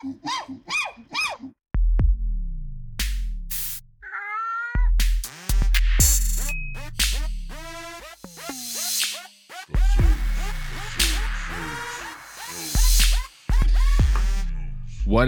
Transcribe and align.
What 0.00 0.10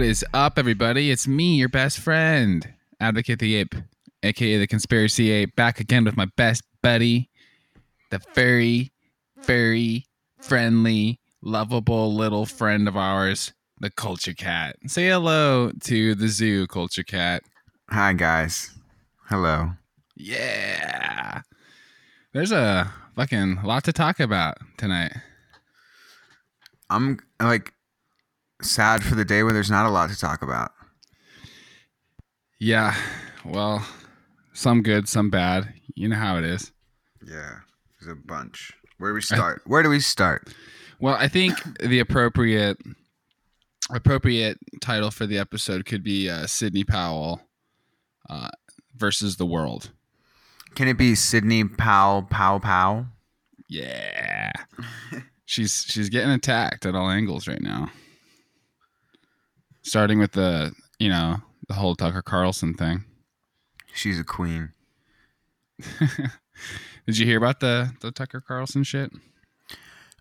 is 0.01 0.23
up, 0.33 0.57
everybody? 0.57 1.11
It's 1.11 1.27
me, 1.27 1.55
your 1.55 1.67
best 1.67 1.99
friend, 1.99 2.73
Advocate 3.01 3.39
the 3.39 3.55
Ape, 3.55 3.75
aka 4.23 4.57
the 4.57 4.67
Conspiracy 4.67 5.31
Ape, 5.31 5.53
back 5.57 5.81
again 5.81 6.05
with 6.05 6.15
my 6.15 6.27
best 6.37 6.63
buddy, 6.81 7.29
the 8.09 8.21
very, 8.35 8.93
very 9.45 10.05
friendly, 10.39 11.19
lovable 11.41 12.15
little 12.15 12.45
friend 12.45 12.87
of 12.87 12.95
ours, 12.95 13.51
the 13.81 13.89
Culture 13.89 14.33
Cat. 14.33 14.77
Say 14.85 15.07
hello 15.07 15.71
to 15.85 16.13
the 16.13 16.27
zoo, 16.27 16.67
Culture 16.67 17.03
Cat. 17.03 17.43
Hi, 17.89 18.13
guys. 18.13 18.77
Hello. 19.27 19.71
Yeah. 20.15 21.41
There's 22.31 22.51
a 22.51 22.93
fucking 23.15 23.63
lot 23.63 23.83
to 23.85 23.91
talk 23.91 24.19
about 24.19 24.59
tonight. 24.77 25.13
I'm 26.91 27.19
like 27.41 27.73
sad 28.61 29.03
for 29.03 29.15
the 29.15 29.25
day 29.25 29.41
where 29.41 29.51
there's 29.51 29.71
not 29.71 29.87
a 29.87 29.89
lot 29.89 30.11
to 30.11 30.17
talk 30.17 30.43
about. 30.43 30.71
Yeah. 32.59 32.95
Well, 33.43 33.83
some 34.53 34.83
good, 34.83 35.09
some 35.09 35.31
bad. 35.31 35.73
You 35.95 36.07
know 36.07 36.17
how 36.17 36.37
it 36.37 36.43
is. 36.43 36.71
Yeah, 37.25 37.61
there's 37.99 38.11
a 38.11 38.15
bunch. 38.15 38.73
Where 38.99 39.09
do 39.09 39.15
we 39.15 39.21
start? 39.21 39.63
Where 39.65 39.81
do 39.81 39.89
we 39.89 39.99
start? 39.99 40.53
Well, 40.99 41.15
I 41.15 41.27
think 41.27 41.57
the 41.79 41.99
appropriate 41.99 42.77
appropriate 43.93 44.57
title 44.81 45.11
for 45.11 45.25
the 45.25 45.37
episode 45.37 45.85
could 45.85 46.03
be 46.03 46.29
uh, 46.29 46.47
Sidney 46.47 46.83
Powell 46.83 47.41
uh, 48.29 48.49
versus 48.95 49.37
the 49.37 49.45
world. 49.45 49.91
Can 50.75 50.87
it 50.87 50.97
be 50.97 51.15
Sidney 51.15 51.65
Powell 51.65 52.23
Pow 52.23 52.59
Pow? 52.59 53.05
Yeah, 53.67 54.51
she's 55.45 55.85
she's 55.87 56.09
getting 56.09 56.31
attacked 56.31 56.85
at 56.85 56.95
all 56.95 57.09
angles 57.09 57.47
right 57.47 57.61
now. 57.61 57.89
Starting 59.81 60.19
with 60.19 60.33
the 60.33 60.73
you 60.99 61.09
know 61.09 61.37
the 61.67 61.73
whole 61.73 61.95
Tucker 61.95 62.21
Carlson 62.21 62.73
thing. 62.73 63.03
She's 63.93 64.19
a 64.19 64.23
queen. 64.23 64.71
Did 67.05 67.17
you 67.17 67.25
hear 67.25 67.37
about 67.37 67.59
the 67.59 67.91
the 68.01 68.11
Tucker 68.11 68.41
Carlson 68.41 68.83
shit? 68.83 69.11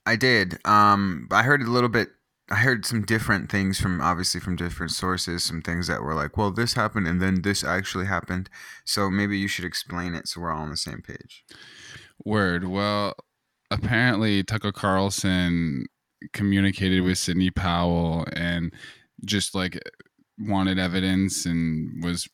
I 0.06 0.16
did. 0.16 0.58
Um, 0.64 1.28
I 1.30 1.42
heard 1.42 1.62
a 1.62 1.70
little 1.70 1.88
bit. 1.88 2.08
I 2.50 2.56
heard 2.56 2.84
some 2.84 3.02
different 3.02 3.50
things 3.50 3.80
from 3.80 4.00
obviously 4.00 4.40
from 4.40 4.56
different 4.56 4.90
sources. 4.90 5.44
Some 5.44 5.62
things 5.62 5.86
that 5.86 6.02
were 6.02 6.14
like, 6.14 6.36
well, 6.36 6.50
this 6.50 6.72
happened 6.72 7.06
and 7.06 7.22
then 7.22 7.42
this 7.42 7.62
actually 7.62 8.06
happened. 8.06 8.50
So 8.84 9.08
maybe 9.08 9.38
you 9.38 9.46
should 9.46 9.64
explain 9.64 10.14
it 10.16 10.26
so 10.26 10.40
we're 10.40 10.52
all 10.52 10.62
on 10.62 10.70
the 10.70 10.76
same 10.76 11.00
page. 11.00 11.44
Word. 12.24 12.64
Well, 12.64 13.14
apparently 13.70 14.42
Tucker 14.42 14.72
Carlson 14.72 15.86
communicated 16.32 17.02
with 17.02 17.18
Sidney 17.18 17.50
Powell 17.50 18.26
and 18.32 18.72
just 19.24 19.54
like 19.54 19.78
wanted 20.38 20.78
evidence 20.78 21.46
and 21.46 22.02
was 22.02 22.28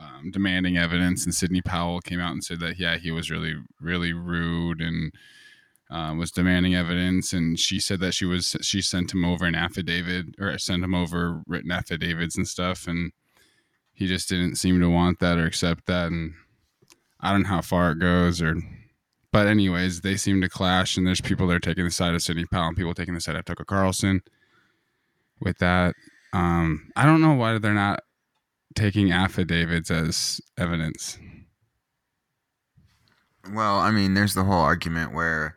um, 0.00 0.32
demanding 0.32 0.76
evidence. 0.76 1.24
And 1.24 1.32
Sidney 1.32 1.62
Powell 1.62 2.00
came 2.00 2.18
out 2.18 2.32
and 2.32 2.42
said 2.42 2.58
that 2.60 2.80
yeah, 2.80 2.96
he 2.96 3.12
was 3.12 3.30
really 3.30 3.54
really 3.80 4.12
rude 4.12 4.80
and 4.80 5.12
um, 5.92 6.18
was 6.18 6.32
demanding 6.32 6.74
evidence. 6.74 7.32
And 7.32 7.60
she 7.60 7.78
said 7.78 8.00
that 8.00 8.14
she 8.14 8.24
was 8.24 8.56
she 8.62 8.80
sent 8.80 9.12
him 9.12 9.24
over 9.24 9.44
an 9.44 9.54
affidavit 9.54 10.34
or 10.40 10.56
sent 10.58 10.82
him 10.82 10.94
over 10.94 11.42
written 11.46 11.70
affidavits 11.70 12.36
and 12.36 12.48
stuff. 12.48 12.86
And 12.88 13.12
he 13.92 14.06
just 14.06 14.28
didn't 14.28 14.56
seem 14.56 14.80
to 14.80 14.88
want 14.88 15.20
that 15.20 15.38
or 15.38 15.44
accept 15.44 15.86
that. 15.86 16.06
And 16.06 16.32
I 17.20 17.30
don't 17.30 17.42
know 17.42 17.48
how 17.48 17.60
far 17.60 17.92
it 17.92 17.98
goes 18.00 18.42
or. 18.42 18.56
But 19.30 19.46
anyways, 19.46 20.02
they 20.02 20.18
seem 20.18 20.42
to 20.42 20.48
clash, 20.50 20.98
and 20.98 21.06
there's 21.06 21.22
people 21.22 21.46
that 21.46 21.54
are 21.54 21.58
taking 21.58 21.86
the 21.86 21.90
side 21.90 22.14
of 22.14 22.20
Sidney 22.20 22.44
Powell, 22.44 22.68
and 22.68 22.76
people 22.76 22.92
taking 22.92 23.14
the 23.14 23.20
side 23.20 23.34
of 23.34 23.46
Tucker 23.46 23.64
Carlson. 23.64 24.20
With 25.40 25.56
that, 25.56 25.94
um, 26.34 26.90
I 26.96 27.06
don't 27.06 27.22
know 27.22 27.32
why 27.32 27.56
they're 27.56 27.72
not 27.72 28.00
taking 28.74 29.10
affidavits 29.10 29.90
as 29.90 30.38
evidence. 30.58 31.18
Well, 33.54 33.78
I 33.78 33.90
mean, 33.90 34.12
there's 34.12 34.34
the 34.34 34.44
whole 34.44 34.60
argument 34.60 35.14
where 35.14 35.56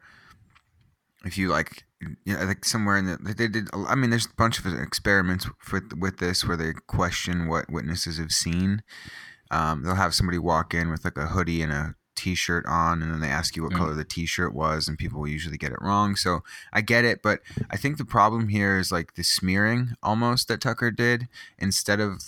if 1.26 1.38
you 1.38 1.50
like, 1.50 1.84
yeah, 2.26 2.44
like 2.44 2.64
somewhere 2.64 2.98
in 2.98 3.06
the 3.06 3.18
they 3.18 3.48
did. 3.48 3.68
I 3.74 3.96
mean, 3.96 4.10
there's 4.12 4.28
a 4.28 4.36
bunch 4.38 4.60
of 4.60 4.66
experiments 4.68 5.48
with 5.72 5.94
with 5.98 6.18
this 6.18 6.46
where 6.46 6.58
they 6.58 6.74
question 6.88 7.48
what 7.48 7.70
witnesses 7.70 8.18
have 8.20 8.32
seen. 8.32 8.84
Um, 9.52 9.84
they'll 9.84 9.96
have 9.96 10.16
somebody 10.16 10.38
walk 10.38 10.74
in 10.74 10.90
with 10.90 11.04
like 11.06 11.18
a 11.18 11.28
hoodie 11.28 11.62
and 11.62 11.72
a 11.72 11.96
t-shirt 12.16 12.66
on 12.66 13.02
and 13.04 13.12
then 13.12 13.20
they 13.20 13.28
ask 13.28 13.58
you 13.58 13.64
what 13.64 13.74
Yeah. 13.74 13.78
color 13.80 13.94
the 13.94 14.06
t-shirt 14.06 14.54
was 14.56 14.88
and 14.88 14.98
people 14.98 15.20
will 15.20 15.28
usually 15.28 15.58
get 15.58 15.74
it 15.74 15.82
wrong 15.82 16.16
so 16.16 16.44
i 16.72 16.80
get 16.80 17.04
it 17.04 17.22
but 17.22 17.42
i 17.70 17.76
think 17.76 17.98
the 17.98 18.06
problem 18.06 18.48
here 18.48 18.80
is 18.80 18.90
like 18.90 19.16
the 19.16 19.24
smearing 19.24 19.96
almost 20.02 20.48
that 20.48 20.62
tucker 20.62 20.92
did 20.92 21.28
instead 21.60 22.00
of 22.00 22.24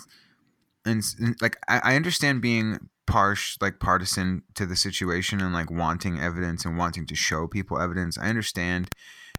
and 0.85 1.01
and, 1.21 1.37
like 1.41 1.55
I, 1.69 1.93
I 1.93 1.95
understand 1.95 2.41
being 2.41 2.89
partial 3.07 3.57
like 3.61 3.79
partisan 3.79 4.43
to 4.53 4.65
the 4.65 4.75
situation 4.75 5.41
and 5.41 5.53
like 5.53 5.71
wanting 5.71 6.19
evidence 6.19 6.65
and 6.65 6.77
wanting 6.77 7.05
to 7.07 7.15
show 7.15 7.47
people 7.47 7.79
evidence. 7.79 8.17
I 8.17 8.29
understand 8.29 8.89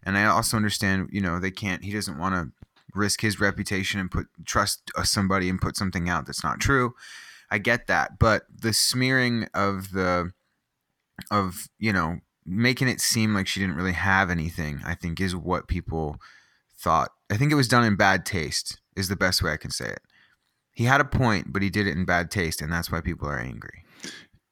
and 0.05 0.17
i 0.17 0.25
also 0.25 0.57
understand 0.57 1.09
you 1.13 1.21
know 1.21 1.39
they 1.39 1.51
can't 1.51 1.85
he 1.85 1.93
doesn't 1.93 2.19
want 2.19 2.35
to 2.35 2.53
risk 2.95 3.21
his 3.21 3.39
reputation 3.39 4.01
and 4.01 4.11
put 4.11 4.27
trust 4.45 4.91
uh, 4.97 5.03
somebody 5.03 5.49
and 5.49 5.61
put 5.61 5.77
something 5.77 6.09
out 6.09 6.27
that's 6.27 6.43
not 6.43 6.59
true. 6.59 6.95
I 7.51 7.59
get 7.59 7.87
that 7.87 8.19
but 8.19 8.45
the 8.55 8.73
smearing 8.73 9.47
of 9.55 9.93
the 9.93 10.33
of 11.31 11.69
you 11.79 11.93
know 11.93 12.21
making 12.47 12.89
it 12.89 13.01
seem 13.01 13.35
like 13.35 13.47
she 13.47 13.61
didn't 13.61 13.77
really 13.77 13.93
have 13.93 14.31
anything 14.31 14.81
i 14.85 14.95
think 14.95 15.21
is 15.21 15.37
what 15.37 15.69
people 15.69 16.17
thought. 16.77 17.11
I 17.31 17.37
think 17.37 17.53
it 17.53 17.57
was 17.57 17.69
done 17.69 17.85
in 17.85 17.97
bad 17.97 18.25
taste 18.25 18.81
is 18.97 19.09
the 19.09 19.17
best 19.17 19.43
way 19.43 19.53
i 19.53 19.57
can 19.57 19.71
say 19.71 19.87
it 19.87 20.01
he 20.79 20.85
had 20.85 21.01
a 21.01 21.05
point 21.05 21.53
but 21.53 21.61
he 21.63 21.71
did 21.71 21.87
it 21.89 21.97
in 21.97 22.05
bad 22.05 22.31
taste 22.31 22.63
and 22.63 22.73
that's 22.73 22.91
why 22.93 23.01
people 23.01 23.29
are 23.29 23.39
angry 23.39 23.83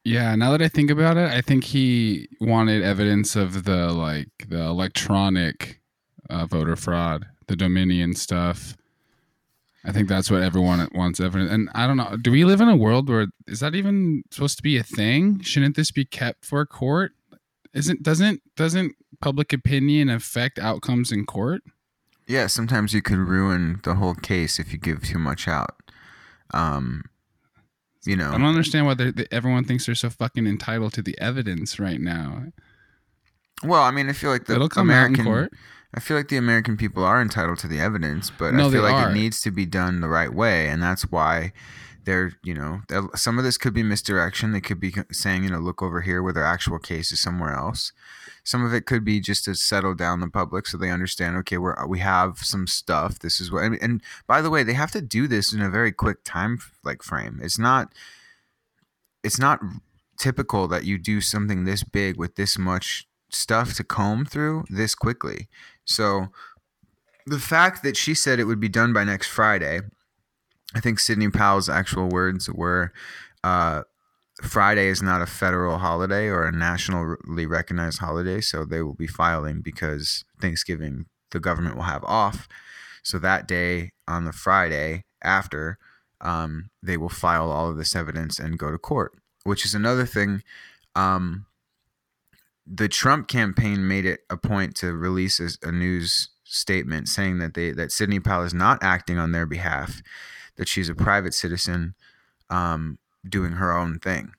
Yeah, 0.05 0.37
now 0.37 0.51
that 0.53 0.63
I 0.63 0.69
think 0.69 0.91
about 0.91 1.17
it, 1.17 1.29
I 1.33 1.41
think 1.41 1.65
he 1.65 2.29
wanted 2.41 2.83
evidence 2.85 3.35
of 3.35 3.65
the 3.65 3.93
like 3.93 4.31
the 4.49 4.63
electronic 4.63 5.81
uh, 6.31 6.47
voter 6.47 6.77
fraud, 6.77 7.27
the 7.49 7.57
Dominion 7.57 8.15
stuff. 8.15 8.77
I 9.85 9.91
think 9.93 10.09
that's 10.09 10.31
what 10.31 10.43
everyone 10.43 10.87
wants 10.95 11.19
evidence. 11.21 11.51
And 11.51 11.69
I 11.75 11.87
don't 11.89 11.97
know, 11.97 12.17
do 12.21 12.31
we 12.31 12.45
live 12.45 12.61
in 12.61 12.69
a 12.69 12.77
world 12.77 13.09
where 13.09 13.27
is 13.49 13.61
that 13.61 13.75
even 13.75 14.23
supposed 14.31 14.57
to 14.59 14.63
be 14.63 14.77
a 14.79 14.85
thing? 14.85 15.41
Shouldn't 15.43 15.75
this 15.77 15.91
be 15.91 16.05
kept 16.05 16.45
for 16.45 16.65
court? 16.67 17.13
Isn't 17.75 18.03
doesn't 18.03 18.43
doesn't 18.57 18.93
public 19.21 19.53
opinion 19.53 20.09
affect 20.09 20.59
outcomes 20.59 21.11
in 21.11 21.27
court? 21.27 21.63
yeah 22.29 22.47
sometimes 22.47 22.93
you 22.95 23.03
could 23.03 23.19
ruin 23.19 23.81
the 23.85 23.95
whole 23.97 24.15
case 24.15 24.59
if 24.59 24.73
you 24.73 24.79
give 24.79 25.03
too 25.03 25.19
much 25.19 25.47
out 25.49 25.75
um 26.55 27.03
you 28.05 28.17
know 28.17 28.29
I 28.29 28.33
don't 28.39 28.45
understand 28.45 28.87
why 28.87 28.95
they're- 28.95 29.13
everyone 29.31 29.65
thinks 29.65 29.87
they're 29.87 29.95
so 29.95 30.11
fucking 30.11 30.47
entitled 30.47 30.93
to 30.95 31.03
the 31.03 31.19
evidence 31.21 31.79
right 31.81 32.01
now. 32.01 32.45
well 33.65 33.83
i 33.83 33.91
mean 33.91 34.09
i 34.09 34.13
feel 34.13 34.31
like 34.31 34.45
the 34.47 34.69
american 34.77 35.25
court. 35.25 35.53
I 35.95 36.01
feel 36.01 36.17
like 36.19 36.29
the 36.29 36.37
American 36.37 36.77
people 36.77 37.05
are 37.05 37.23
entitled 37.23 37.59
to 37.61 37.69
the 37.69 37.81
evidence, 37.81 38.31
but 38.31 38.53
No, 38.53 38.69
I 38.69 38.71
feel 38.71 38.83
like 38.83 38.93
are. 38.93 39.09
it 39.11 39.15
needs 39.15 39.41
to 39.43 39.51
be 39.51 39.65
done 39.65 40.01
the 40.01 40.09
right 40.09 40.31
way, 40.35 40.69
and 40.69 40.83
that's 40.83 41.11
why 41.11 41.53
they're, 42.05 42.33
you 42.43 42.53
know, 42.53 42.83
they'll- 42.89 43.09
some 43.15 43.39
of 43.39 43.45
this 43.45 43.57
could 43.57 43.73
be 43.73 43.83
misdirection. 43.83 44.53
They 44.53 44.61
could 44.61 44.79
be 44.79 44.95
saying, 45.13 45.45
you 45.45 45.49
know, 45.49 45.59
look 45.59 45.81
over 45.83 46.03
here 46.03 46.23
where 46.23 46.35
their 46.35 46.45
actual 46.45 46.79
case 46.79 47.13
is 47.13 47.21
somewhere 47.21 47.55
else. 47.55 47.93
Some 48.47 48.65
of 48.65 48.73
it 48.73 48.87
could 48.87 49.05
be 49.05 49.19
just 49.19 49.45
to 49.47 49.57
settle 49.57 49.93
down 49.93 50.21
the 50.21 50.29
public 50.29 50.69
so 50.69 50.79
they 50.79 50.91
understand. 50.91 51.37
Okay, 51.39 51.59
we're 51.59 51.85
we 51.87 51.99
have 51.99 52.39
some 52.39 52.69
stuff. 52.69 53.19
This 53.19 53.41
is 53.41 53.51
what. 53.51 53.65
And, 53.65 53.79
and 53.83 54.03
by 54.29 54.41
the 54.41 54.51
way, 54.51 54.63
they 54.63 54.75
have 54.75 54.93
to 54.93 55.03
do 55.03 55.27
this 55.27 55.53
in 55.53 55.61
a 55.61 55.69
very 55.69 55.91
quick 55.91 56.19
time 56.25 56.61
like 56.85 57.03
frame. 57.03 57.41
It's 57.43 57.59
not. 57.59 57.93
It's 59.25 59.41
not 59.41 59.61
typical 60.17 60.69
that 60.69 60.85
you 60.85 60.97
do 60.97 61.21
something 61.21 61.65
this 61.65 61.83
big 61.83 62.17
with 62.17 62.37
this 62.37 62.57
much 62.57 63.09
stuff 63.31 63.75
to 63.75 63.85
comb 63.85 64.25
through 64.25 64.65
this 64.71 64.95
quickly. 64.95 65.49
So 65.85 66.29
the 67.27 67.41
fact 67.41 67.83
that 67.83 67.97
she 67.97 68.15
said 68.15 68.39
it 68.39 68.45
would 68.45 68.61
be 68.61 68.69
done 68.69 68.93
by 68.93 69.03
next 69.03 69.27
Friday, 69.27 69.81
I 70.73 70.79
think 70.79 71.01
Sidney 71.01 71.31
Powell's 71.31 71.69
actual 71.69 72.09
words 72.09 72.49
were 72.49 72.93
uh, 73.43 73.83
Friday 74.43 74.89
is 74.89 75.03
not 75.03 75.23
a 75.23 75.27
federal 75.27 75.79
holiday 75.79 76.29
or 76.29 76.45
a 76.45 76.53
nationally 76.53 77.47
recognized 77.47 78.01
holiday, 78.01 78.41
so 78.41 78.65
they 78.65 78.83
will 78.83 78.95
be 78.95 79.07
filing 79.07 79.63
because 79.63 80.25
Thanksgiving 80.41 81.07
the 81.31 81.41
government 81.41 81.77
will 81.77 81.85
have 81.85 82.05
off. 82.05 82.47
So 83.03 83.19
that 83.19 83.49
day 83.49 83.93
on 84.07 84.25
the 84.25 84.33
Friday 84.33 85.05
after, 85.23 85.79
um, 86.21 86.71
they 86.83 86.97
will 86.97 87.09
file 87.09 87.51
all 87.51 87.71
of 87.71 87.77
this 87.77 87.97
evidence 87.97 88.39
and 88.39 88.59
go 88.59 88.71
to 88.71 88.79
court, 88.79 89.13
which 89.45 89.65
is 89.65 89.75
another 89.75 90.07
thing. 90.07 90.43
Um, 90.95 91.47
the 92.67 92.89
Trump 92.89 93.29
campaign 93.29 93.87
made 93.87 94.05
it 94.05 94.21
a 94.29 94.37
point 94.37 94.75
to 94.77 94.93
release 94.93 95.41
a, 95.63 95.71
news 95.71 96.31
statement 96.45 97.09
saying 97.09 97.39
that 97.39 97.55
they 97.55 97.71
that 97.73 97.93
Sidney 97.93 98.21
Powell 98.21 98.45
is 98.45 98.55
not 98.55 98.83
acting 98.83 99.19
on 99.19 99.33
their 99.33 99.47
behalf, 99.47 100.03
that 100.57 100.69
she's 100.69 100.89
a 100.89 100.95
private 100.95 101.35
citizen, 101.35 101.95
um, 102.51 102.99
doing 103.29 103.53
her 103.53 103.77
own 103.77 103.99
thing. 103.99 104.33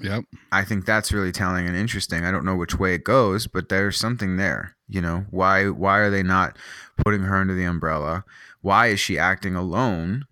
Yep. 0.00 0.24
I 0.52 0.64
think 0.64 0.84
that's 0.84 1.12
really 1.12 1.32
telling 1.32 1.66
and 1.66 1.76
interesting. 1.76 2.24
I 2.24 2.30
don't 2.30 2.44
know 2.44 2.54
which 2.54 2.78
way 2.78 2.94
it 2.94 3.04
goes, 3.04 3.46
but 3.46 3.68
there's 3.68 3.96
something 3.96 4.36
there. 4.36 4.76
You 4.88 5.00
know, 5.00 5.26
why 5.30 5.68
why 5.68 5.98
are 5.98 6.10
they 6.10 6.22
not 6.22 6.56
putting 6.96 7.22
her 7.22 7.36
under 7.36 7.54
the 7.54 7.64
umbrella? 7.64 8.24
Why 8.60 8.88
is 8.88 9.00
she 9.00 9.18
acting 9.18 9.54
alone? 9.54 10.26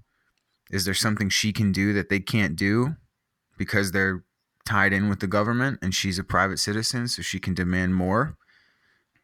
Is 0.70 0.84
there 0.84 0.94
something 0.94 1.28
she 1.28 1.52
can 1.52 1.72
do 1.72 1.92
that 1.92 2.08
they 2.08 2.20
can't 2.20 2.56
do 2.56 2.96
because 3.56 3.92
they're 3.92 4.24
tied 4.64 4.92
in 4.92 5.08
with 5.08 5.20
the 5.20 5.26
government 5.26 5.78
and 5.82 5.94
she's 5.94 6.18
a 6.18 6.24
private 6.24 6.58
citizen 6.58 7.08
so 7.08 7.22
she 7.22 7.38
can 7.38 7.54
demand 7.54 7.94
more? 7.94 8.36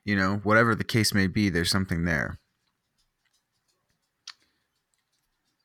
You 0.05 0.17
know, 0.17 0.37
whatever 0.43 0.75
the 0.75 0.85
case 0.85 1.15
may 1.15 1.29
be, 1.29 1.49
there's 1.49 1.71
something 1.71 2.05
there. 2.05 2.39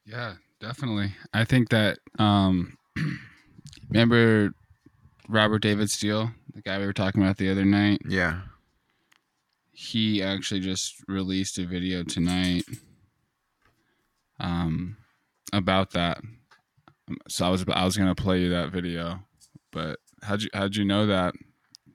Yeah, 0.05 0.35
definitely. 0.59 1.13
I 1.33 1.45
think 1.45 1.69
that 1.69 1.99
um 2.19 2.77
remember 3.89 4.51
Robert 5.29 5.59
David 5.59 5.89
Steele, 5.89 6.31
the 6.53 6.61
guy 6.61 6.77
we 6.79 6.85
were 6.85 6.93
talking 6.93 7.21
about 7.21 7.37
the 7.37 7.49
other 7.49 7.65
night? 7.65 8.01
Yeah. 8.07 8.41
He 9.71 10.23
actually 10.23 10.61
just 10.61 10.95
released 11.07 11.59
a 11.59 11.65
video 11.65 12.03
tonight 12.03 12.63
um 14.39 14.97
about 15.53 15.91
that. 15.91 16.19
So 17.29 17.45
I 17.45 17.49
was 17.49 17.65
I 17.67 17.85
was 17.85 17.97
gonna 17.97 18.15
play 18.15 18.41
you 18.41 18.49
that 18.49 18.71
video, 18.71 19.19
but 19.71 19.99
how'd 20.23 20.41
you 20.41 20.49
how'd 20.53 20.75
you 20.75 20.85
know 20.85 21.05
that, 21.07 21.33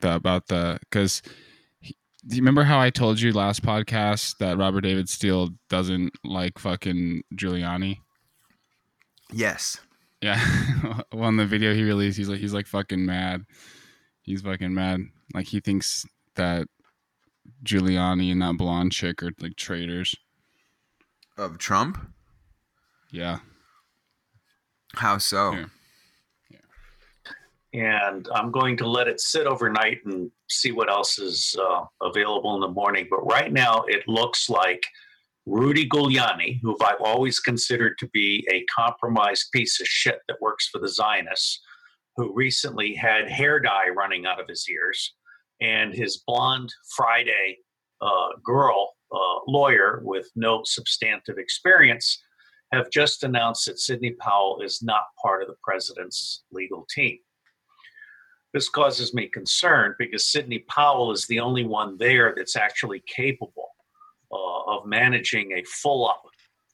the, 0.01 0.15
about 0.15 0.47
the 0.47 0.79
because 0.81 1.23
do 2.27 2.37
you 2.37 2.43
remember 2.43 2.63
how 2.63 2.81
I 2.81 2.91
told 2.91 3.21
you 3.21 3.33
last 3.33 3.63
podcast 3.63 4.39
that 4.39 4.57
Robert 4.57 4.83
David 4.83 5.09
Steele 5.09 5.51
doesn't 5.69 6.13
like 6.25 6.59
fucking 6.59 7.25
Giuliani? 7.35 7.99
Yes. 9.33 9.81
Yeah. 10.21 10.41
well, 11.13 11.29
in 11.29 11.37
the 11.37 11.47
video 11.47 11.75
he 11.75 11.83
released, 11.83 12.17
he's 12.17 12.29
like 12.29 12.39
he's 12.39 12.55
like 12.55 12.67
fucking 12.67 13.05
mad. 13.05 13.45
He's 14.23 14.43
fucking 14.43 14.73
mad. 14.73 15.01
Like 15.35 15.49
he 15.49 15.61
thinks 15.61 16.07
that 16.37 16.69
Giuliani 17.65 18.31
and 18.31 18.43
that 18.43 18.57
blonde 18.57 18.93
chick 18.93 19.23
are 19.23 19.33
like 19.41 19.57
traitors. 19.57 20.15
Of 21.37 21.59
Trump? 21.59 21.99
Yeah. 23.11 23.39
How 24.95 25.19
so? 25.19 25.53
Yeah. 25.53 26.59
and 27.73 28.29
I'm 28.35 28.51
going 28.51 28.77
to 28.77 28.87
let 28.87 29.09
it 29.09 29.21
sit 29.21 29.47
overnight 29.47 30.05
and 30.05 30.31
see 30.49 30.73
what 30.73 30.91
else 30.91 31.19
is 31.19 31.57
uh, 31.59 31.85
available 32.03 32.55
in 32.55 32.61
the 32.61 32.69
morning. 32.69 33.07
But 33.09 33.25
right 33.25 33.51
now, 33.51 33.85
it 33.89 34.07
looks 34.07 34.51
like 34.51 34.85
Rudy 35.47 35.89
Giuliani, 35.89 36.61
who 36.63 36.77
I've 36.85 37.01
always 37.01 37.41
considered 37.41 37.99
to 37.99 38.09
be 38.13 38.47
a 38.51 38.65
compromised 38.75 39.47
piece 39.53 39.81
of 39.81 39.89
shit 39.89 40.21
that 40.29 40.41
works 40.41 40.69
for 40.69 40.79
the 40.79 40.89
Zionists, 40.89 41.61
who 42.17 42.33
recently 42.33 42.95
had 42.95 43.29
hair 43.29 43.59
dye 43.59 43.89
running 43.89 44.25
out 44.25 44.41
of 44.41 44.47
his 44.49 44.67
ears, 44.71 45.15
and 45.61 45.93
his 45.93 46.23
blonde 46.27 46.73
Friday 46.97 47.59
uh, 48.01 48.29
girl 48.45 48.93
uh, 49.13 49.41
lawyer 49.49 50.01
with 50.05 50.31
no 50.37 50.63
substantive 50.65 51.39
experience 51.39 52.23
have 52.73 52.91
just 52.91 53.25
announced 53.25 53.67
that 53.67 53.81
Sidney 53.81 54.13
Powell 54.21 54.61
is 54.63 54.81
not 54.83 55.03
part 55.21 55.43
of 55.43 55.49
the 55.49 55.57
president's 55.63 56.45
legal 56.53 56.87
team. 56.89 57.19
This 58.55 58.69
causes 58.69 59.13
me 59.13 59.29
concern 59.29 59.95
because 59.99 60.31
Sidney 60.31 60.61
Powell 60.69 61.13
is 61.13 61.27
the 61.27 61.41
only 61.41 61.65
one 61.65 61.97
there 61.99 62.33
that's 62.37 62.57
actually 62.57 63.03
capable 63.07 63.72
of 64.33 64.87
managing 64.87 65.53
a 65.53 65.63
full 65.65 66.09
up 66.09 66.23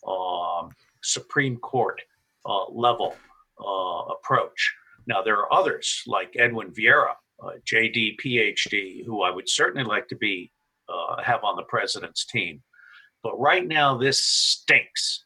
um, 0.08 0.70
Supreme 1.02 1.56
Court 1.56 2.00
uh, 2.46 2.70
level 2.70 3.16
uh, 3.60 4.12
approach. 4.14 4.74
Now, 5.06 5.22
there 5.22 5.38
are 5.38 5.52
others 5.52 6.02
like 6.06 6.34
Edwin 6.38 6.70
Vieira, 6.70 7.14
uh, 7.42 7.52
JD, 7.70 8.16
PhD, 8.24 9.04
who 9.04 9.22
I 9.22 9.30
would 9.30 9.48
certainly 9.48 9.84
like 9.84 10.08
to 10.08 10.16
be 10.16 10.52
uh, 10.88 11.22
have 11.22 11.44
on 11.44 11.56
the 11.56 11.62
president's 11.62 12.24
team. 12.26 12.62
But 13.22 13.38
right 13.38 13.66
now, 13.66 13.96
this 13.96 14.22
stinks. 14.22 15.24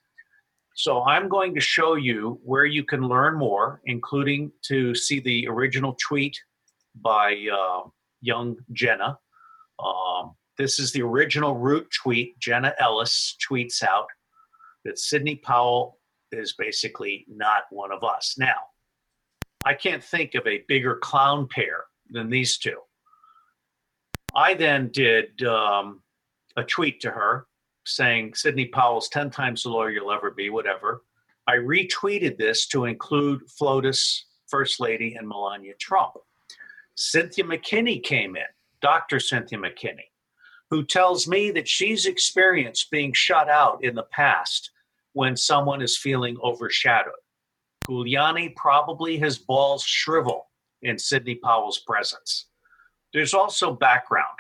So 0.75 1.05
I'm 1.05 1.29
going 1.29 1.55
to 1.55 1.61
show 1.61 1.95
you 1.95 2.41
where 2.45 2.65
you 2.65 2.85
can 2.85 3.07
learn 3.07 3.37
more, 3.37 3.81
including 3.85 4.51
to 4.63 4.95
see 4.95 5.21
the 5.21 5.47
original 5.49 5.97
tweet 6.01 6.37
by 6.95 7.47
uh, 7.53 7.89
young 8.21 8.57
Jenna. 8.73 9.19
Um, 9.79 10.35
this 10.63 10.79
is 10.79 10.93
the 10.93 11.03
original 11.03 11.57
root 11.57 11.89
tweet. 11.91 12.39
Jenna 12.39 12.73
Ellis 12.79 13.37
tweets 13.51 13.83
out 13.83 14.07
that 14.85 14.99
Sidney 14.99 15.35
Powell 15.35 15.99
is 16.31 16.53
basically 16.53 17.27
not 17.29 17.65
one 17.71 17.91
of 17.91 18.05
us. 18.05 18.37
Now, 18.39 18.55
I 19.65 19.75
can't 19.75 20.03
think 20.03 20.35
of 20.35 20.47
a 20.47 20.65
bigger 20.69 20.97
clown 20.97 21.49
pair 21.49 21.85
than 22.11 22.31
these 22.31 22.59
two. 22.59 22.79
I 24.35 24.55
then 24.55 24.91
did 24.93 25.43
um, 25.43 26.01
a 26.57 26.63
tweet 26.63 27.01
to 27.01 27.11
her 27.11 27.47
saying 27.85 28.35
Sidney 28.35 28.67
Powell's 28.67 29.09
10 29.09 29.31
times 29.31 29.65
the 29.65 29.71
lawyer 29.71 29.91
you'll 29.91 30.13
ever 30.13 30.31
be, 30.31 30.49
whatever. 30.49 31.03
I 31.49 31.57
retweeted 31.57 32.39
this 32.39 32.69
to 32.69 32.85
include 32.85 33.41
FLOTUS, 33.59 34.27
First 34.47 34.79
Lady, 34.79 35.17
and 35.17 35.29
Melania 35.29 35.75
Trump. 35.81 36.15
Cynthia 36.95 37.43
McKinney 37.43 38.01
came 38.01 38.37
in, 38.37 38.45
Dr. 38.81 39.19
Cynthia 39.19 39.59
McKinney, 39.59 40.12
who 40.73 40.83
tells 40.83 41.29
me 41.29 41.51
that 41.51 41.69
she's 41.69 42.07
experienced 42.07 42.91
being 42.91 43.13
shut 43.13 43.47
out 43.51 43.85
in 43.85 43.95
the 43.95 44.05
past 44.05 44.71
when 45.13 45.37
someone 45.37 45.83
is 45.83 45.99
feeling 45.99 46.35
overshadowed. 46.43 47.13
Giuliani 47.87 48.57
probably 48.57 49.19
his 49.19 49.37
balls 49.37 49.85
shrivel 49.85 50.47
in 50.81 50.99
Sidney 50.99 51.35
Powell's 51.35 51.81
presence. 51.81 52.47
There's 53.13 53.35
also 53.35 53.75
background. 53.75 54.39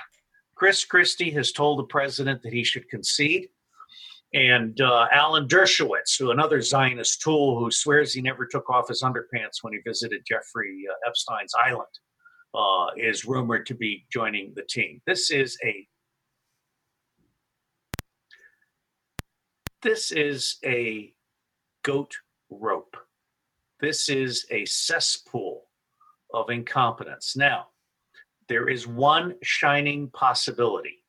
Chris 0.54 0.86
Christie 0.86 1.30
has 1.32 1.52
told 1.52 1.78
the 1.78 1.84
president 1.84 2.40
that 2.44 2.54
he 2.54 2.64
should 2.64 2.88
concede. 2.88 3.48
And 4.32 4.80
uh, 4.80 5.08
Alan 5.12 5.46
Dershowitz, 5.46 6.18
who 6.18 6.30
another 6.30 6.62
Zionist 6.62 7.20
tool 7.20 7.58
who 7.58 7.70
swears 7.70 8.14
he 8.14 8.22
never 8.22 8.46
took 8.46 8.70
off 8.70 8.88
his 8.88 9.02
underpants 9.02 9.58
when 9.60 9.74
he 9.74 9.80
visited 9.86 10.22
Jeffrey 10.26 10.84
uh, 10.90 10.94
Epstein's 11.06 11.52
island, 11.62 11.92
uh, 12.54 12.86
is 12.96 13.26
rumored 13.26 13.66
to 13.66 13.74
be 13.74 14.06
joining 14.10 14.54
the 14.56 14.62
team. 14.62 15.02
This 15.06 15.30
is 15.30 15.58
a 15.62 15.86
this 19.82 20.12
is 20.12 20.56
a 20.64 21.12
goat 21.82 22.16
rope. 22.50 22.96
This 23.80 24.08
is 24.08 24.46
a 24.50 24.64
cesspool 24.64 25.64
of 26.32 26.50
incompetence. 26.50 27.36
Now, 27.36 27.66
there 28.48 28.68
is 28.68 28.86
one 28.86 29.34
shining 29.42 30.08
possibility. 30.10 31.04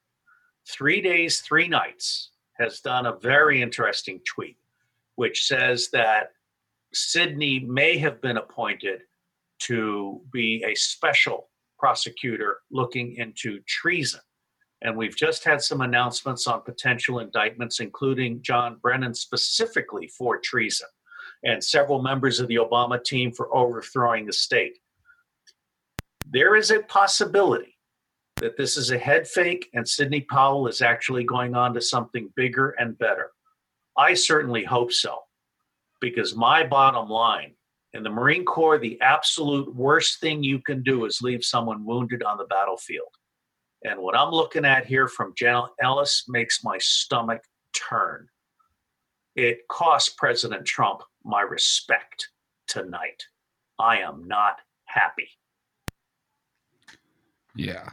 Three 0.67 1.01
days, 1.01 1.41
three 1.41 1.67
nights 1.67 2.31
has 2.53 2.79
done 2.79 3.05
a 3.05 3.17
very 3.17 3.61
interesting 3.61 4.21
tweet, 4.25 4.57
which 5.15 5.45
says 5.45 5.89
that 5.91 6.31
Sidney 6.93 7.59
may 7.59 7.97
have 7.97 8.21
been 8.21 8.37
appointed 8.37 9.01
to 9.59 10.21
be 10.31 10.63
a 10.65 10.75
special 10.75 11.49
prosecutor 11.77 12.57
looking 12.71 13.15
into 13.17 13.59
treason. 13.67 14.21
And 14.83 14.97
we've 14.97 15.15
just 15.15 15.45
had 15.45 15.61
some 15.61 15.79
announcements 15.79 16.45
on 16.45 16.61
potential 16.61 17.19
indictments, 17.19 17.79
including 17.79 18.41
John 18.41 18.77
Brennan 18.81 19.13
specifically 19.13 20.07
for 20.07 20.37
treason, 20.37 20.89
and 21.43 21.63
several 21.63 22.01
members 22.01 22.41
of 22.41 22.49
the 22.49 22.57
Obama 22.57 23.01
team 23.01 23.31
for 23.31 23.53
overthrowing 23.55 24.25
the 24.25 24.33
state. 24.33 24.77
There 26.29 26.55
is 26.55 26.69
a 26.69 26.81
possibility 26.81 27.77
that 28.37 28.57
this 28.57 28.75
is 28.75 28.91
a 28.91 28.97
head 28.97 29.25
fake 29.25 29.69
and 29.73 29.87
Sidney 29.87 30.21
Powell 30.21 30.67
is 30.67 30.81
actually 30.81 31.23
going 31.23 31.55
on 31.55 31.73
to 31.73 31.81
something 31.81 32.29
bigger 32.35 32.71
and 32.71 32.97
better. 32.97 33.31
I 33.97 34.15
certainly 34.15 34.65
hope 34.65 34.91
so, 34.91 35.19
because 36.01 36.35
my 36.35 36.65
bottom 36.65 37.07
line 37.07 37.53
in 37.93 38.03
the 38.03 38.09
Marine 38.09 38.43
Corps, 38.43 38.79
the 38.79 38.99
absolute 38.99 39.73
worst 39.73 40.19
thing 40.19 40.43
you 40.43 40.59
can 40.59 40.83
do 40.83 41.05
is 41.05 41.21
leave 41.21 41.45
someone 41.45 41.85
wounded 41.85 42.23
on 42.23 42.37
the 42.37 42.45
battlefield. 42.45 43.15
And 43.83 43.99
what 43.99 44.17
I'm 44.17 44.31
looking 44.31 44.65
at 44.65 44.85
here 44.85 45.07
from 45.07 45.33
Jen 45.35 45.63
Ellis 45.81 46.25
makes 46.27 46.63
my 46.63 46.77
stomach 46.79 47.41
turn. 47.73 48.27
It 49.35 49.67
cost 49.67 50.17
President 50.17 50.65
Trump 50.65 51.01
my 51.25 51.41
respect 51.41 52.29
tonight. 52.67 53.25
I 53.79 53.99
am 53.99 54.27
not 54.27 54.57
happy. 54.85 55.27
Yeah. 57.55 57.89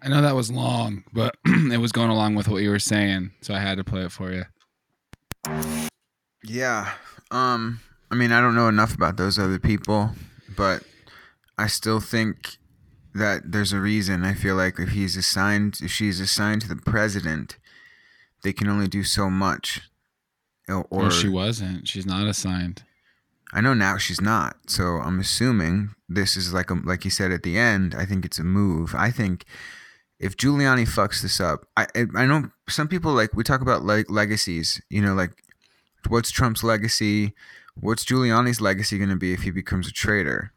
I 0.00 0.08
know 0.08 0.22
that 0.22 0.34
was 0.34 0.50
long, 0.50 1.04
but 1.12 1.34
it 1.46 1.80
was 1.80 1.92
going 1.92 2.10
along 2.10 2.34
with 2.34 2.48
what 2.48 2.62
you 2.62 2.70
were 2.70 2.78
saying, 2.78 3.32
so 3.40 3.54
I 3.54 3.58
had 3.58 3.78
to 3.78 3.84
play 3.84 4.04
it 4.04 4.12
for 4.12 4.32
you. 4.32 4.44
Yeah. 6.42 6.92
Um 7.30 7.80
I 8.10 8.14
mean, 8.14 8.32
I 8.32 8.40
don't 8.40 8.54
know 8.54 8.68
enough 8.68 8.94
about 8.94 9.16
those 9.16 9.38
other 9.38 9.58
people, 9.58 10.10
but 10.56 10.82
I 11.58 11.66
still 11.66 12.00
think 12.00 12.58
that 13.14 13.52
there's 13.52 13.72
a 13.72 13.80
reason. 13.80 14.24
I 14.24 14.34
feel 14.34 14.56
like 14.56 14.78
if 14.78 14.90
he's 14.90 15.16
assigned 15.16 15.78
if 15.82 15.90
she's 15.90 16.20
assigned 16.20 16.62
to 16.62 16.68
the 16.68 16.76
president, 16.76 17.56
they 18.42 18.52
can 18.52 18.68
only 18.68 18.88
do 18.88 19.04
so 19.04 19.30
much. 19.30 19.80
Or, 20.68 20.86
Or 20.90 21.10
she 21.10 21.28
wasn't. 21.28 21.86
She's 21.88 22.06
not 22.06 22.26
assigned. 22.26 22.82
I 23.52 23.60
know 23.60 23.74
now 23.74 23.98
she's 23.98 24.20
not. 24.20 24.56
So 24.66 24.96
I'm 24.96 25.20
assuming 25.20 25.94
this 26.08 26.36
is 26.36 26.52
like 26.52 26.70
a 26.70 26.74
like 26.74 27.04
you 27.04 27.10
said 27.10 27.30
at 27.30 27.42
the 27.42 27.58
end. 27.58 27.94
I 27.94 28.04
think 28.04 28.24
it's 28.24 28.38
a 28.38 28.44
move. 28.44 28.94
I 28.96 29.10
think 29.10 29.44
if 30.18 30.36
Giuliani 30.36 30.88
fucks 30.88 31.22
this 31.22 31.40
up, 31.40 31.66
I 31.76 31.86
I 31.94 32.06
I 32.16 32.26
know 32.26 32.50
some 32.68 32.88
people 32.88 33.12
like 33.12 33.34
we 33.34 33.44
talk 33.44 33.60
about 33.60 33.84
like 33.84 34.10
legacies. 34.10 34.80
You 34.90 35.02
know, 35.02 35.14
like 35.14 35.32
what's 36.08 36.30
Trump's 36.30 36.64
legacy? 36.64 37.34
What's 37.76 38.04
Giuliani's 38.04 38.60
legacy 38.60 38.98
going 38.98 39.10
to 39.10 39.16
be 39.16 39.32
if 39.32 39.42
he 39.42 39.50
becomes 39.50 39.88
a 39.88 39.92
traitor? 39.92 40.52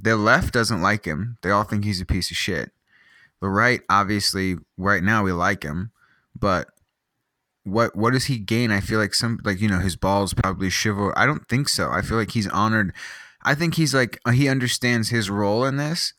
The 0.00 0.16
left 0.16 0.54
doesn't 0.54 0.80
like 0.80 1.04
him. 1.04 1.38
They 1.42 1.50
all 1.50 1.64
think 1.64 1.84
he's 1.84 2.00
a 2.00 2.06
piece 2.06 2.30
of 2.30 2.36
shit. 2.36 2.70
The 3.40 3.48
right, 3.48 3.80
obviously, 3.88 4.56
right 4.76 5.02
now 5.02 5.22
we 5.22 5.32
like 5.32 5.62
him, 5.62 5.92
but 6.38 6.68
what 7.64 7.94
what 7.96 8.12
does 8.12 8.26
he 8.26 8.38
gain? 8.38 8.70
I 8.70 8.80
feel 8.80 8.98
like 8.98 9.14
some 9.14 9.38
like 9.44 9.60
you 9.60 9.68
know 9.68 9.78
his 9.78 9.96
balls 9.96 10.34
probably 10.34 10.70
shiver. 10.70 11.16
I 11.18 11.26
don't 11.26 11.48
think 11.48 11.68
so. 11.68 11.90
I 11.90 12.02
feel 12.02 12.16
like 12.16 12.32
he's 12.32 12.48
honored. 12.48 12.92
I 13.42 13.54
think 13.54 13.74
he's 13.74 13.94
like 13.94 14.18
he 14.32 14.48
understands 14.48 15.08
his 15.08 15.30
role 15.30 15.64
in 15.64 15.76
this, 15.76 16.12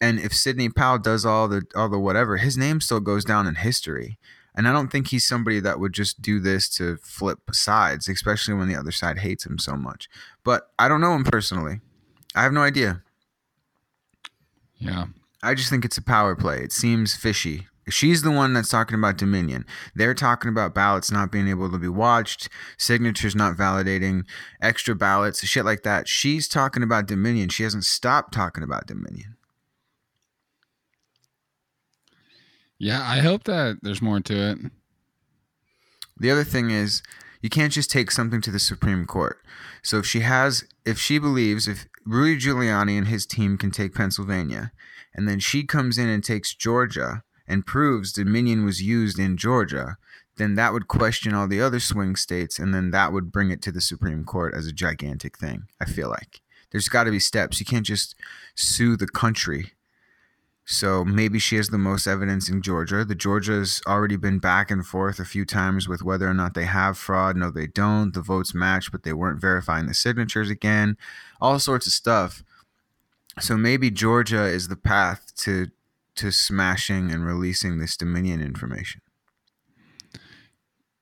and 0.00 0.18
if 0.18 0.34
Sidney 0.34 0.68
Powell 0.68 0.98
does 0.98 1.24
all 1.24 1.48
the 1.48 1.62
all 1.74 1.88
the 1.88 1.98
whatever, 1.98 2.38
his 2.38 2.56
name 2.56 2.80
still 2.80 3.00
goes 3.00 3.24
down 3.24 3.46
in 3.46 3.56
history. 3.56 4.18
And 4.58 4.66
I 4.66 4.72
don't 4.72 4.90
think 4.90 5.08
he's 5.08 5.26
somebody 5.26 5.60
that 5.60 5.78
would 5.78 5.92
just 5.92 6.22
do 6.22 6.40
this 6.40 6.70
to 6.70 6.96
flip 7.02 7.40
sides, 7.52 8.08
especially 8.08 8.54
when 8.54 8.68
the 8.68 8.76
other 8.76 8.90
side 8.90 9.18
hates 9.18 9.44
him 9.44 9.58
so 9.58 9.76
much. 9.76 10.08
But 10.44 10.70
I 10.78 10.88
don't 10.88 11.02
know 11.02 11.14
him 11.14 11.24
personally. 11.24 11.80
I 12.34 12.42
have 12.42 12.54
no 12.54 12.62
idea. 12.62 13.02
Yeah. 14.78 15.06
I 15.42 15.54
just 15.54 15.70
think 15.70 15.84
it's 15.84 15.98
a 15.98 16.02
power 16.02 16.34
play. 16.34 16.58
It 16.58 16.72
seems 16.72 17.14
fishy. 17.14 17.66
She's 17.88 18.22
the 18.22 18.32
one 18.32 18.52
that's 18.52 18.68
talking 18.68 18.98
about 18.98 19.16
Dominion. 19.16 19.64
They're 19.94 20.14
talking 20.14 20.48
about 20.48 20.74
ballots 20.74 21.12
not 21.12 21.30
being 21.30 21.46
able 21.46 21.70
to 21.70 21.78
be 21.78 21.88
watched, 21.88 22.48
signatures 22.76 23.36
not 23.36 23.56
validating, 23.56 24.24
extra 24.60 24.96
ballots, 24.96 25.46
shit 25.46 25.64
like 25.64 25.84
that. 25.84 26.08
She's 26.08 26.48
talking 26.48 26.82
about 26.82 27.06
Dominion. 27.06 27.48
She 27.48 27.62
hasn't 27.62 27.84
stopped 27.84 28.34
talking 28.34 28.64
about 28.64 28.88
Dominion. 28.88 29.36
Yeah, 32.78 33.02
I 33.08 33.18
hope 33.18 33.44
that 33.44 33.78
there's 33.82 34.02
more 34.02 34.20
to 34.20 34.50
it. 34.50 34.58
The 36.18 36.30
other 36.30 36.44
thing 36.44 36.70
is, 36.70 37.02
you 37.40 37.48
can't 37.48 37.72
just 37.72 37.90
take 37.90 38.10
something 38.10 38.40
to 38.40 38.50
the 38.50 38.58
Supreme 38.58 39.06
Court. 39.06 39.38
So 39.82 39.98
if 39.98 40.06
she 40.06 40.20
has, 40.20 40.64
if 40.84 40.98
she 40.98 41.18
believes, 41.18 41.68
if 41.68 41.86
Rudy 42.06 42.40
Giuliani 42.40 42.96
and 42.96 43.08
his 43.08 43.26
team 43.26 43.58
can 43.58 43.72
take 43.72 43.94
Pennsylvania, 43.94 44.70
and 45.12 45.28
then 45.28 45.40
she 45.40 45.64
comes 45.64 45.98
in 45.98 46.08
and 46.08 46.22
takes 46.22 46.54
Georgia 46.54 47.24
and 47.48 47.66
proves 47.66 48.12
Dominion 48.12 48.64
was 48.64 48.82
used 48.82 49.18
in 49.18 49.36
Georgia, 49.36 49.96
then 50.36 50.54
that 50.54 50.72
would 50.72 50.86
question 50.86 51.34
all 51.34 51.48
the 51.48 51.60
other 51.60 51.80
swing 51.80 52.14
states, 52.14 52.58
and 52.58 52.74
then 52.74 52.90
that 52.90 53.12
would 53.12 53.32
bring 53.32 53.50
it 53.50 53.62
to 53.62 53.72
the 53.72 53.80
Supreme 53.80 54.24
Court 54.24 54.54
as 54.54 54.66
a 54.66 54.72
gigantic 54.72 55.38
thing. 55.38 55.64
I 55.80 55.84
feel 55.84 56.08
like 56.08 56.40
there's 56.70 56.88
got 56.88 57.04
to 57.04 57.10
be 57.10 57.18
steps. 57.18 57.58
You 57.58 57.66
can't 57.66 57.86
just 57.86 58.14
sue 58.54 58.96
the 58.96 59.08
country. 59.08 59.72
So 60.68 61.04
maybe 61.04 61.38
she 61.38 61.54
has 61.56 61.68
the 61.68 61.78
most 61.78 62.08
evidence 62.08 62.48
in 62.48 62.60
Georgia. 62.60 63.04
The 63.04 63.14
Georgia's 63.14 63.80
already 63.86 64.16
been 64.16 64.40
back 64.40 64.68
and 64.68 64.84
forth 64.84 65.20
a 65.20 65.24
few 65.24 65.44
times 65.44 65.88
with 65.88 66.02
whether 66.02 66.28
or 66.28 66.34
not 66.34 66.54
they 66.54 66.64
have 66.64 66.98
fraud. 66.98 67.36
No, 67.36 67.52
they 67.52 67.68
don't. 67.68 68.12
The 68.12 68.20
votes 68.20 68.52
match, 68.52 68.90
but 68.90 69.04
they 69.04 69.12
weren't 69.12 69.40
verifying 69.40 69.86
the 69.86 69.94
signatures 69.94 70.50
again. 70.50 70.96
All 71.40 71.60
sorts 71.60 71.86
of 71.86 71.92
stuff. 71.92 72.42
So 73.38 73.56
maybe 73.56 73.92
Georgia 73.92 74.44
is 74.44 74.66
the 74.66 74.76
path 74.76 75.32
to 75.36 75.68
to 76.16 76.32
smashing 76.32 77.12
and 77.12 77.24
releasing 77.24 77.78
this 77.78 77.96
Dominion 77.96 78.40
information. 78.40 79.02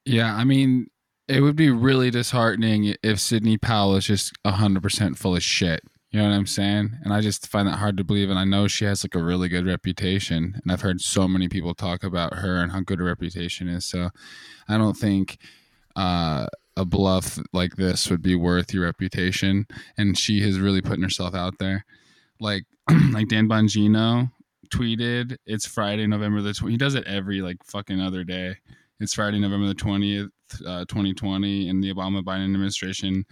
Yeah, 0.04 0.35
I 0.35 0.44
mean, 0.44 0.90
it 1.28 1.40
would 1.40 1.56
be 1.56 1.71
really 1.71 2.11
disheartening 2.11 2.94
if 3.02 3.18
Sidney 3.18 3.56
Powell 3.56 3.97
is 3.97 4.04
just 4.04 4.35
100% 4.44 5.16
full 5.16 5.37
of 5.37 5.42
shit. 5.42 5.83
You 6.14 6.23
know 6.23 6.28
what 6.28 6.37
I'm 6.37 6.47
saying? 6.47 6.97
And 7.02 7.12
I 7.12 7.21
just 7.21 7.49
find 7.49 7.66
that 7.66 7.80
hard 7.80 7.97
to 7.97 8.04
believe. 8.04 8.30
And 8.30 8.38
I 8.38 8.44
know 8.44 8.68
she 8.68 8.85
has 8.85 9.02
like 9.02 9.16
a 9.16 9.23
really 9.23 9.49
good 9.49 9.66
reputation. 9.66 10.61
And 10.62 10.71
I've 10.71 10.83
heard 10.83 11.00
so 11.00 11.26
many 11.26 11.49
people 11.49 11.75
talk 11.75 12.04
about 12.04 12.35
her 12.35 12.62
and 12.62 12.71
how 12.71 12.83
good 12.83 13.00
her 13.00 13.04
reputation 13.04 13.66
is. 13.66 13.85
So 13.85 14.11
I 14.68 14.78
don't 14.78 14.97
think 14.97 15.38
uh, 15.97 16.47
a 16.76 16.85
bluff 16.85 17.40
like 17.52 17.75
this 17.75 18.09
would 18.11 18.23
be 18.23 18.37
worth 18.37 18.73
your 18.73 18.85
reputation. 18.85 19.66
And 19.99 20.16
she 20.16 20.40
has 20.42 20.61
really 20.61 20.80
putting 20.80 21.02
herself 21.02 21.35
out 21.35 21.59
there. 21.59 21.85
Like, 22.38 22.62
like 23.11 23.26
Dan 23.26 23.49
Bongino 23.49 24.30
tweeted, 24.68 25.37
it's 25.47 25.66
Friday, 25.66 26.06
November 26.06 26.42
the 26.42 26.50
20th. 26.50 26.71
He 26.71 26.76
does 26.76 26.94
it 26.94 27.09
every 27.09 27.42
like 27.42 27.56
fucking 27.64 28.00
other 28.00 28.23
day. 28.23 28.54
It's 29.00 29.14
Friday, 29.14 29.40
November 29.40 29.66
the 29.66 29.75
20th, 29.75 30.30
uh, 30.64 30.85
2020, 30.85 31.68
and 31.68 31.83
the 31.83 31.92
Obama 31.92 32.23
Biden 32.23 32.44
administration 32.44 33.26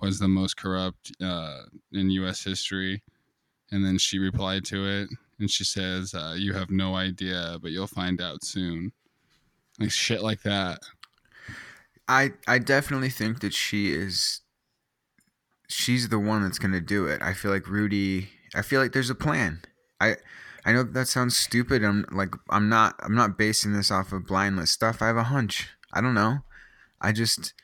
was 0.00 0.18
the 0.18 0.28
most 0.28 0.56
corrupt 0.56 1.12
uh, 1.22 1.62
in 1.92 2.10
U.S. 2.10 2.44
history. 2.44 3.02
And 3.72 3.84
then 3.84 3.98
she 3.98 4.18
replied 4.18 4.64
to 4.66 4.86
it, 4.86 5.08
and 5.38 5.48
she 5.50 5.64
says, 5.64 6.12
uh, 6.12 6.34
"You 6.36 6.54
have 6.54 6.70
no 6.70 6.96
idea, 6.96 7.58
but 7.62 7.70
you'll 7.70 7.86
find 7.86 8.20
out 8.20 8.44
soon." 8.44 8.92
Like 9.78 9.92
shit 9.92 10.22
like 10.22 10.42
that. 10.42 10.80
I 12.08 12.32
I 12.48 12.58
definitely 12.58 13.10
think 13.10 13.40
that 13.40 13.54
she 13.54 13.92
is 13.92 14.40
she's 15.68 16.08
the 16.08 16.18
one 16.18 16.42
that's 16.42 16.58
to 16.58 16.80
do 16.80 17.06
it. 17.06 17.22
I 17.22 17.32
feel 17.32 17.52
like 17.52 17.68
Rudy 17.68 18.30
I 18.54 18.62
feel 18.62 18.80
like 18.80 18.92
there's 18.92 19.10
a 19.10 19.14
plan. 19.14 19.62
I 20.00 20.16
I 20.64 20.72
know 20.72 20.82
that 20.82 21.08
sounds 21.08 21.36
stupid. 21.36 21.84
I'm 21.84 22.04
like 22.10 22.34
I'm 22.50 22.68
not 22.68 22.96
I'm 23.00 23.14
not 23.14 23.38
basing 23.38 23.72
this 23.72 23.90
off 23.90 24.12
of 24.12 24.26
blindless 24.26 24.72
stuff. 24.72 25.00
I 25.00 25.06
have 25.06 25.16
a 25.16 25.24
hunch. 25.24 25.68
I 25.92 26.00
don't 26.00 26.14
know. 26.14 26.40
I 27.00 27.12
just 27.12 27.54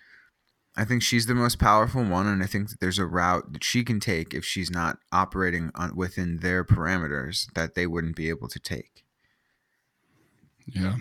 I 0.77 0.85
think 0.85 1.03
she's 1.03 1.27
the 1.27 1.35
most 1.35 1.59
powerful 1.59 2.05
one 2.05 2.27
and 2.27 2.43
I 2.43 2.47
think 2.47 2.69
that 2.69 2.81
there's 2.81 2.99
a 2.99 3.07
route 3.07 3.53
that 3.55 3.65
she 3.65 3.83
can 3.83 3.99
take 3.99 4.35
if 4.35 4.45
she's 4.45 4.71
not 4.71 4.99
operating 5.11 5.71
on 5.75 5.97
within 5.97 6.39
their 6.39 6.65
parameters 6.65 7.47
that 7.55 7.75
they 7.75 7.87
wouldn't 7.87 8.17
be 8.17 8.29
able 8.29 8.49
to 8.49 8.59
take. 8.59 9.05
Yeah. 10.67 10.97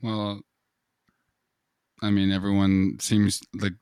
Well, 0.00 0.40
I 2.02 2.10
mean, 2.10 2.30
everyone 2.30 2.98
seems 3.00 3.42
like 3.54 3.72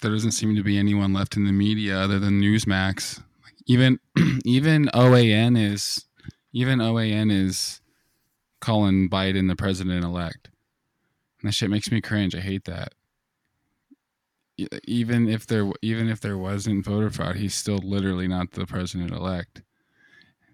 there 0.00 0.10
doesn't 0.10 0.32
seem 0.32 0.56
to 0.56 0.62
be 0.62 0.78
anyone 0.78 1.12
left 1.12 1.36
in 1.36 1.44
the 1.44 1.52
media 1.52 1.98
other 1.98 2.18
than 2.18 2.40
Newsmax. 2.40 3.22
Even 3.66 3.98
even 4.44 4.86
OAN 4.94 5.58
is 5.58 6.04
even 6.52 6.78
OAN 6.78 7.30
is 7.32 7.80
calling 8.60 9.08
Biden 9.10 9.48
the 9.48 9.56
president 9.56 10.04
elect. 10.04 10.50
That 11.42 11.52
shit 11.52 11.70
makes 11.70 11.90
me 11.90 12.00
cringe. 12.00 12.34
I 12.34 12.40
hate 12.40 12.64
that. 12.64 12.94
Even 14.84 15.28
if 15.28 15.46
there 15.46 15.70
even 15.82 16.08
if 16.08 16.20
there 16.20 16.38
wasn't 16.38 16.84
voter 16.84 17.10
fraud, 17.10 17.36
he's 17.36 17.54
still 17.54 17.78
literally 17.78 18.28
not 18.28 18.52
the 18.52 18.66
president 18.66 19.10
elect. 19.10 19.62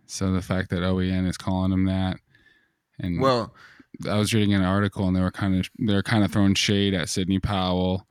So 0.06 0.32
the 0.32 0.42
fact 0.42 0.70
that 0.70 0.82
OAN 0.82 1.28
is 1.28 1.36
calling 1.36 1.72
him 1.72 1.84
that, 1.84 2.18
and 2.98 3.20
Well, 3.20 3.54
I 4.08 4.16
was 4.16 4.32
reading 4.32 4.54
an 4.54 4.62
article 4.62 5.06
and 5.06 5.16
they 5.16 5.20
were 5.20 5.30
kind 5.30 5.60
of 5.60 5.68
they're 5.78 6.02
kind 6.02 6.24
of 6.24 6.32
throwing 6.32 6.54
shade 6.54 6.94
at 6.94 7.08
Sidney 7.08 7.38
Powell. 7.38 8.06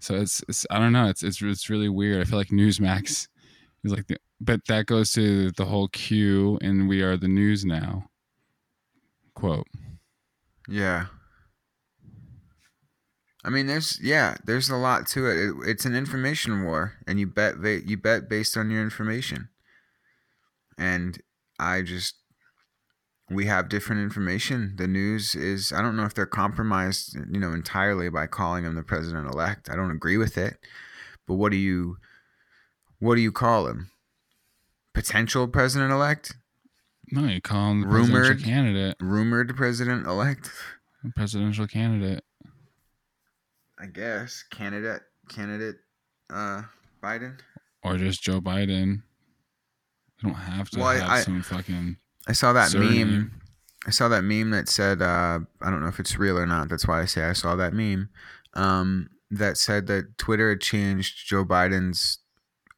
So 0.00 0.16
it's, 0.16 0.44
it's 0.48 0.66
I 0.70 0.78
don't 0.78 0.92
know 0.92 1.08
it's 1.08 1.22
it's 1.22 1.40
it's 1.40 1.70
really 1.70 1.88
weird. 1.88 2.20
I 2.20 2.24
feel 2.24 2.38
like 2.38 2.48
Newsmax 2.48 3.28
is 3.82 3.92
like 3.92 4.06
the 4.06 4.18
but 4.40 4.66
that 4.66 4.86
goes 4.86 5.12
to 5.12 5.50
the 5.52 5.64
whole 5.64 5.88
Q 5.88 6.58
and 6.60 6.88
we 6.88 7.00
are 7.02 7.16
the 7.16 7.28
news 7.28 7.64
now. 7.64 8.10
Quote. 9.34 9.66
Yeah. 10.68 11.06
I 13.44 13.50
mean, 13.50 13.66
there's 13.66 14.00
yeah, 14.02 14.36
there's 14.44 14.70
a 14.70 14.76
lot 14.76 15.06
to 15.08 15.26
it. 15.26 15.36
it 15.36 15.54
it's 15.66 15.84
an 15.84 15.94
information 15.94 16.64
war, 16.64 16.94
and 17.06 17.20
you 17.20 17.26
bet 17.26 17.56
you 17.62 17.96
bet 17.96 18.28
based 18.28 18.56
on 18.56 18.70
your 18.70 18.82
information. 18.82 19.48
And 20.78 21.20
I 21.58 21.82
just 21.82 22.14
we 23.30 23.46
have 23.46 23.68
different 23.68 24.02
information. 24.02 24.74
The 24.76 24.88
news 24.88 25.34
is 25.34 25.72
I 25.72 25.82
don't 25.82 25.96
know 25.96 26.04
if 26.04 26.14
they're 26.14 26.26
compromised, 26.26 27.16
you 27.30 27.38
know, 27.38 27.52
entirely 27.52 28.08
by 28.08 28.26
calling 28.26 28.64
him 28.64 28.74
the 28.74 28.82
president 28.82 29.32
elect. 29.32 29.68
I 29.70 29.76
don't 29.76 29.90
agree 29.90 30.16
with 30.16 30.38
it. 30.38 30.56
But 31.26 31.34
what 31.34 31.52
do 31.52 31.58
you 31.58 31.98
what 32.98 33.16
do 33.16 33.20
you 33.20 33.32
call 33.32 33.66
him? 33.66 33.90
Potential 34.94 35.48
president 35.48 35.92
elect? 35.92 36.34
No, 37.10 37.26
you 37.26 37.40
call 37.40 37.72
him 37.72 37.82
the 37.82 37.88
Rumored. 37.88 38.10
presidential 38.10 38.46
candidate. 38.46 38.96
Rumored 39.00 39.56
president 39.56 40.06
elect? 40.06 40.50
Presidential 41.14 41.66
candidate. 41.66 42.24
I 43.78 43.86
guess 43.86 44.44
candidate 44.50 45.02
candidate 45.28 45.76
uh 46.30 46.62
Biden. 47.02 47.38
Or 47.82 47.96
just 47.98 48.22
Joe 48.22 48.40
Biden. 48.40 49.02
You 50.22 50.30
don't 50.30 50.34
have 50.34 50.70
to 50.70 50.78
Well, 50.78 50.88
I- 50.88 50.96
have 50.98 51.10
I- 51.10 51.20
some 51.22 51.42
fucking 51.42 51.96
I 52.26 52.32
saw 52.32 52.52
that 52.54 52.70
surname. 52.70 53.10
meme. 53.10 53.40
I 53.86 53.90
saw 53.90 54.08
that 54.08 54.22
meme 54.24 54.50
that 54.50 54.68
said 54.68 55.02
uh 55.02 55.40
I 55.60 55.70
don't 55.70 55.80
know 55.80 55.88
if 55.88 56.00
it's 56.00 56.16
real 56.18 56.38
or 56.38 56.46
not. 56.46 56.68
That's 56.68 56.86
why 56.88 57.00
I 57.02 57.04
say 57.04 57.24
I 57.24 57.32
saw 57.34 57.56
that 57.56 57.74
meme. 57.74 58.08
Um 58.54 59.10
that 59.30 59.56
said 59.58 59.86
that 59.88 60.16
Twitter 60.18 60.50
had 60.50 60.60
changed 60.60 61.26
Joe 61.28 61.44
Biden's 61.44 62.18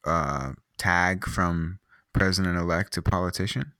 uh 0.03 0.53
tag 0.77 1.25
from 1.25 1.79
president 2.13 2.57
elect 2.57 2.93
to 2.93 3.01
politician. 3.01 3.73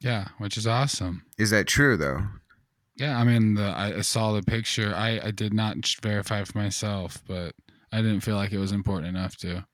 Yeah, 0.00 0.28
which 0.38 0.56
is 0.56 0.66
awesome. 0.66 1.24
Is 1.38 1.50
that 1.50 1.66
true 1.66 1.96
though? 1.96 2.26
Yeah, 2.96 3.18
I 3.18 3.24
mean, 3.24 3.54
the, 3.54 3.64
I 3.64 3.98
I 3.98 4.00
saw 4.02 4.32
the 4.32 4.42
picture. 4.42 4.94
I, 4.94 5.20
I 5.24 5.30
did 5.30 5.52
not 5.52 5.76
verify 6.02 6.44
for 6.44 6.58
myself, 6.58 7.22
but 7.26 7.54
I 7.92 7.98
didn't 7.98 8.20
feel 8.20 8.36
like 8.36 8.52
it 8.52 8.58
was 8.58 8.72
important 8.72 9.08
enough 9.08 9.36
to. 9.38 9.66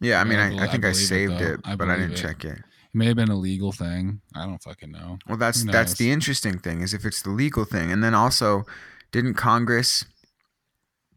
Yeah, 0.00 0.20
I 0.20 0.24
mean, 0.24 0.38
I 0.38 0.56
I, 0.56 0.64
I 0.64 0.68
think 0.68 0.84
I, 0.84 0.90
believe 0.90 0.96
it, 0.96 1.06
saved 1.06 1.40
it, 1.40 1.60
I 1.64 1.76
but 1.76 1.88
I 1.88 1.96
didn't 1.96 2.12
it. 2.12 2.16
check 2.16 2.44
it. 2.44 2.58
It 2.58 2.94
may 2.94 3.06
have 3.06 3.16
been 3.16 3.30
a 3.30 3.36
legal 3.36 3.72
thing. 3.72 4.20
I 4.34 4.44
don't 4.44 4.62
fucking 4.62 4.92
know. 4.92 5.18
Well, 5.28 5.38
that's 5.38 5.64
that's 5.64 5.94
the 5.94 6.10
interesting 6.10 6.58
thing 6.58 6.82
is 6.82 6.94
if 6.94 7.04
it's 7.04 7.22
the 7.22 7.30
legal 7.30 7.64
thing, 7.64 7.90
and 7.90 8.02
then 8.02 8.14
also, 8.14 8.64
didn't 9.10 9.34
Congress? 9.34 10.04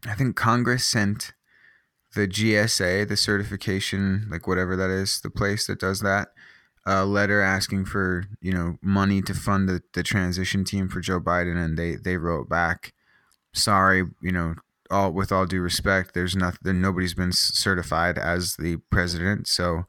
I 0.06 0.14
think 0.14 0.36
Congress 0.36 0.84
sent 0.84 1.32
the 2.14 2.26
GSA, 2.26 3.06
the 3.08 3.16
certification, 3.16 4.26
like 4.30 4.46
whatever 4.46 4.74
that 4.76 4.90
is, 4.90 5.20
the 5.20 5.30
place 5.30 5.66
that 5.66 5.78
does 5.78 6.00
that, 6.00 6.28
a 6.86 7.04
letter 7.04 7.42
asking 7.42 7.84
for 7.84 8.24
you 8.40 8.52
know 8.52 8.78
money 8.80 9.20
to 9.20 9.34
fund 9.34 9.68
the, 9.68 9.82
the 9.92 10.02
transition 10.02 10.64
team 10.64 10.88
for 10.88 11.00
Joe 11.00 11.20
Biden, 11.20 11.62
and 11.62 11.76
they 11.76 11.96
they 11.96 12.16
wrote 12.16 12.48
back, 12.48 12.94
sorry, 13.52 14.04
you 14.22 14.32
know, 14.32 14.54
all 14.90 15.12
with 15.12 15.32
all 15.32 15.46
due 15.46 15.60
respect, 15.60 16.14
there's 16.14 16.36
nothing, 16.36 16.80
nobody's 16.80 17.14
been 17.14 17.32
certified 17.32 18.18
as 18.18 18.56
the 18.56 18.76
president, 18.90 19.48
so 19.48 19.84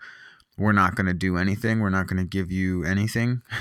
we're 0.58 0.72
not 0.72 0.96
going 0.96 1.06
to 1.06 1.14
do 1.14 1.38
anything. 1.38 1.80
We're 1.80 1.92
not 1.92 2.08
going 2.08 2.18
to 2.18 2.28
give 2.28 2.52
you 2.52 2.84
anything. 2.84 3.42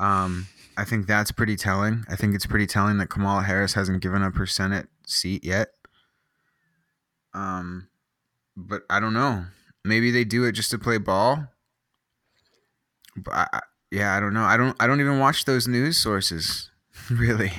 Um, 0.00 0.46
I 0.76 0.84
think 0.84 1.08
that's 1.08 1.32
pretty 1.32 1.56
telling. 1.56 2.04
I 2.08 2.14
think 2.14 2.32
it's 2.36 2.46
pretty 2.46 2.68
telling 2.68 2.98
that 2.98 3.10
Kamala 3.10 3.42
Harris 3.42 3.74
hasn't 3.74 4.00
given 4.00 4.22
up 4.22 4.36
her 4.36 4.46
Senate 4.46 4.86
seat 5.04 5.44
yet. 5.44 5.70
Um, 7.34 7.88
but 8.56 8.82
I 8.88 9.00
don't 9.00 9.12
know. 9.12 9.46
Maybe 9.84 10.12
they 10.12 10.22
do 10.22 10.44
it 10.44 10.52
just 10.52 10.70
to 10.70 10.78
play 10.78 10.98
ball. 10.98 11.48
But 13.24 13.34
I, 13.34 13.46
I, 13.52 13.60
yeah, 13.90 14.14
I 14.16 14.20
don't 14.20 14.34
know. 14.34 14.44
I 14.44 14.56
don't. 14.56 14.76
I 14.80 14.86
don't 14.86 15.00
even 15.00 15.18
watch 15.18 15.44
those 15.44 15.66
news 15.68 15.96
sources. 15.96 16.70
really. 17.10 17.52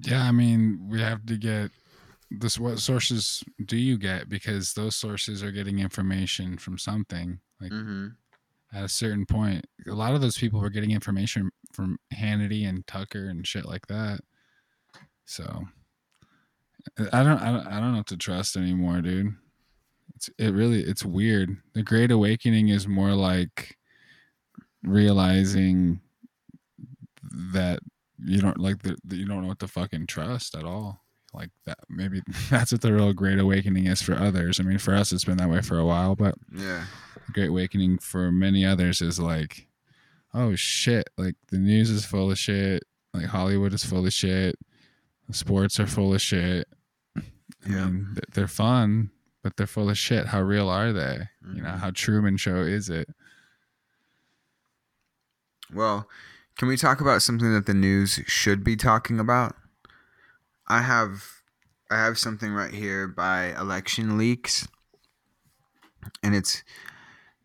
Yeah, 0.00 0.22
I 0.22 0.32
mean, 0.32 0.88
we 0.90 1.00
have 1.00 1.24
to 1.26 1.36
get 1.36 1.70
this. 2.30 2.58
What 2.58 2.78
sources 2.78 3.42
do 3.64 3.76
you 3.76 3.96
get? 3.98 4.28
Because 4.28 4.74
those 4.74 4.94
sources 4.96 5.42
are 5.42 5.52
getting 5.52 5.78
information 5.78 6.58
from 6.58 6.78
something. 6.78 7.40
Like 7.60 7.72
Mm-hmm. 7.72 8.08
at 8.76 8.84
a 8.84 8.88
certain 8.88 9.24
point, 9.24 9.64
a 9.90 9.94
lot 9.94 10.14
of 10.14 10.20
those 10.20 10.36
people 10.36 10.60
were 10.60 10.68
getting 10.70 10.90
information 10.90 11.50
from 11.72 11.98
Hannity 12.14 12.68
and 12.68 12.86
Tucker 12.86 13.28
and 13.30 13.46
shit 13.46 13.64
like 13.64 13.86
that. 13.86 14.20
So 15.24 15.64
I 17.12 17.22
don't, 17.22 17.38
I 17.40 17.50
don't, 17.52 17.66
I 17.66 17.80
don't 17.80 17.92
know 17.92 17.98
what 17.98 18.06
to 18.08 18.16
trust 18.18 18.56
anymore, 18.56 19.00
dude. 19.00 19.34
It's 20.16 20.30
it 20.38 20.52
really, 20.54 20.82
it's 20.82 21.04
weird. 21.04 21.56
The 21.74 21.82
Great 21.82 22.10
Awakening 22.10 22.68
is 22.68 22.88
more 22.88 23.12
like 23.12 23.76
realizing 24.82 26.00
that 27.52 27.80
you 28.18 28.40
don't 28.40 28.58
like 28.58 28.82
the, 28.82 28.96
that 29.04 29.16
you 29.16 29.26
don't 29.26 29.42
know 29.42 29.48
what 29.48 29.58
to 29.60 29.68
fucking 29.68 30.06
trust 30.06 30.54
at 30.56 30.64
all. 30.64 31.02
Like 31.34 31.50
that, 31.66 31.78
maybe 31.90 32.22
that's 32.50 32.72
what 32.72 32.80
the 32.80 32.92
real 32.92 33.12
Great 33.12 33.38
Awakening 33.38 33.86
is 33.86 34.00
for 34.00 34.14
others. 34.14 34.58
I 34.58 34.62
mean, 34.62 34.78
for 34.78 34.94
us, 34.94 35.12
it's 35.12 35.24
been 35.24 35.36
that 35.36 35.50
way 35.50 35.60
for 35.60 35.78
a 35.78 35.84
while, 35.84 36.16
but 36.16 36.34
Yeah. 36.52 36.84
the 37.26 37.32
Great 37.32 37.50
Awakening 37.50 37.98
for 37.98 38.32
many 38.32 38.64
others 38.64 39.02
is 39.02 39.18
like, 39.18 39.66
oh 40.32 40.54
shit, 40.54 41.10
like 41.18 41.34
the 41.48 41.58
news 41.58 41.90
is 41.90 42.06
full 42.06 42.30
of 42.30 42.38
shit, 42.38 42.84
like 43.12 43.26
Hollywood 43.26 43.74
is 43.74 43.84
full 43.84 44.06
of 44.06 44.12
shit, 44.14 44.56
sports 45.30 45.78
are 45.78 45.86
full 45.86 46.14
of 46.14 46.22
shit. 46.22 46.66
I 47.16 47.22
Yeah. 47.68 47.86
mean, 47.86 48.16
they're 48.32 48.48
fun, 48.48 49.10
but 49.46 49.56
they're 49.56 49.66
full 49.68 49.88
of 49.88 49.96
shit. 49.96 50.26
How 50.26 50.40
real 50.42 50.68
are 50.68 50.92
they? 50.92 51.28
You 51.54 51.62
know, 51.62 51.68
Mhm. 51.68 51.78
how 51.78 51.92
Truman 51.92 52.36
Show 52.36 52.62
is 52.62 52.88
it? 52.88 53.08
Well, 55.72 56.08
can 56.58 56.66
we 56.66 56.76
talk 56.76 57.00
about 57.00 57.22
something 57.22 57.52
that 57.54 57.66
the 57.66 57.74
news 57.74 58.18
should 58.26 58.64
be 58.64 58.74
talking 58.74 59.20
about? 59.20 59.54
I 60.66 60.82
have 60.82 61.42
I 61.88 61.98
have 61.98 62.18
something 62.18 62.52
right 62.52 62.74
here 62.74 63.06
by 63.06 63.56
Election 63.56 64.18
Leaks 64.18 64.66
and 66.24 66.34
it's 66.34 66.64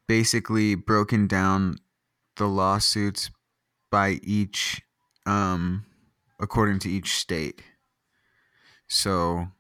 basically 0.07 0.73
broken 0.73 1.27
down 1.27 1.75
the 2.37 2.47
lawsuits 2.47 3.29
by 3.91 4.19
each 4.23 4.81
um 5.27 5.85
according 6.39 6.79
to 6.79 6.89
each 6.89 7.15
state. 7.15 7.61
So, 8.87 9.51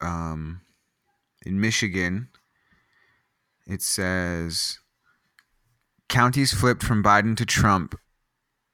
um 0.00 0.62
in 1.44 1.60
Michigan 1.60 2.28
it 3.66 3.82
says 3.82 4.78
counties 6.08 6.52
flipped 6.52 6.82
from 6.82 7.02
Biden 7.02 7.36
to 7.36 7.46
Trump 7.46 7.94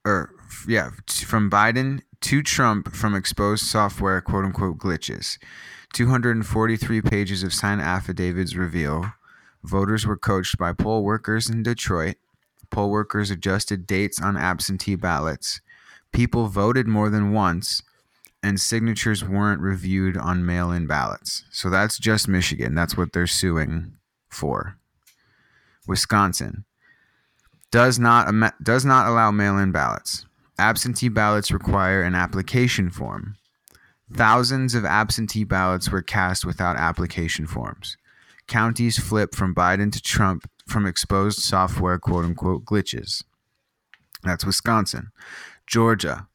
or 0.05 0.31
yeah, 0.67 0.91
from 1.07 1.49
Biden 1.49 2.01
to 2.21 2.41
Trump 2.41 2.93
from 2.93 3.15
exposed 3.15 3.65
software 3.65 4.21
quote 4.21 4.45
unquote 4.45 4.77
glitches. 4.77 5.37
243 5.93 7.01
pages 7.01 7.43
of 7.43 7.53
signed 7.53 7.81
affidavits 7.81 8.55
reveal 8.55 9.13
voters 9.63 10.05
were 10.05 10.17
coached 10.17 10.57
by 10.57 10.73
poll 10.73 11.03
workers 11.03 11.49
in 11.49 11.63
Detroit. 11.63 12.15
Poll 12.69 12.89
workers 12.91 13.31
adjusted 13.31 13.87
dates 13.87 14.21
on 14.21 14.37
absentee 14.37 14.95
ballots. 14.95 15.61
People 16.11 16.47
voted 16.47 16.87
more 16.87 17.09
than 17.09 17.31
once, 17.31 17.81
and 18.41 18.59
signatures 18.59 19.23
weren't 19.23 19.61
reviewed 19.61 20.17
on 20.17 20.45
mail 20.45 20.71
in 20.71 20.87
ballots. 20.87 21.43
So 21.51 21.69
that's 21.69 21.97
just 21.97 22.27
Michigan. 22.27 22.75
That's 22.75 22.95
what 22.95 23.13
they're 23.13 23.27
suing 23.27 23.97
for. 24.29 24.77
Wisconsin 25.87 26.65
does 27.71 27.99
not 27.99 28.33
does 28.63 28.85
not 28.85 29.07
allow 29.07 29.31
mail-in 29.31 29.71
ballots. 29.71 30.25
Absentee 30.57 31.09
ballots 31.09 31.51
require 31.51 32.01
an 32.01 32.15
application 32.15 32.89
form. 32.89 33.35
Thousands 34.13 34.73
of 34.75 34.85
absentee 34.85 35.43
ballots 35.43 35.91
were 35.91 36.01
cast 36.01 36.45
without 36.45 36.77
application 36.77 37.45
forms. 37.45 37.95
Counties 38.47 38.97
flip 38.97 39.35
from 39.35 39.53
Biden 39.53 39.91
to 39.91 40.01
Trump 40.01 40.49
from 40.67 40.85
exposed 40.85 41.39
software 41.39 41.99
quote 41.99 42.25
unquote 42.25 42.65
glitches. 42.65 43.23
That's 44.23 44.45
Wisconsin. 44.45 45.11
Georgia. 45.67 46.27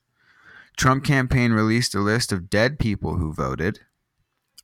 Trump 0.76 1.04
campaign 1.04 1.52
released 1.52 1.94
a 1.94 2.00
list 2.00 2.32
of 2.32 2.50
dead 2.50 2.78
people 2.78 3.16
who 3.16 3.32
voted. 3.32 3.80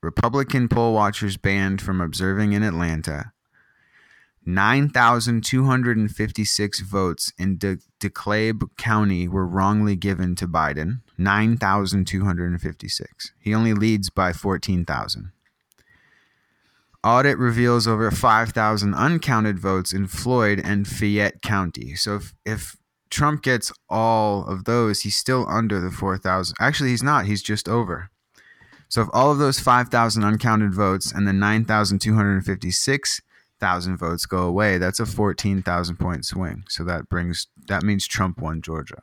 Republican 0.03 0.69
poll 0.69 0.95
watchers 0.95 1.37
banned 1.37 1.81
from 1.81 2.01
observing 2.01 2.53
in 2.53 2.63
Atlanta. 2.63 3.33
9,256 4.47 6.81
votes 6.81 7.33
in 7.39 7.59
De- 7.59 7.77
DeKalb 8.01 8.71
County 8.79 9.29
were 9.29 9.47
wrongly 9.47 9.97
given 9.97 10.35
to 10.37 10.49
Biden. 10.49 11.03
9,256. 11.19 13.33
He 13.39 13.55
only 13.55 13.75
leads 13.75 14.09
by 14.09 14.33
14,000. 14.33 15.33
Audit 17.03 17.39
reveals 17.39 17.87
over 17.87 18.11
5,000 18.11 18.95
uncounted 18.95 19.59
votes 19.59 19.93
in 19.93 20.07
Floyd 20.07 20.61
and 20.63 20.87
Fayette 20.87 21.41
County. 21.43 21.95
So 21.95 22.17
if, 22.17 22.35
if 22.45 22.77
Trump 23.11 23.43
gets 23.43 23.73
all 23.89 24.47
of 24.47 24.65
those, 24.65 25.01
he's 25.01 25.17
still 25.17 25.47
under 25.49 25.81
the 25.81 25.91
4,000. 25.91 26.57
Actually, 26.61 26.91
he's 26.91 27.03
not. 27.03 27.27
He's 27.27 27.43
just 27.43 27.69
over. 27.69 28.11
So 28.89 29.03
if 29.03 29.09
all 29.13 29.31
of 29.31 29.39
those 29.39 29.61
5,000 29.61 30.25
uncounted 30.25 30.75
votes 30.75 31.13
and 31.13 31.27
the 31.27 31.33
9,256 31.33 33.21
thousand 33.61 33.99
votes 33.99 34.27
go 34.27 34.39
away, 34.39 34.79
that's 34.79 34.99
a 34.99 35.07
fourteen 35.07 35.63
thousand 35.63 35.97
point 35.97 36.25
swing. 36.25 36.65
So 36.69 36.83
that 36.85 37.09
brings 37.09 37.47
that 37.69 37.85
means 37.85 38.09
Trump 38.09 38.41
won 38.41 38.63
Georgia. 38.63 39.03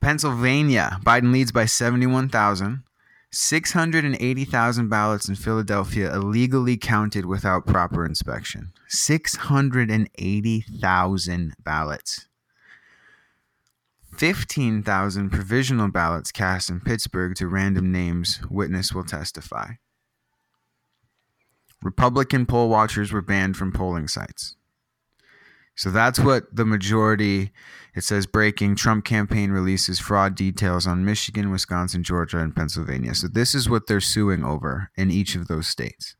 Pennsylvania, 0.00 0.98
Biden 1.02 1.32
leads 1.32 1.50
by 1.50 1.64
seventy-one 1.64 2.28
thousand. 2.28 2.84
680,000 3.32 4.88
ballots 4.88 5.28
in 5.28 5.36
Philadelphia 5.36 6.12
illegally 6.12 6.76
counted 6.76 7.26
without 7.26 7.64
proper 7.66 8.04
inspection. 8.04 8.72
680,000 8.88 11.54
ballots. 11.62 12.26
15,000 14.16 15.30
provisional 15.30 15.86
ballots 15.88 16.32
cast 16.32 16.68
in 16.68 16.80
Pittsburgh 16.80 17.36
to 17.36 17.46
random 17.46 17.92
names, 17.92 18.40
witness 18.50 18.92
will 18.92 19.04
testify. 19.04 19.74
Republican 21.82 22.44
poll 22.44 22.68
watchers 22.68 23.12
were 23.12 23.22
banned 23.22 23.56
from 23.56 23.72
polling 23.72 24.08
sites. 24.08 24.56
So 25.74 25.90
that's 25.90 26.20
what 26.20 26.54
the 26.54 26.66
majority, 26.66 27.52
it 27.94 28.04
says 28.04 28.26
breaking 28.26 28.76
Trump 28.76 29.04
campaign 29.04 29.50
releases 29.50 29.98
fraud 29.98 30.34
details 30.34 30.86
on 30.86 31.04
Michigan, 31.04 31.50
Wisconsin, 31.50 32.02
Georgia, 32.02 32.38
and 32.38 32.54
Pennsylvania. 32.54 33.14
So 33.14 33.28
this 33.28 33.54
is 33.54 33.68
what 33.68 33.86
they're 33.86 34.00
suing 34.00 34.44
over 34.44 34.90
in 34.96 35.10
each 35.10 35.34
of 35.34 35.48
those 35.48 35.68
states. 35.68 36.16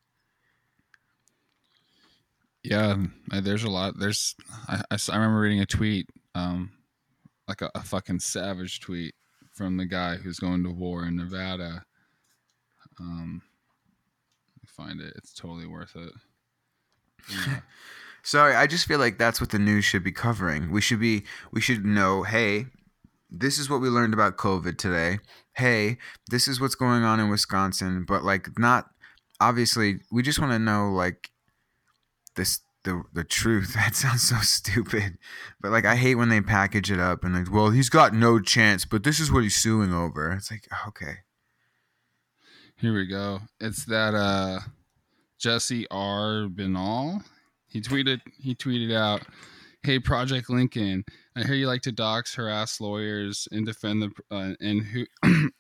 Yeah, 2.63 2.97
uh, 3.33 3.41
there's 3.41 3.65
a 3.65 3.71
lot. 3.71 3.99
There's 3.99 4.35
I 4.69 4.83
I 4.91 5.17
remember 5.17 5.41
reading 5.41 5.61
a 5.61 5.67
tweet, 5.67 6.09
um, 6.35 6.73
like 7.49 7.63
a, 7.63 7.71
a 7.75 7.83
fucking 7.83 8.21
savage 8.21 8.81
tweet 8.81 9.15
from 9.53 9.77
the 9.77 9.87
guy 9.87 10.17
who's 10.17 10.39
going 10.39 10.63
to 10.65 10.71
war 10.71 11.05
in 11.05 11.17
Nevada. 11.17 11.85
Um, 12.99 13.41
find 14.81 15.01
it. 15.01 15.13
It's 15.17 15.33
totally 15.33 15.67
worth 15.67 15.97
it. 15.97 16.13
Yeah. 17.31 17.61
Sorry, 18.23 18.55
I 18.55 18.67
just 18.67 18.87
feel 18.87 18.99
like 18.99 19.19
that's 19.19 19.41
what 19.41 19.51
the 19.51 19.59
news 19.59 19.85
should 19.85 20.05
be 20.05 20.13
covering. 20.13 20.71
We 20.71 20.81
should 20.81 21.01
be 21.01 21.25
we 21.53 21.61
should 21.61 21.85
know, 21.85 22.23
hey, 22.23 22.67
this 23.31 23.59
is 23.59 23.71
what 23.71 23.81
we 23.81 23.89
learned 23.89 24.15
about 24.15 24.37
COVID 24.37 24.77
today. 24.77 25.19
Hey, 25.55 25.99
this 26.31 26.49
is 26.49 26.61
what's 26.61 26.75
going 26.75 27.03
on 27.03 27.21
in 27.21 27.29
Wisconsin, 27.31 28.05
but 28.07 28.25
like 28.25 28.59
not 28.59 28.91
obviously 29.41 30.01
we 30.11 30.23
just 30.23 30.39
want 30.39 30.53
to 30.53 30.59
know 30.59 30.91
like 30.91 31.31
this 32.37 32.61
the 32.85 33.03
the 33.13 33.25
truth. 33.25 33.75
That 33.75 33.95
sounds 33.95 34.23
so 34.23 34.37
stupid. 34.41 35.19
But 35.61 35.73
like 35.73 35.85
I 35.85 35.97
hate 35.97 36.17
when 36.17 36.29
they 36.29 36.41
package 36.41 36.91
it 36.91 37.01
up 37.01 37.25
and 37.25 37.35
like, 37.35 37.53
well, 37.53 37.71
he's 37.71 37.91
got 37.91 38.15
no 38.15 38.41
chance, 38.41 38.85
but 38.85 39.05
this 39.05 39.21
is 39.21 39.31
what 39.33 39.43
he's 39.43 39.57
suing 39.57 39.93
over. 39.93 40.33
It's 40.33 40.51
like, 40.51 40.69
okay. 40.89 41.19
Here 42.77 42.95
we 42.95 43.07
go. 43.07 43.41
It's 43.61 43.85
that 43.87 44.15
uh 44.15 44.61
Jesse 45.39 45.87
R. 45.91 46.49
Binnall. 46.49 47.25
He 47.71 47.81
tweeted 47.81 48.21
he 48.39 48.55
tweeted 48.55 48.93
out, 48.93 49.23
"Hey 49.83 50.01
Project 50.01 50.51
Lincoln, 50.51 51.05
I 51.37 51.45
hear 51.45 51.55
you 51.55 51.69
like 51.69 51.83
to 51.83 51.93
dox, 51.93 52.35
harass 52.35 52.81
lawyers, 52.81 53.47
and 53.53 53.65
defend 53.65 54.03
the 54.03 54.11
uh, 54.31 54.55
and 54.61 54.83
who, 54.83 55.07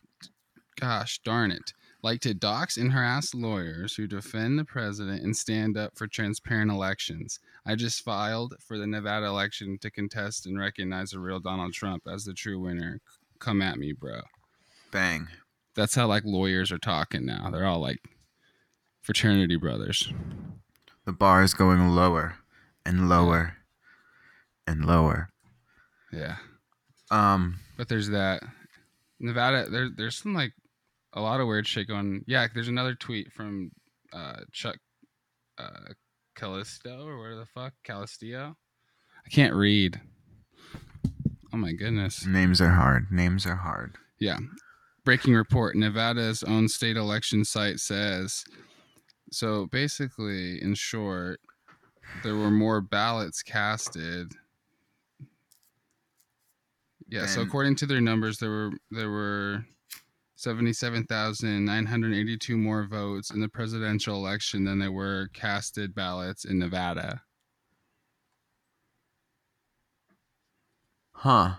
gosh 0.81 1.20
darn 1.25 1.53
it, 1.53 1.73
like 2.03 2.20
to 2.23 2.35
dox 2.35 2.77
and 2.77 2.92
harass 2.92 3.33
lawyers 3.33 3.94
who 3.94 4.09
defend 4.09 4.59
the 4.59 4.64
president 4.64 5.23
and 5.23 5.37
stand 5.37 5.77
up 5.77 5.96
for 5.96 6.09
transparent 6.09 6.73
elections. 6.73 7.38
I 7.64 7.77
just 7.77 8.03
filed 8.03 8.55
for 8.61 8.77
the 8.77 8.88
Nevada 8.88 9.27
election 9.27 9.79
to 9.81 9.90
contest 9.90 10.46
and 10.46 10.59
recognize 10.59 11.11
the 11.11 11.20
real 11.20 11.38
Donald 11.38 11.75
Trump 11.75 12.03
as 12.12 12.25
the 12.25 12.35
true 12.35 12.59
winner. 12.59 13.01
Come 13.38 13.62
at 13.62 13.79
me, 13.79 13.92
bro." 13.92 14.20
Bang. 14.90 15.29
That's 15.77 15.94
how 15.94 16.09
like 16.09 16.25
lawyers 16.25 16.73
are 16.73 16.79
talking 16.79 17.25
now. 17.25 17.51
They're 17.51 17.66
all 17.66 17.81
like 17.81 18.01
fraternity 19.01 19.55
brothers. 19.55 20.12
The 21.11 21.16
bar 21.16 21.42
is 21.42 21.55
going 21.55 21.88
lower 21.88 22.37
and 22.87 23.09
lower 23.09 23.57
and 24.64 24.85
lower. 24.85 25.31
Yeah. 26.12 26.37
Um 27.11 27.59
But 27.77 27.88
there's 27.88 28.11
that 28.11 28.44
Nevada. 29.18 29.68
There, 29.68 29.88
there's 29.88 30.23
some 30.23 30.35
like 30.35 30.53
a 31.12 31.20
lot 31.20 31.40
of 31.40 31.49
weird 31.49 31.66
shit 31.66 31.88
going. 31.88 32.23
Yeah, 32.29 32.46
there's 32.55 32.68
another 32.68 32.94
tweet 32.94 33.33
from 33.33 33.73
uh, 34.12 34.42
Chuck 34.53 34.77
uh, 35.59 35.94
Callesto 36.38 37.05
or 37.05 37.18
where 37.18 37.35
the 37.35 37.46
fuck 37.46 37.73
Callistillo. 37.85 38.55
I 39.27 39.29
can't 39.31 39.55
read. 39.55 40.01
Oh 41.53 41.57
my 41.57 41.73
goodness. 41.73 42.25
names 42.25 42.61
are 42.61 42.70
hard. 42.70 43.11
Names 43.11 43.46
are 43.46 43.57
hard. 43.57 43.96
Yeah. 44.20 44.38
Breaking 45.05 45.35
report 45.35 45.75
Nevada's 45.75 46.44
own 46.44 46.68
state 46.68 46.96
election 46.96 47.44
site 47.44 47.81
says 47.81 48.44
so 49.30 49.66
basically, 49.66 50.60
in 50.62 50.74
short, 50.74 51.40
there 52.22 52.36
were 52.36 52.50
more 52.50 52.80
ballots 52.80 53.42
casted. 53.42 54.32
Yeah, 57.08 57.26
so 57.26 57.42
according 57.42 57.74
to 57.76 57.86
their 57.86 58.00
numbers, 58.00 58.38
there 58.38 58.50
were 58.50 58.70
there 58.90 59.10
were 59.10 59.64
seventy-seven 60.36 61.04
thousand 61.04 61.64
nine 61.64 61.86
hundred 61.86 62.14
eighty-two 62.14 62.56
more 62.56 62.86
votes 62.86 63.30
in 63.30 63.40
the 63.40 63.48
presidential 63.48 64.14
election 64.14 64.64
than 64.64 64.78
there 64.78 64.92
were 64.92 65.28
casted 65.32 65.94
ballots 65.94 66.44
in 66.44 66.58
Nevada. 66.58 67.22
Huh. 71.12 71.54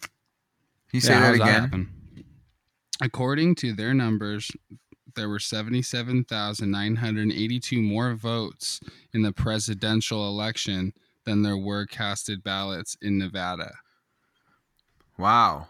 Can 0.00 0.10
you 0.98 1.00
say 1.00 1.12
Yeah, 1.12 1.20
how 1.20 1.26
that 1.28 1.34
again? 1.34 1.62
happen? 1.62 1.94
According 3.00 3.54
to 3.56 3.72
their 3.72 3.94
numbers, 3.94 4.50
there 5.14 5.28
were 5.28 5.38
77,982 5.38 7.80
more 7.82 8.14
votes 8.14 8.80
in 9.12 9.22
the 9.22 9.32
presidential 9.32 10.26
election 10.28 10.92
than 11.24 11.42
there 11.42 11.56
were 11.56 11.86
casted 11.86 12.42
ballots 12.42 12.96
in 13.00 13.16
Nevada. 13.18 13.74
wow. 15.18 15.68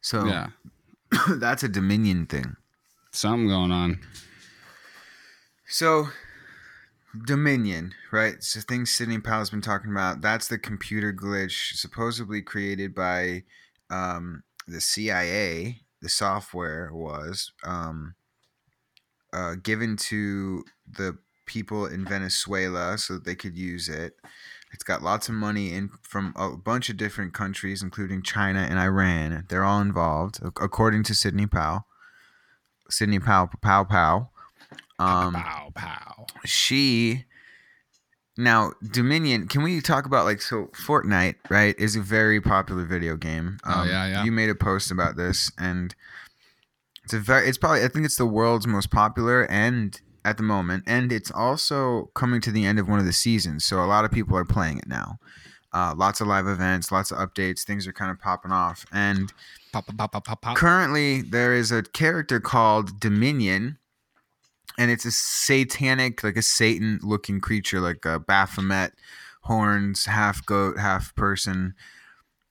So 0.00 0.26
Yeah, 0.26 0.48
that's 1.36 1.62
a 1.64 1.68
Dominion 1.68 2.26
thing. 2.26 2.56
something 3.12 3.48
going 3.48 3.72
on. 3.72 4.00
So 5.68 6.08
Dominion, 7.24 7.94
right? 8.12 8.42
So 8.42 8.60
things 8.60 8.90
Sidney 8.90 9.18
Powell's 9.18 9.50
been 9.50 9.62
talking 9.62 9.90
about. 9.90 10.20
That's 10.20 10.48
the 10.48 10.58
computer 10.58 11.12
glitch 11.12 11.74
supposedly 11.74 12.42
created 12.42 12.94
by 12.94 13.42
um, 13.90 14.42
the 14.68 14.80
CIA. 14.80 15.80
The 16.06 16.10
software 16.10 16.90
was 16.92 17.50
um, 17.64 18.14
uh, 19.32 19.56
given 19.60 19.96
to 19.96 20.62
the 20.88 21.18
people 21.46 21.84
in 21.84 22.04
Venezuela 22.04 22.96
so 22.96 23.14
that 23.14 23.24
they 23.24 23.34
could 23.34 23.56
use 23.56 23.88
it. 23.88 24.14
It's 24.72 24.84
got 24.84 25.02
lots 25.02 25.28
of 25.28 25.34
money 25.34 25.72
in 25.72 25.90
from 26.02 26.32
a 26.36 26.56
bunch 26.56 26.90
of 26.90 26.96
different 26.96 27.34
countries, 27.34 27.82
including 27.82 28.22
China 28.22 28.60
and 28.60 28.78
Iran. 28.78 29.46
They're 29.48 29.64
all 29.64 29.80
involved, 29.80 30.38
according 30.44 31.02
to 31.02 31.14
Sidney 31.16 31.48
Powell. 31.48 31.88
Sidney 32.88 33.18
Powell, 33.18 33.50
Pow 33.60 33.82
Pow. 33.82 34.30
Um, 35.00 35.34
pow 35.34 35.72
pow. 35.74 36.26
she 36.44 37.24
now 38.36 38.72
Dominion. 38.92 39.48
Can 39.48 39.62
we 39.62 39.80
talk 39.80 40.06
about 40.06 40.24
like 40.24 40.40
so? 40.42 40.66
Fortnite, 40.86 41.36
right, 41.48 41.74
is 41.78 41.96
a 41.96 42.00
very 42.00 42.40
popular 42.40 42.84
video 42.84 43.16
game. 43.16 43.58
Um, 43.64 43.74
Oh, 43.80 43.84
yeah, 43.84 44.06
yeah. 44.06 44.24
You 44.24 44.32
made 44.32 44.50
a 44.50 44.54
post 44.54 44.90
about 44.90 45.16
this, 45.16 45.50
and 45.58 45.94
it's 47.04 47.14
a 47.14 47.18
very. 47.18 47.48
It's 47.48 47.58
probably 47.58 47.82
I 47.84 47.88
think 47.88 48.04
it's 48.04 48.16
the 48.16 48.26
world's 48.26 48.66
most 48.66 48.90
popular 48.90 49.44
and 49.50 50.00
at 50.24 50.36
the 50.36 50.42
moment, 50.42 50.82
and 50.86 51.12
it's 51.12 51.30
also 51.30 52.10
coming 52.14 52.40
to 52.40 52.50
the 52.50 52.64
end 52.66 52.78
of 52.80 52.88
one 52.88 52.98
of 52.98 53.04
the 53.04 53.12
seasons. 53.12 53.64
So 53.64 53.82
a 53.82 53.86
lot 53.86 54.04
of 54.04 54.10
people 54.10 54.36
are 54.36 54.44
playing 54.44 54.78
it 54.78 54.88
now. 54.88 55.18
Uh, 55.72 55.94
lots 55.96 56.20
of 56.20 56.26
live 56.26 56.46
events, 56.46 56.90
lots 56.90 57.10
of 57.10 57.18
updates. 57.18 57.62
Things 57.62 57.86
are 57.86 57.92
kind 57.92 58.10
of 58.10 58.18
popping 58.18 58.50
off, 58.50 58.86
and 58.92 59.32
Pop 59.72 59.86
pop 59.86 60.10
pop 60.12 60.24
pop 60.24 60.40
pop. 60.40 60.56
currently 60.56 61.20
there 61.22 61.52
is 61.54 61.70
a 61.70 61.82
character 61.82 62.40
called 62.40 62.98
Dominion, 62.98 63.78
and 64.78 64.90
it's 64.90 65.04
a 65.04 65.10
satanic, 65.10 66.22
like 66.22 66.36
a 66.36 66.42
Satan 66.42 67.00
looking 67.02 67.40
creature, 67.40 67.80
like 67.80 68.04
a 68.04 68.18
Baphomet, 68.18 68.92
horns, 69.42 70.06
half 70.06 70.44
goat, 70.44 70.78
half 70.78 71.14
person, 71.14 71.74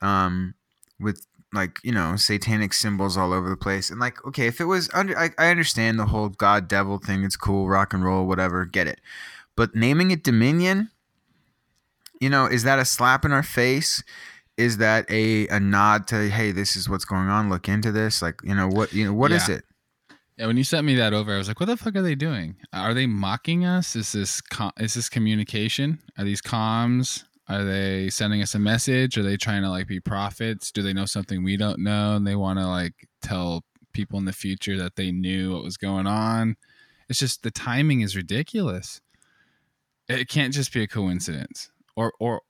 um, 0.02 0.54
with 1.00 1.26
like 1.54 1.80
you 1.84 1.92
know 1.92 2.16
satanic 2.16 2.74
symbols 2.74 3.18
all 3.18 3.32
over 3.34 3.50
the 3.50 3.58
place. 3.58 3.90
And 3.90 4.00
like, 4.00 4.24
okay, 4.26 4.48
if 4.48 4.60
it 4.60 4.66
was 4.66 4.90
under, 4.94 5.18
I, 5.18 5.30
I 5.38 5.50
understand 5.50 6.00
the 6.00 6.08
whole 6.08 6.30
God 6.30 6.68
devil 6.68 6.98
thing. 6.98 7.24
It's 7.24 7.38
cool, 7.38 7.68
rock 7.68 7.94
and 7.94 8.04
roll, 8.04 8.28
whatever, 8.28 8.66
get 8.66 8.88
it. 8.88 9.00
But 9.56 9.76
naming 9.76 10.12
it 10.12 10.24
Dominion, 10.24 10.90
you 12.20 12.30
know, 12.30 12.46
is 12.46 12.64
that 12.64 12.80
a 12.80 12.86
slap 12.86 13.24
in 13.26 13.32
our 13.32 13.44
face? 13.44 14.04
Is 14.58 14.78
that 14.78 15.10
a, 15.10 15.48
a 15.50 15.60
nod 15.60 16.08
to 16.08 16.30
hey, 16.30 16.52
this 16.52 16.76
is 16.76 16.90
what's 16.90 17.06
going 17.06 17.28
on? 17.28 17.50
Look 17.50 17.68
into 17.68 17.92
this. 17.92 18.22
Like, 18.22 18.40
you 18.44 18.56
know 18.56 18.68
what? 18.68 18.94
You 18.94 19.06
know 19.06 19.14
what 19.14 19.32
is 19.32 19.48
Yeah. 19.48 19.56
it? 19.56 19.66
Yeah, 20.38 20.48
when 20.48 20.58
you 20.58 20.66
sent 20.66 20.86
me 20.86 20.96
that 20.96 21.14
over, 21.14 21.34
I 21.34 21.38
was 21.38 21.48
like, 21.48 21.60
"What 21.60 21.68
the 21.68 21.78
fuck 21.78 21.96
are 21.96 22.02
they 22.02 22.16
doing? 22.16 22.58
Are 22.74 22.94
they 22.94 23.06
mocking 23.06 23.66
us? 23.66 23.96
Is 23.96 24.12
this 24.12 24.42
com- 24.42 24.74
is 24.78 24.94
this 24.94 25.08
communication? 25.08 26.00
Are 26.18 26.26
these 26.26 26.42
comms? 26.42 27.24
Are 27.48 27.64
they 27.64 28.10
sending 28.10 28.42
us 28.42 28.56
a 28.56 28.60
message? 28.60 29.18
Are 29.18 29.24
they 29.24 29.38
trying 29.38 29.62
to 29.62 29.70
like 29.70 29.88
be 29.88 30.00
prophets? 30.00 30.72
Do 30.72 30.82
they 30.82 30.94
know 30.94 31.06
something 31.06 31.44
we 31.44 31.58
don't 31.58 31.80
know 31.80 32.16
and 32.16 32.26
they 32.28 32.36
want 32.36 32.60
to 32.60 32.68
like 32.68 33.08
tell 33.22 33.64
people 33.94 34.20
in 34.20 34.26
the 34.26 34.34
future 34.34 34.78
that 34.78 34.96
they 34.96 35.12
knew 35.12 35.54
what 35.54 35.64
was 35.64 35.78
going 35.78 36.08
on? 36.08 36.58
It's 37.08 37.20
just 37.20 37.44
the 37.44 37.52
timing 37.52 38.02
is 38.02 38.16
ridiculous. 38.16 39.00
It 40.10 40.28
can't 40.28 40.54
just 40.54 40.74
be 40.74 40.84
a 40.84 40.88
coincidence, 40.88 41.70
or 41.96 42.14
or 42.20 42.42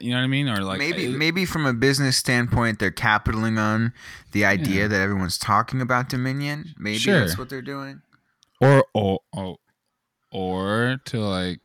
you 0.00 0.10
know 0.10 0.16
what 0.16 0.24
I 0.24 0.26
mean, 0.26 0.48
or 0.48 0.62
like 0.62 0.78
maybe 0.78 1.06
it- 1.06 1.16
maybe 1.16 1.44
from 1.44 1.64
a 1.66 1.72
business 1.72 2.16
standpoint, 2.16 2.78
they're 2.78 2.90
capitaling 2.90 3.56
on 3.58 3.92
the 4.32 4.44
idea 4.44 4.82
Yeah. 4.82 4.88
that 4.88 5.00
everyone's 5.00 5.38
talking 5.38 5.80
about 5.80 6.08
Dominion. 6.08 6.74
Maybe 6.78 6.98
Sure. 6.98 7.20
that's 7.20 7.38
what 7.38 7.48
they're 7.48 7.62
doing. 7.62 8.02
or 8.60 8.84
or 8.94 9.20
or, 9.32 9.58
or 10.32 10.96
to 11.04 11.20
like 11.20 11.60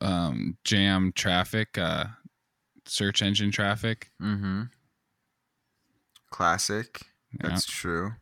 um 0.00 0.56
jam 0.64 1.12
traffic 1.14 1.76
uh 1.76 2.04
search 2.86 3.20
engine 3.20 3.50
traffic 3.50 4.10
Mm-hmm. 4.22 4.62
Classic. 6.30 7.00
Yeah. 7.32 7.48
That's 7.48 7.66
true. 7.66 8.12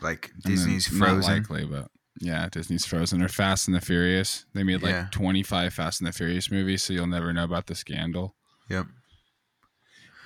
Like 0.00 0.30
then 0.44 0.52
Disney's 0.54 0.92
not 0.92 1.08
Frozen. 1.08 1.32
likely 1.34 1.64
but 1.66 1.90
yeah 2.20 2.48
disney's 2.50 2.84
frozen 2.84 3.22
or 3.22 3.28
fast 3.28 3.68
and 3.68 3.76
the 3.76 3.80
furious 3.80 4.44
they 4.52 4.64
made 4.64 4.82
like 4.82 4.90
Yeah. 4.90 5.06
25 5.12 5.72
fast 5.72 6.00
and 6.00 6.08
the 6.08 6.12
furious 6.12 6.50
movies 6.50 6.82
so 6.82 6.92
you'll 6.92 7.06
never 7.06 7.32
know 7.32 7.44
about 7.44 7.66
the 7.68 7.76
scandal 7.76 8.34
Yep. 8.68 8.86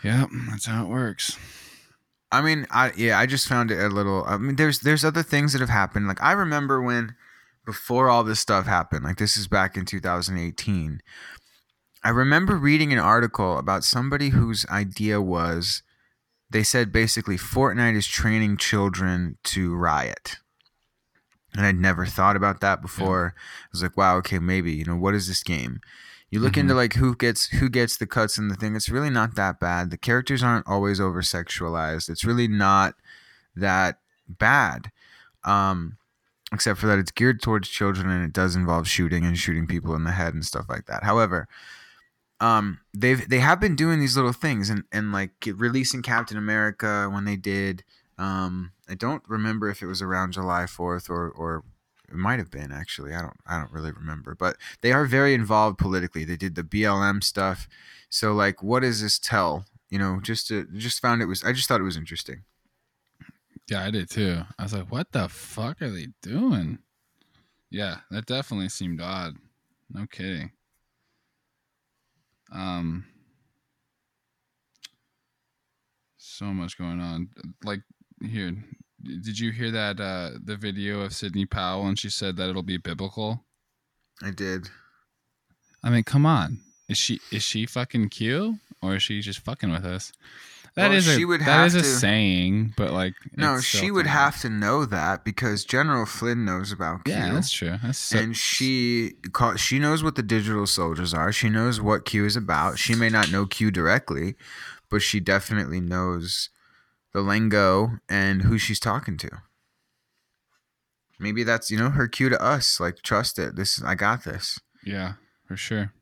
Yep, 0.05 0.29
that's 0.51 0.67
how 0.67 0.85
it 0.85 0.89
works 0.89 1.39
I 2.33 2.41
mean, 2.41 2.67
I 2.71 2.93
yeah, 2.97 3.19
I 3.19 3.27
just 3.27 3.47
found 3.47 3.71
it 3.71 3.79
a 3.79 3.89
little. 3.89 4.25
I 4.27 4.39
mean, 4.39 4.57
there's 4.57 4.81
there's 4.81 5.05
other 5.05 5.23
things 5.23 5.53
that 5.53 5.61
have 5.61 5.69
happened. 5.69 6.09
Like 6.09 6.23
I 6.23 6.33
remember 6.33 6.81
when 6.81 7.15
before 7.67 8.09
all 8.09 8.25
this 8.25 8.41
stuff 8.41 8.65
happened. 8.65 9.05
Like 9.05 9.19
this 9.19 9.37
is 9.37 9.47
back 9.47 9.77
in 9.77 9.85
2018. 9.85 11.03
I 12.03 12.09
remember 12.09 12.57
reading 12.57 12.93
an 12.93 12.99
article 12.99 13.59
about 13.59 13.85
somebody 13.85 14.31
whose 14.31 14.67
idea 14.71 15.21
was 15.21 15.83
they 16.51 16.63
said 16.63 16.91
basically 16.91 17.37
Fortnite 17.37 17.97
is 17.97 18.07
training 18.07 18.57
children 18.57 19.37
to 19.45 19.75
riot. 19.75 20.39
and 21.55 21.67
I'd 21.67 21.77
never 21.77 22.07
thought 22.07 22.35
about 22.35 22.61
that 22.63 22.81
before. 22.81 23.35
I 23.37 23.69
was 23.73 23.83
like, 23.83 23.97
wow, 23.97 24.17
okay, 24.17 24.39
maybe 24.39 24.73
you 24.73 24.87
know 24.87 24.97
what 24.97 25.15
is 25.15 25.29
this 25.29 25.43
game? 25.43 25.81
You 26.33 26.41
look 26.41 26.55
Mhm. 26.55 26.61
into 26.61 26.75
like 26.75 26.95
who 26.95 27.15
gets 27.15 27.47
who 27.49 27.69
gets 27.69 27.99
the 27.99 28.07
cuts 28.07 28.39
and 28.39 28.51
the 28.51 28.55
thing. 28.57 28.75
It's 28.75 28.89
really 28.89 29.11
not 29.11 29.35
that 29.37 29.61
bad. 29.61 29.91
The 29.91 29.99
characters 29.99 30.43
aren't 30.43 30.67
always 30.67 30.99
over 30.99 31.21
sexualized. 31.21 32.09
It's 32.09 32.25
really 32.25 32.49
not 32.49 32.95
that 33.55 34.01
bad, 34.27 34.91
um, 35.45 35.99
except 36.51 36.81
for 36.81 36.87
that 36.87 36.99
it's 36.99 37.11
geared 37.13 37.43
towards 37.43 37.69
children 37.69 38.09
and 38.09 38.25
it 38.25 38.33
does 38.33 38.57
involve 38.57 38.89
shooting 38.89 39.27
and 39.27 39.39
shooting 39.39 39.67
people 39.67 39.95
in 39.95 40.05
the 40.05 40.13
head 40.13 40.33
and 40.33 40.45
stuff 40.45 40.71
like 40.71 40.87
that. 40.87 41.05
However, 41.05 41.49
um, 42.41 42.81
they've 42.95 43.29
they 43.29 43.41
have 43.41 43.61
been 43.61 43.77
doing 43.77 44.01
these 44.01 44.17
little 44.17 44.33
things 44.33 44.71
and 44.71 44.85
and 44.91 45.13
like 45.13 45.33
releasing 45.57 46.01
Captain 46.03 46.39
America 46.39 47.09
when 47.11 47.27
they 47.27 47.37
did. 47.37 47.85
Um, 48.19 48.73
I 48.89 48.95
don't 48.95 49.23
remember 49.29 49.69
if 49.69 49.83
it 49.83 49.87
was 49.87 50.01
around 50.01 50.33
July 50.33 50.67
Fourth 50.67 51.11
or 51.11 51.29
or 51.29 51.63
it 52.13 52.19
might 52.19 52.39
have 52.39 52.51
been 52.51 52.71
actually. 52.71 53.15
I 53.15 53.23
don't 53.23 53.37
I 53.47 53.59
don't 53.59 53.73
really 53.73 53.93
remember, 53.93 54.35
but 54.35 54.57
they 54.83 54.93
are 54.93 55.07
very 55.07 55.35
involved 55.35 55.79
politically. 55.79 56.25
They 56.25 56.37
did 56.37 56.55
the 56.55 56.63
BLM 56.63 57.25
stuff. 57.25 57.69
So 58.11 58.33
like, 58.35 58.63
what 58.63 58.81
does 58.81 59.01
this 59.01 59.19
tell? 59.19 59.65
You 59.89 59.99
know, 59.99 60.21
just 60.23 60.49
to, 60.49 60.67
just 60.77 61.01
found 61.01 61.23
it 61.23 61.27
was. 61.27 61.43
I 61.43 61.53
just 61.53 61.69
thought 61.69 61.81
it 61.81 61.85
was 61.85 61.97
interesting. 61.97 62.43
Yeah, 63.71 63.85
I 63.85 63.91
did 63.91 64.11
too. 64.11 64.43
I 64.59 64.63
was 64.63 64.75
like, 64.75 64.91
what 64.91 65.13
the 65.13 65.29
fuck 65.29 65.81
are 65.81 65.91
they 65.91 66.09
doing? 66.23 66.79
Yeah, 67.71 67.99
that 68.11 68.27
definitely 68.27 68.69
seemed 68.69 69.01
odd. 69.01 69.37
No 69.91 70.07
kidding. 70.07 70.53
Um 72.53 73.07
so 76.19 76.47
much 76.47 76.77
going 76.77 77.01
on. 77.01 77.31
Like 77.65 77.81
here, 78.23 78.55
did 79.03 79.39
you 79.39 79.51
hear 79.53 79.71
that 79.71 80.01
uh 80.01 80.31
the 80.45 80.57
video 80.57 81.01
of 81.01 81.13
Sidney 81.15 81.47
Powell 81.47 81.87
and 81.87 81.99
she 81.99 82.11
said 82.11 82.37
that 82.37 82.49
it'll 82.49 82.63
be 82.63 82.77
biblical? 82.79 83.45
I 84.23 84.31
did. 84.31 84.69
I 85.83 85.91
mean, 85.91 86.05
come 86.05 86.27
on. 86.27 86.61
Is 86.89 86.99
she 86.99 87.21
is 87.31 87.43
she 87.43 87.67
fucking 87.67 88.09
Q 88.11 88.59
or 88.81 88.97
is 88.97 89.03
she 89.03 89.21
just 89.21 89.41
fucking 89.41 89.71
with 89.71 89.85
us? 89.85 90.13
That 90.75 90.89
Well, 90.89 90.97
is 90.99 91.07
a 91.09 91.17
she 91.17 91.25
would 91.27 91.41
that 91.41 91.45
have 91.45 91.67
is 91.67 91.75
a 91.75 91.83
saying, 91.85 92.73
but 92.79 92.93
like 92.93 93.15
No, 93.37 93.61
she 93.61 93.91
would 93.91 94.07
kinda- 94.07 94.19
have 94.19 94.41
to 94.41 94.49
know 94.49 94.87
that 94.87 95.23
because 95.23 95.67
General 95.67 96.07
Flynn 96.07 96.47
knows 96.47 96.73
about 96.73 97.05
Q. 97.05 97.13
Yeah, 97.13 97.33
that's 97.35 97.53
true. 97.53 97.77
That's 97.83 97.99
so, 97.99 98.19
and 98.19 98.35
she 98.37 99.13
ca- 99.33 99.57
she 99.57 99.79
knows 99.79 100.03
what 100.03 100.15
the 100.15 100.23
digital 100.23 100.67
soldiers 100.67 101.13
are. 101.13 101.31
She 101.31 101.51
knows 101.51 101.79
what 101.81 102.07
Q 102.07 102.25
is 102.25 102.37
about. 102.37 102.79
She 102.79 102.95
may 102.95 103.11
not 103.11 103.31
know 103.31 103.45
Q 103.45 103.71
directly, 103.71 104.35
but 104.89 105.03
she 105.03 105.21
definitely 105.21 105.81
knows 105.81 106.49
the 107.13 107.21
lingo 107.21 107.99
and 108.09 108.43
who 108.43 108.59
she's 108.59 108.81
talking 108.81 109.17
to. 109.19 109.31
Maybe 111.19 111.45
that's 111.45 111.71
you 111.71 111.79
know 111.79 111.91
her 111.91 112.09
cue 112.09 112.29
to 112.29 112.43
us. 112.43 112.81
Like 112.81 113.03
trust 113.03 113.39
it. 113.39 113.55
This 113.57 113.83
I 113.83 113.95
got 113.95 114.25
this. 114.25 114.61
yeah, 114.85 115.15
for 115.47 115.57
sure. 115.57 115.93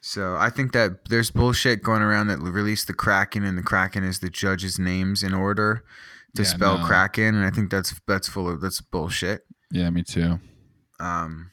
So 0.00 0.36
I 0.36 0.50
think 0.50 0.72
that 0.72 1.08
there's 1.08 1.30
bullshit 1.30 1.82
going 1.82 2.02
around 2.02 2.26
that 2.26 2.38
released 2.40 2.86
the 2.88 2.92
Kraken, 2.94 3.44
and 3.44 3.56
the 3.56 3.62
Kraken 3.62 4.02
is 4.04 4.18
the 4.18 4.30
judges' 4.30 4.78
names 4.78 5.22
in 5.22 5.32
order 5.32 5.84
to 6.34 6.42
Yeah, 6.42 6.48
spell 6.48 6.78
no. 6.78 6.84
Kraken, 6.86 7.34
and 7.36 7.44
I 7.44 7.50
think 7.50 7.70
that's 7.70 7.94
that's 8.06 8.28
full 8.28 8.48
of 8.48 8.60
that's 8.60 8.80
bullshit. 8.80 9.42
Yeah, 9.70 9.90
me 9.90 10.02
too. 10.02 10.38
Um, 11.00 11.50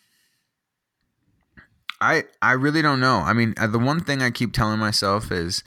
I 2.02 2.24
I 2.41 2.54
really 2.54 2.82
don't 2.82 3.00
know. 3.00 3.17
I 3.19 3.34
mean, 3.34 3.54
uh, 3.58 3.67
the 3.67 3.80
one 3.80 4.00
thing 4.00 4.22
I 4.22 4.32
keep 4.32 4.54
telling 4.54 4.80
myself 4.80 5.32
is 5.32 5.63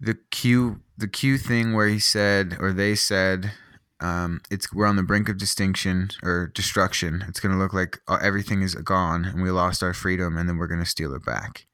the 0.00 0.18
Q 0.30 0.80
the 0.96 1.08
Q 1.08 1.38
thing 1.38 1.72
where 1.72 1.88
he 1.88 1.98
said 1.98 2.56
or 2.60 2.72
they 2.72 2.94
said 2.94 3.52
um, 4.00 4.40
it's 4.50 4.72
we're 4.72 4.86
on 4.86 4.96
the 4.96 5.02
brink 5.02 5.28
of 5.28 5.38
distinction 5.38 6.10
or 6.22 6.52
destruction. 6.54 7.24
It's 7.28 7.40
gonna 7.40 7.58
look 7.58 7.72
like 7.72 8.00
uh, 8.06 8.18
everything 8.22 8.62
is 8.62 8.74
gone 8.74 9.24
and 9.24 9.42
we 9.42 9.50
lost 9.50 9.82
our 9.82 9.94
freedom, 9.94 10.36
and 10.36 10.48
then 10.48 10.56
we're 10.56 10.68
gonna 10.68 10.86
steal 10.86 11.14
it 11.14 11.24
back. 11.24 11.66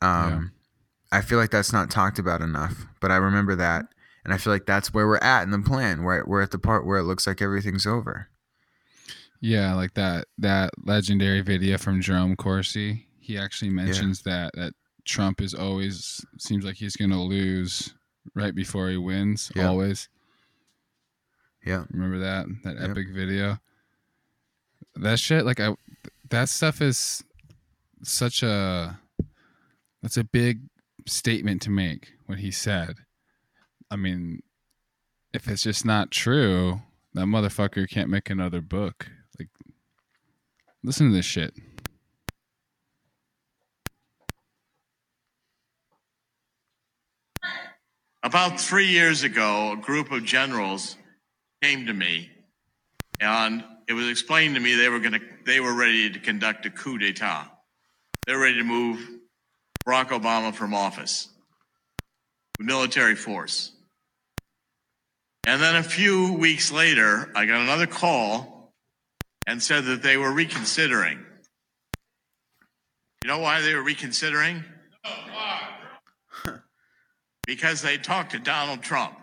Um, 0.00 0.52
I 1.10 1.22
feel 1.22 1.38
like 1.38 1.50
that's 1.50 1.72
not 1.72 1.90
talked 1.90 2.18
about 2.18 2.42
enough, 2.42 2.86
but 3.00 3.10
I 3.10 3.16
remember 3.16 3.56
that, 3.56 3.86
and 4.24 4.32
I 4.32 4.38
feel 4.38 4.52
like 4.52 4.66
that's 4.66 4.94
where 4.94 5.06
we're 5.06 5.18
at 5.18 5.42
in 5.42 5.50
the 5.50 5.58
plan. 5.58 6.04
Where 6.04 6.24
we're 6.26 6.42
at 6.42 6.52
the 6.52 6.58
part 6.58 6.86
where 6.86 6.98
it 6.98 7.04
looks 7.04 7.26
like 7.26 7.42
everything's 7.42 7.86
over. 7.86 8.28
Yeah, 9.40 9.74
like 9.74 9.94
that 9.94 10.26
that 10.38 10.70
legendary 10.84 11.40
video 11.40 11.76
from 11.76 12.00
Jerome 12.00 12.36
Corsi. 12.36 13.06
He 13.18 13.36
actually 13.36 13.70
mentions 13.70 14.22
that 14.22 14.52
that 14.54 14.74
Trump 15.06 15.40
is 15.40 15.54
always 15.54 16.24
seems 16.38 16.64
like 16.64 16.76
he's 16.76 16.96
gonna 16.96 17.22
lose 17.22 17.94
right 18.34 18.54
before 18.54 18.88
he 18.90 18.96
wins. 18.96 19.50
Yeah. 19.54 19.68
Always. 19.68 20.08
Yeah. 21.64 21.84
Remember 21.90 22.18
that 22.18 22.46
that 22.64 22.76
Yep. 22.80 22.90
epic 22.90 23.08
video. 23.12 23.58
That 24.96 25.18
shit, 25.18 25.44
like 25.44 25.60
I, 25.60 25.74
that 26.30 26.48
stuff 26.48 26.80
is 26.80 27.24
such 28.02 28.42
a 28.42 28.98
that's 30.02 30.16
a 30.16 30.24
big 30.24 30.60
statement 31.06 31.62
to 31.62 31.70
make. 31.70 32.12
What 32.26 32.38
he 32.38 32.50
said. 32.50 32.96
I 33.90 33.96
mean, 33.96 34.42
if 35.32 35.46
it's 35.48 35.62
just 35.62 35.84
not 35.84 36.10
true, 36.10 36.82
that 37.14 37.26
motherfucker 37.26 37.88
can't 37.88 38.10
make 38.10 38.30
another 38.30 38.60
book. 38.60 39.08
Like, 39.38 39.48
listen 40.82 41.08
to 41.10 41.16
this 41.16 41.24
shit. 41.26 41.54
About 48.26 48.60
three 48.60 48.88
years 48.88 49.22
ago, 49.22 49.70
a 49.70 49.76
group 49.76 50.10
of 50.10 50.24
generals 50.24 50.96
came 51.62 51.86
to 51.86 51.92
me, 51.92 52.28
and 53.20 53.62
it 53.86 53.92
was 53.92 54.08
explained 54.08 54.56
to 54.56 54.60
me 54.60 54.74
they 54.74 54.88
were 54.88 54.98
going 54.98 55.12
to 55.12 55.20
they 55.44 55.60
were 55.60 55.72
ready 55.72 56.10
to 56.10 56.18
conduct 56.18 56.66
a 56.66 56.70
coup 56.70 56.98
d'état. 56.98 57.48
They 58.26 58.34
were 58.34 58.40
ready 58.40 58.58
to 58.58 58.64
move 58.64 58.98
Barack 59.86 60.08
Obama 60.08 60.52
from 60.52 60.74
office 60.74 61.28
with 62.58 62.66
military 62.66 63.14
force. 63.14 63.70
And 65.46 65.62
then 65.62 65.76
a 65.76 65.84
few 65.84 66.32
weeks 66.32 66.72
later, 66.72 67.30
I 67.36 67.46
got 67.46 67.60
another 67.60 67.86
call 67.86 68.72
and 69.46 69.62
said 69.62 69.84
that 69.84 70.02
they 70.02 70.16
were 70.16 70.32
reconsidering. 70.32 71.24
You 73.22 73.28
know 73.28 73.38
why 73.38 73.60
they 73.60 73.76
were 73.76 73.84
reconsidering? 73.84 74.64
Because 77.46 77.80
they 77.80 77.96
talked 77.96 78.32
to 78.32 78.38
Donald 78.38 78.82
Trump. 78.82 79.16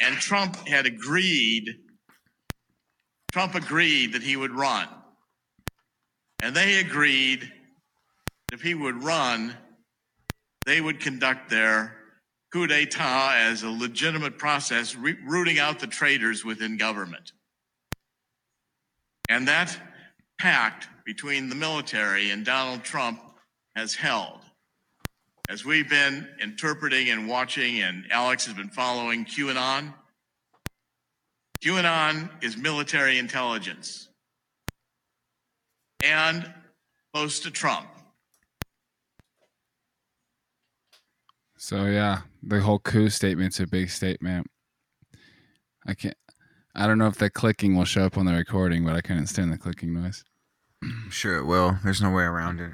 And 0.00 0.16
Trump 0.16 0.56
had 0.66 0.86
agreed, 0.86 1.76
Trump 3.32 3.54
agreed 3.54 4.14
that 4.14 4.22
he 4.22 4.36
would 4.36 4.52
run. 4.52 4.88
And 6.42 6.54
they 6.54 6.80
agreed 6.80 7.40
that 7.40 8.54
if 8.54 8.62
he 8.62 8.74
would 8.74 9.02
run, 9.02 9.56
they 10.64 10.80
would 10.80 11.00
conduct 11.00 11.50
their 11.50 11.96
coup 12.52 12.66
d'etat 12.66 13.34
as 13.36 13.62
a 13.62 13.70
legitimate 13.70 14.38
process, 14.38 14.94
re- 14.94 15.16
rooting 15.24 15.58
out 15.58 15.80
the 15.80 15.86
traitors 15.86 16.44
within 16.44 16.76
government. 16.76 17.32
And 19.28 19.48
that 19.48 19.76
pact 20.38 20.88
between 21.04 21.48
the 21.48 21.54
military 21.54 22.30
and 22.30 22.44
Donald 22.44 22.84
Trump 22.84 23.20
has 23.76 23.94
held. 23.94 24.40
As 25.48 25.64
we've 25.64 25.88
been 25.88 26.26
interpreting 26.42 27.10
and 27.10 27.28
watching, 27.28 27.82
and 27.82 28.04
Alex 28.10 28.46
has 28.46 28.54
been 28.54 28.70
following 28.70 29.24
QAnon, 29.24 29.94
QAnon 31.62 32.30
is 32.42 32.56
military 32.56 33.18
intelligence 33.18 34.08
and 36.02 36.52
close 37.14 37.38
to 37.40 37.50
Trump. 37.50 37.86
So 41.58 41.84
yeah, 41.84 42.22
the 42.42 42.60
whole 42.60 42.78
coup 42.78 43.10
statement's 43.10 43.60
a 43.60 43.66
big 43.66 43.90
statement. 43.90 44.46
I 45.86 45.94
can't. 45.94 46.16
I 46.74 46.86
don't 46.86 46.98
know 46.98 47.06
if 47.06 47.16
the 47.16 47.30
clicking 47.30 47.74
will 47.74 47.86
show 47.86 48.04
up 48.04 48.18
on 48.18 48.26
the 48.26 48.34
recording, 48.34 48.84
but 48.84 48.96
I 48.96 49.00
couldn't 49.00 49.28
stand 49.28 49.52
the 49.52 49.58
clicking 49.58 49.94
noise. 49.94 50.24
I'm 50.82 51.10
sure 51.10 51.38
it 51.38 51.44
will. 51.44 51.78
There's 51.82 52.02
no 52.02 52.10
way 52.10 52.24
around 52.24 52.60
it. 52.60 52.72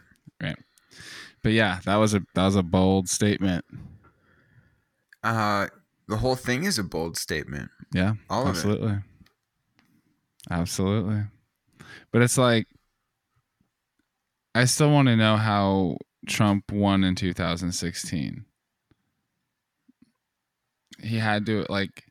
But 1.42 1.52
yeah, 1.52 1.80
that 1.84 1.96
was 1.96 2.14
a 2.14 2.22
that 2.34 2.44
was 2.44 2.56
a 2.56 2.62
bold 2.62 3.08
statement. 3.08 3.64
Uh, 5.24 5.68
the 6.08 6.16
whole 6.16 6.36
thing 6.36 6.64
is 6.64 6.78
a 6.78 6.84
bold 6.84 7.16
statement. 7.16 7.70
Yeah, 7.92 8.14
All 8.30 8.42
of 8.42 8.48
it. 8.48 8.50
absolutely, 8.50 8.96
absolutely. 10.50 11.22
But 12.12 12.22
it's 12.22 12.38
like, 12.38 12.66
I 14.54 14.64
still 14.66 14.90
want 14.90 15.08
to 15.08 15.16
know 15.16 15.36
how 15.36 15.96
Trump 16.26 16.70
won 16.72 17.04
in 17.04 17.14
2016. 17.14 18.44
He 21.00 21.18
had 21.18 21.46
to 21.46 21.66
like, 21.68 22.04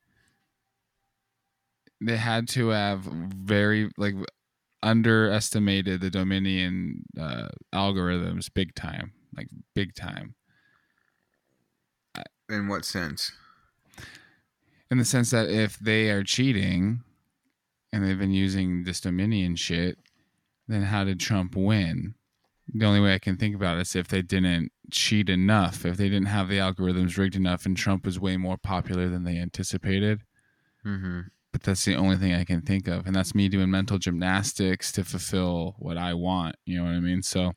they 2.01 2.17
had 2.17 2.47
to 2.49 2.69
have 2.69 3.01
very 3.01 3.89
like 3.97 4.15
underestimated 4.83 6.01
the 6.01 6.09
Dominion 6.09 7.03
uh, 7.19 7.49
algorithms 7.73 8.49
big 8.53 8.73
time, 8.75 9.13
like 9.35 9.47
big 9.73 9.95
time. 9.95 10.35
In 12.49 12.67
what 12.67 12.83
sense? 12.83 13.31
in 14.91 14.97
the 14.97 15.05
sense 15.05 15.31
that 15.31 15.49
if 15.49 15.79
they 15.79 16.09
are 16.09 16.23
cheating 16.23 17.01
and 17.93 18.05
they've 18.05 18.19
been 18.19 18.33
using 18.33 18.83
this 18.83 18.99
Dominion 18.99 19.55
shit, 19.55 19.97
then 20.67 20.83
how 20.83 21.05
did 21.05 21.19
Trump 21.19 21.55
win? 21.55 22.13
The 22.73 22.85
only 22.85 22.99
way 22.99 23.13
I 23.13 23.19
can 23.19 23.37
think 23.37 23.55
about 23.55 23.77
it 23.77 23.81
is 23.81 23.95
if 23.95 24.09
they 24.09 24.21
didn't 24.21 24.71
cheat 24.91 25.29
enough, 25.29 25.85
if 25.85 25.97
they 25.97 26.09
didn't 26.09 26.27
have 26.27 26.49
the 26.49 26.57
algorithms 26.57 27.17
rigged 27.17 27.35
enough, 27.35 27.65
and 27.65 27.75
Trump 27.75 28.05
was 28.05 28.19
way 28.19 28.35
more 28.37 28.57
popular 28.57 29.07
than 29.07 29.23
they 29.23 29.37
anticipated. 29.37 30.21
Mm-hmm. 30.85 31.21
But 31.53 31.63
that's 31.63 31.83
the 31.83 31.95
only 31.95 32.17
thing 32.17 32.33
I 32.33 32.43
can 32.43 32.61
think 32.61 32.87
of, 32.87 33.07
and 33.07 33.15
that's 33.15 33.35
me 33.35 33.49
doing 33.49 33.71
mental 33.71 33.97
gymnastics 33.97 34.91
to 34.93 35.03
fulfill 35.03 35.75
what 35.79 35.97
I 35.97 36.13
want. 36.13 36.55
You 36.65 36.77
know 36.77 36.83
what 36.83 36.93
I 36.93 36.99
mean? 36.99 37.23
So 37.23 37.53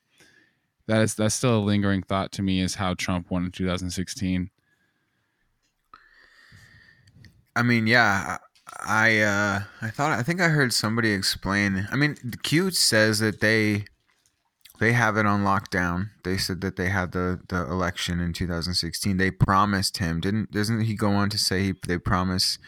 that 0.86 1.02
is 1.02 1.14
that's 1.14 1.34
still 1.34 1.58
a 1.58 1.60
lingering 1.60 2.02
thought 2.02 2.32
to 2.32 2.42
me 2.42 2.60
is 2.60 2.76
how 2.76 2.94
Trump 2.94 3.30
won 3.30 3.44
in 3.44 3.50
2016. 3.50 4.50
I 7.56 7.62
mean, 7.62 7.86
yeah, 7.86 8.38
I 8.80 9.20
uh, 9.20 9.62
I 9.80 9.90
thought 9.90 10.12
I 10.18 10.22
think 10.22 10.40
I 10.40 10.48
heard 10.48 10.72
somebody 10.72 11.12
explain. 11.12 11.88
I 11.90 11.96
mean, 11.96 12.16
the 12.24 12.36
Q 12.36 12.70
says 12.70 13.20
that 13.20 13.40
they 13.40 13.84
they 14.80 14.92
have 14.92 15.16
it 15.16 15.26
on 15.26 15.44
lockdown. 15.44 16.10
They 16.24 16.36
said 16.36 16.60
that 16.62 16.76
they 16.76 16.88
had 16.88 17.12
the 17.12 17.40
the 17.48 17.62
election 17.62 18.20
in 18.20 18.32
2016. 18.32 19.16
They 19.16 19.30
promised 19.30 19.98
him, 19.98 20.20
didn't? 20.20 20.50
Doesn't 20.50 20.82
he 20.82 20.94
go 20.94 21.10
on 21.10 21.30
to 21.30 21.38
say 21.38 21.62
he, 21.62 21.74
they 21.86 21.98
promise 21.98 22.58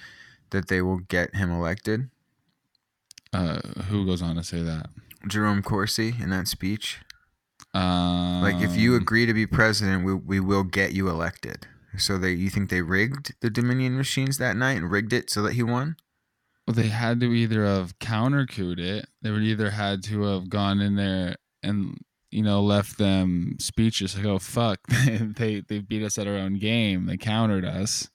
that 0.50 0.68
they 0.68 0.80
will 0.80 0.98
get 0.98 1.34
him 1.34 1.50
elected? 1.50 2.10
Uh, 3.32 3.60
who 3.88 4.06
goes 4.06 4.22
on 4.22 4.36
to 4.36 4.44
say 4.44 4.62
that? 4.62 4.88
Jerome 5.26 5.62
Corsi 5.62 6.14
in 6.20 6.30
that 6.30 6.46
speech. 6.46 7.00
Um, 7.76 8.42
Like, 8.42 8.60
if 8.62 8.76
you 8.76 8.94
agree 8.96 9.26
to 9.26 9.34
be 9.34 9.46
president, 9.46 10.04
we 10.04 10.14
we 10.14 10.40
will 10.40 10.64
get 10.64 10.92
you 10.92 11.08
elected. 11.08 11.66
So 11.98 12.18
they, 12.18 12.32
you 12.32 12.50
think 12.50 12.68
they 12.68 12.82
rigged 12.82 13.34
the 13.40 13.48
Dominion 13.48 13.96
machines 13.96 14.36
that 14.38 14.56
night 14.56 14.76
and 14.76 14.90
rigged 14.90 15.12
it 15.14 15.30
so 15.30 15.42
that 15.42 15.54
he 15.54 15.62
won? 15.62 15.96
Well, 16.66 16.74
they 16.74 16.88
had 16.88 17.20
to 17.20 17.32
either 17.32 17.64
have 17.64 17.98
countercouped 17.98 18.78
it. 18.80 19.08
They 19.22 19.30
would 19.30 19.42
either 19.42 19.70
had 19.70 20.02
to 20.04 20.22
have 20.22 20.50
gone 20.50 20.80
in 20.80 20.96
there 20.96 21.36
and 21.62 21.98
you 22.30 22.42
know 22.42 22.60
left 22.60 22.98
them 22.98 23.56
speechless 23.58 24.16
like, 24.16 24.26
"Oh 24.26 24.38
fuck, 24.38 24.80
they 24.88 25.60
they 25.60 25.78
beat 25.80 26.02
us 26.02 26.18
at 26.18 26.26
our 26.26 26.34
own 26.36 26.58
game. 26.58 27.06
They 27.06 27.16
countered 27.16 27.64
us," 27.64 28.10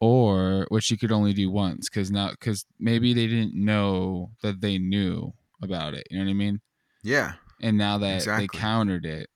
or 0.00 0.66
which 0.70 0.90
you 0.90 0.96
could 0.96 1.12
only 1.12 1.32
do 1.32 1.50
once 1.50 1.88
because 1.88 2.10
now 2.10 2.30
because 2.30 2.64
maybe 2.78 3.12
they 3.12 3.26
didn't 3.26 3.54
know 3.54 4.30
that 4.42 4.60
they 4.60 4.78
knew 4.78 5.32
about 5.62 5.94
it. 5.94 6.06
You 6.10 6.18
know 6.18 6.24
what 6.24 6.30
I 6.30 6.34
mean? 6.34 6.60
Yeah. 7.02 7.34
And 7.60 7.76
now 7.76 7.98
that 7.98 8.16
Exactly. 8.16 8.46
they 8.46 8.58
countered 8.58 9.06
it, 9.06 9.28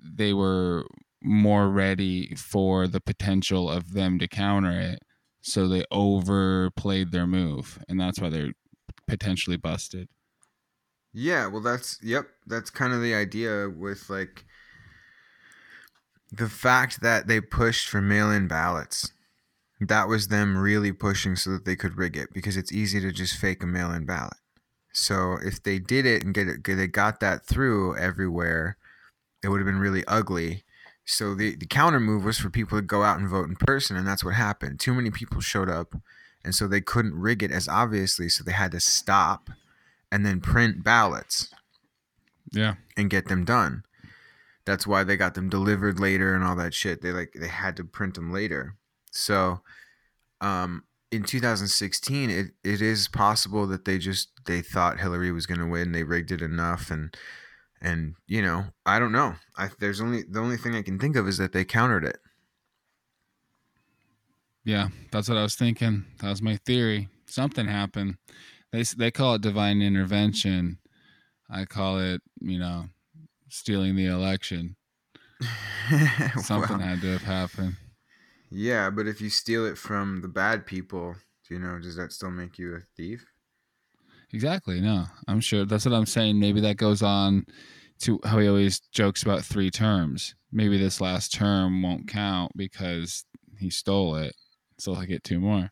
they 0.00 0.32
were 0.32 0.84
more 1.22 1.68
ready 1.68 2.34
for 2.36 2.86
the 2.86 3.00
potential 3.00 3.70
of 3.70 3.92
them 3.92 4.18
to 4.18 4.28
counter 4.28 4.70
it. 4.70 5.00
So 5.40 5.68
they 5.68 5.84
overplayed 5.92 7.12
their 7.12 7.26
move, 7.26 7.78
and 7.88 8.00
that's 8.00 8.20
why 8.20 8.30
they're 8.30 8.52
potentially 9.06 9.56
busted. 9.56 10.08
Yeah, 11.12 11.46
well 11.46 11.62
that's 11.62 11.98
yep, 12.02 12.28
that's 12.46 12.70
kind 12.70 12.92
of 12.92 13.00
the 13.00 13.14
idea 13.14 13.68
with 13.68 14.10
like 14.10 14.44
the 16.30 16.48
fact 16.48 17.00
that 17.00 17.26
they 17.26 17.40
pushed 17.40 17.88
for 17.88 18.00
mail-in 18.00 18.48
ballots. 18.48 19.12
That 19.80 20.08
was 20.08 20.28
them 20.28 20.56
really 20.58 20.92
pushing 20.92 21.36
so 21.36 21.50
that 21.50 21.64
they 21.64 21.76
could 21.76 21.96
rig 21.98 22.16
it 22.16 22.30
because 22.32 22.56
it's 22.56 22.72
easy 22.72 23.00
to 23.00 23.12
just 23.12 23.36
fake 23.36 23.62
a 23.62 23.66
mail-in 23.66 24.06
ballot. 24.06 24.38
So 24.98 25.36
if 25.44 25.62
they 25.62 25.78
did 25.78 26.06
it 26.06 26.24
and 26.24 26.32
get 26.32 26.48
it 26.48 26.64
they 26.64 26.86
got 26.86 27.20
that 27.20 27.44
through 27.44 27.96
everywhere, 27.98 28.78
it 29.42 29.48
would 29.48 29.60
have 29.60 29.66
been 29.66 29.78
really 29.78 30.04
ugly. 30.06 30.64
So 31.04 31.34
the 31.34 31.54
the 31.54 31.66
counter 31.66 32.00
move 32.00 32.24
was 32.24 32.38
for 32.38 32.48
people 32.48 32.78
to 32.78 32.82
go 32.82 33.02
out 33.02 33.18
and 33.18 33.28
vote 33.28 33.46
in 33.48 33.56
person 33.56 33.94
and 33.96 34.06
that's 34.06 34.24
what 34.24 34.34
happened. 34.34 34.80
Too 34.80 34.94
many 34.94 35.10
people 35.10 35.40
showed 35.42 35.68
up 35.68 35.94
and 36.42 36.54
so 36.54 36.66
they 36.66 36.80
couldn't 36.80 37.14
rig 37.14 37.42
it 37.42 37.50
as 37.52 37.68
obviously, 37.68 38.30
so 38.30 38.42
they 38.42 38.52
had 38.52 38.72
to 38.72 38.80
stop 38.80 39.50
and 40.10 40.24
then 40.24 40.40
print 40.40 40.82
ballots 40.82 41.52
Yeah. 42.52 42.76
and 42.96 43.10
get 43.10 43.28
them 43.28 43.44
done. 43.44 43.82
That's 44.64 44.86
why 44.86 45.04
they 45.04 45.16
got 45.18 45.34
them 45.34 45.50
delivered 45.50 46.00
later 46.00 46.34
and 46.34 46.42
all 46.42 46.56
that 46.56 46.72
shit. 46.72 47.02
They 47.02 47.12
like 47.12 47.34
they 47.38 47.48
had 47.48 47.76
to 47.76 47.84
print 47.84 48.14
them 48.14 48.32
later. 48.32 48.76
So 49.10 49.60
um 50.40 50.84
in 51.16 51.24
2016 51.24 52.30
it, 52.30 52.46
it 52.64 52.80
is 52.80 53.08
possible 53.08 53.66
that 53.66 53.84
they 53.84 53.98
just 53.98 54.30
they 54.46 54.62
thought 54.62 55.00
Hillary 55.00 55.32
was 55.32 55.46
going 55.46 55.60
to 55.60 55.66
win. 55.66 55.92
They 55.92 56.04
rigged 56.04 56.30
it 56.32 56.42
enough 56.42 56.90
and 56.90 57.16
and 57.80 58.14
you 58.26 58.42
know, 58.42 58.66
I 58.84 58.98
don't 58.98 59.12
know. 59.12 59.34
I 59.56 59.70
there's 59.78 60.00
only 60.00 60.22
the 60.22 60.40
only 60.40 60.56
thing 60.56 60.74
I 60.74 60.82
can 60.82 60.98
think 60.98 61.16
of 61.16 61.28
is 61.28 61.38
that 61.38 61.52
they 61.52 61.64
countered 61.64 62.04
it. 62.04 62.18
Yeah, 64.64 64.88
that's 65.12 65.28
what 65.28 65.38
I 65.38 65.42
was 65.42 65.54
thinking. 65.54 66.04
That 66.20 66.28
was 66.28 66.42
my 66.42 66.56
theory. 66.56 67.08
Something 67.26 67.66
happened. 67.66 68.16
They 68.72 68.82
they 68.82 69.10
call 69.10 69.34
it 69.34 69.42
divine 69.42 69.80
intervention. 69.82 70.78
I 71.48 71.64
call 71.64 72.00
it, 72.00 72.22
you 72.40 72.58
know, 72.58 72.86
stealing 73.48 73.94
the 73.94 74.06
election. 74.06 74.76
Something 76.36 76.78
Well, 76.78 76.88
had 76.88 77.00
to 77.02 77.12
have 77.18 77.22
happened. 77.22 77.76
Yeah, 78.50 78.90
but 78.90 79.06
if 79.06 79.20
you 79.20 79.30
steal 79.30 79.66
it 79.66 79.78
from 79.78 80.20
the 80.22 80.28
bad 80.28 80.66
people, 80.66 81.16
you 81.48 81.58
know, 81.58 81.78
does 81.78 81.96
that 81.96 82.12
still 82.12 82.30
make 82.30 82.58
you 82.58 82.74
a 82.74 82.80
thief? 82.96 83.26
Exactly. 84.32 84.80
No, 84.80 85.06
I'm 85.28 85.40
sure. 85.40 85.64
That's 85.64 85.84
what 85.86 85.94
I'm 85.94 86.06
saying. 86.06 86.38
Maybe 86.38 86.60
that 86.60 86.76
goes 86.76 87.02
on 87.02 87.46
to 88.00 88.20
how 88.24 88.38
he 88.38 88.48
always 88.48 88.80
jokes 88.80 89.22
about 89.22 89.44
three 89.44 89.70
terms. 89.70 90.34
Maybe 90.52 90.78
this 90.78 91.00
last 91.00 91.32
term 91.32 91.82
won't 91.82 92.08
count 92.08 92.52
because 92.56 93.24
he 93.58 93.70
stole 93.70 94.16
it. 94.16 94.34
So 94.78 94.94
he'll 94.94 95.06
get 95.06 95.24
two 95.24 95.40
more. 95.40 95.70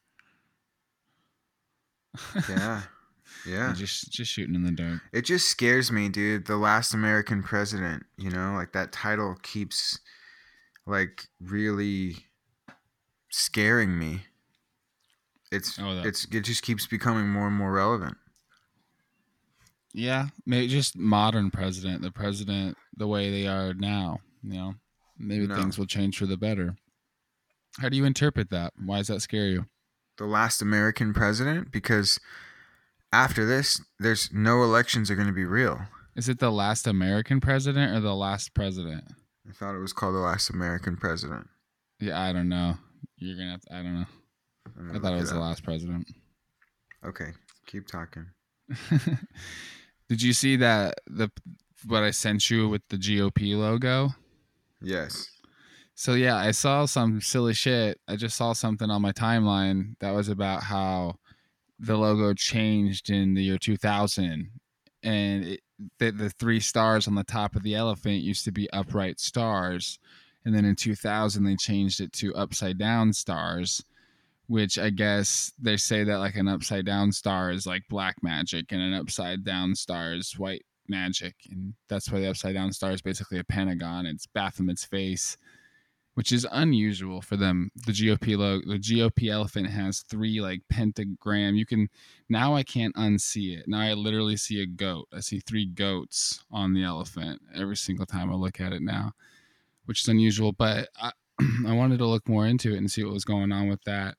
Yeah. 2.49 2.83
Yeah. 3.47 3.75
just 3.77 4.11
just 4.11 4.31
shooting 4.31 4.55
in 4.55 4.63
the 4.63 4.71
dark. 4.71 5.01
It 5.13 5.23
just 5.23 5.49
scares 5.49 5.93
me, 5.93 6.09
dude. 6.09 6.47
The 6.47 6.57
last 6.57 6.95
American 6.95 7.43
president, 7.43 8.05
you 8.17 8.31
know, 8.31 8.55
like 8.55 8.73
that 8.73 8.91
title 8.91 9.37
keeps 9.43 9.99
like 10.87 11.27
really 11.41 12.17
scaring 13.37 13.99
me. 13.99 14.23
It's 15.51 15.79
Oh, 15.79 16.03
it's 16.05 16.27
it 16.31 16.41
just 16.43 16.63
keeps 16.63 16.87
becoming 16.87 17.29
more 17.29 17.47
and 17.47 17.57
more 17.57 17.73
relevant. 17.73 18.17
Yeah, 19.93 20.29
maybe 20.45 20.69
just 20.69 20.97
modern 20.99 21.51
president, 21.51 22.03
the 22.03 22.11
president 22.11 22.77
the 22.97 23.07
way 23.07 23.31
they 23.31 23.47
are 23.47 23.75
now. 23.75 24.19
You 24.43 24.53
know, 24.55 24.75
maybe 25.19 25.47
No. 25.47 25.57
things 25.57 25.79
will 25.79 25.87
change 25.87 26.19
for 26.19 26.27
the 26.27 26.37
better. 26.37 26.77
How 27.79 27.89
do 27.89 27.97
you 27.97 28.05
interpret 28.05 28.51
that? 28.51 28.73
Why 28.77 28.99
does 28.99 29.09
that 29.09 29.21
scare 29.21 29.49
you? 29.49 29.67
The 30.17 30.27
last 30.27 30.63
American 30.63 31.13
president 31.13 31.71
because 31.73 32.21
after 33.13 33.45
this 33.45 33.81
there's 33.99 34.33
no 34.33 34.63
elections 34.63 35.11
are 35.11 35.17
going 35.17 35.27
to 35.29 35.33
be 35.33 35.45
real. 35.45 35.83
Is 36.17 36.29
it 36.29 36.39
the 36.39 36.53
last 36.53 36.87
American 36.87 37.41
president 37.41 37.93
or 37.97 38.01
the 38.01 38.15
last 38.15 38.55
president? 38.55 39.05
I 39.49 39.53
thought 39.53 39.75
it 39.75 39.81
was 39.81 39.93
called 39.93 40.15
the 40.15 40.21
last 40.21 40.51
American 40.51 40.97
president. 40.97 41.49
Yeah, 42.01 42.21
I 42.21 42.33
don't 42.33 42.49
know. 42.49 42.79
You're 43.25 43.37
gonna. 43.37 43.53
Have 43.53 43.63
to, 43.63 43.75
I 43.75 43.83
don't 43.83 43.95
know. 43.95 44.95
I 44.95 44.99
thought 44.99 45.15
it 45.15 45.21
was 45.21 45.33
the 45.33 45.39
last 45.39 45.65
president. 45.65 46.07
Okay, 47.05 47.33
keep 47.67 47.87
talking. 47.87 48.27
Did 50.09 50.23
you 50.23 50.35
see 50.35 50.57
that 50.57 50.95
the 51.07 51.31
what 51.87 52.03
I 52.03 52.11
sent 52.11 52.51
you 52.51 52.69
with 52.69 52.83
the 52.89 52.97
GOP 52.97 53.57
logo? 53.57 54.11
Yes. 54.83 55.31
So 55.95 56.15
yeah, 56.15 56.37
I 56.37 56.51
saw 56.51 56.85
some 56.85 57.23
silly 57.23 57.55
shit. 57.55 57.99
I 58.07 58.17
just 58.17 58.37
saw 58.37 58.53
something 58.53 58.91
on 58.91 59.01
my 59.01 59.13
timeline 59.13 59.95
that 60.01 60.11
was 60.11 60.29
about 60.29 60.65
how 60.65 61.17
the 61.79 61.97
logo 61.97 62.35
changed 62.35 63.11
in 63.11 63.35
the 63.35 63.43
year 63.43 63.59
2000 63.59 64.51
and 65.03 65.45
it, 65.45 65.61
the, 65.99 66.13
the 66.13 66.31
three 66.31 66.61
stars 66.61 67.09
on 67.09 67.15
the 67.15 67.25
top 67.25 67.57
of 67.57 67.63
the 67.63 67.75
elephant 67.75 68.23
used 68.23 68.45
to 68.45 68.53
be 68.53 68.71
upright 68.71 69.19
stars 69.19 69.99
and 70.45 70.55
then 70.55 70.65
in 70.65 70.77
2000 70.77 71.45
they 71.45 71.57
changed 71.57 72.01
it 72.01 72.13
to 72.13 72.35
upside 72.35 72.79
down 72.79 73.13
stars 73.13 73.85
which 74.47 74.79
i 74.79 74.91
guess 74.91 75.53
they 75.61 75.77
say 75.77 76.05
that 76.05 76.19
like 76.19 76.37
an 76.37 76.49
upside 76.49 76.85
down 76.85 77.11
star 77.11 77.51
is 77.51 77.67
like 77.67 77.83
black 77.89 78.17
magic 78.23 78.73
and 78.73 78.81
an 78.81 78.95
upside 78.95 79.45
down 79.45 79.75
star 79.75 80.15
is 80.15 80.39
white 80.39 80.65
magic 80.89 81.35
and 81.51 81.73
that's 81.89 82.11
why 82.11 82.21
the 82.21 82.29
upside 82.29 82.55
down 82.55 82.73
star 82.73 82.93
is 82.93 83.01
basically 83.01 83.39
a 83.39 83.45
pentagon 83.45 84.07
it's 84.07 84.27
baphomet's 84.27 84.85
face 84.85 85.37
which 86.15 86.31
is 86.31 86.47
unusual 86.53 87.21
for 87.21 87.37
them. 87.37 87.71
The 87.87 87.93
GOP 87.93 88.39
logo, 88.39 88.67
the 88.67 88.79
GOP 88.79 89.31
elephant 89.31 89.69
has 89.69 90.01
three 90.01 90.41
like 90.41 90.63
pentagram. 90.71 91.57
You 91.57 91.67
can 91.67 91.89
now 92.29 92.55
I 92.55 92.63
can't 92.63 92.95
unsee 92.95 93.59
it. 93.59 93.67
Now 93.67 93.81
I 93.81 93.93
literally 93.95 94.37
see 94.37 94.63
a 94.63 94.67
goat. 94.67 95.09
I 95.13 95.21
see 95.21 95.41
three 95.41 95.67
goats 95.67 96.45
on 96.51 96.73
the 96.73 96.85
elephant 96.85 97.43
every 97.55 97.77
single 97.77 98.07
time 98.07 98.31
I 98.31 98.35
look 98.35 98.61
at 98.61 98.73
it 98.73 98.83
now, 98.83 99.13
which 99.87 100.03
is 100.03 100.09
unusual. 100.09 100.53
But 100.53 100.89
I, 101.01 101.13
I 101.67 101.73
wanted 101.73 101.99
to 101.99 102.07
look 102.07 102.29
more 102.29 102.47
into 102.47 102.75
it 102.75 102.79
and 102.79 102.91
see 102.91 103.05
what 103.05 103.15
was 103.15 103.25
going 103.25 103.53
on 103.53 103.69
with 103.69 103.83
that 103.85 104.15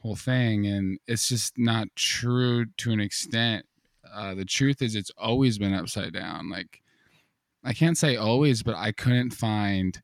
whole 0.00 0.16
thing, 0.16 0.66
and 0.66 0.98
it's 1.06 1.28
just 1.28 1.58
not 1.58 1.88
true 1.96 2.66
to 2.78 2.92
an 2.92 3.00
extent. 3.00 3.66
Uh, 4.14 4.34
the 4.34 4.44
truth 4.44 4.82
is, 4.82 4.94
it's 4.94 5.10
always 5.18 5.58
been 5.58 5.74
upside 5.74 6.12
down. 6.12 6.48
Like 6.48 6.80
I 7.64 7.72
can't 7.72 7.98
say 7.98 8.16
always, 8.16 8.62
but 8.62 8.76
I 8.76 8.92
couldn't 8.92 9.32
find 9.32 10.00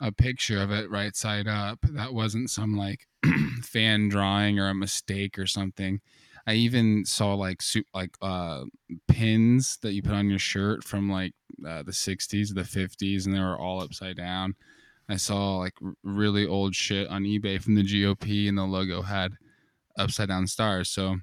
a 0.00 0.12
picture 0.12 0.60
of 0.60 0.70
it 0.70 0.90
right 0.90 1.14
side 1.16 1.46
up. 1.48 1.78
That 1.82 2.12
wasn't 2.12 2.50
some 2.50 2.76
like 2.76 3.06
fan 3.62 4.08
drawing 4.08 4.58
or 4.58 4.68
a 4.68 4.74
mistake 4.74 5.38
or 5.38 5.46
something. 5.46 6.00
I 6.46 6.54
even 6.54 7.04
saw 7.04 7.34
like 7.34 7.62
soup 7.62 7.86
like 7.94 8.16
uh 8.20 8.64
pins 9.08 9.78
that 9.82 9.92
you 9.92 10.02
put 10.02 10.14
on 10.14 10.28
your 10.28 10.38
shirt 10.38 10.84
from 10.84 11.10
like 11.10 11.32
uh, 11.66 11.82
the 11.82 11.92
60s, 11.92 12.54
the 12.54 12.62
50s 12.62 13.26
and 13.26 13.34
they 13.34 13.40
were 13.40 13.58
all 13.58 13.80
upside 13.80 14.16
down. 14.16 14.54
I 15.08 15.16
saw 15.16 15.58
like 15.58 15.74
really 16.02 16.46
old 16.46 16.74
shit 16.74 17.08
on 17.08 17.22
eBay 17.24 17.62
from 17.62 17.74
the 17.74 17.84
GOP 17.84 18.48
and 18.48 18.58
the 18.58 18.64
logo 18.64 19.02
had 19.02 19.32
upside 19.98 20.28
down 20.28 20.46
stars. 20.46 20.88
So 20.88 21.16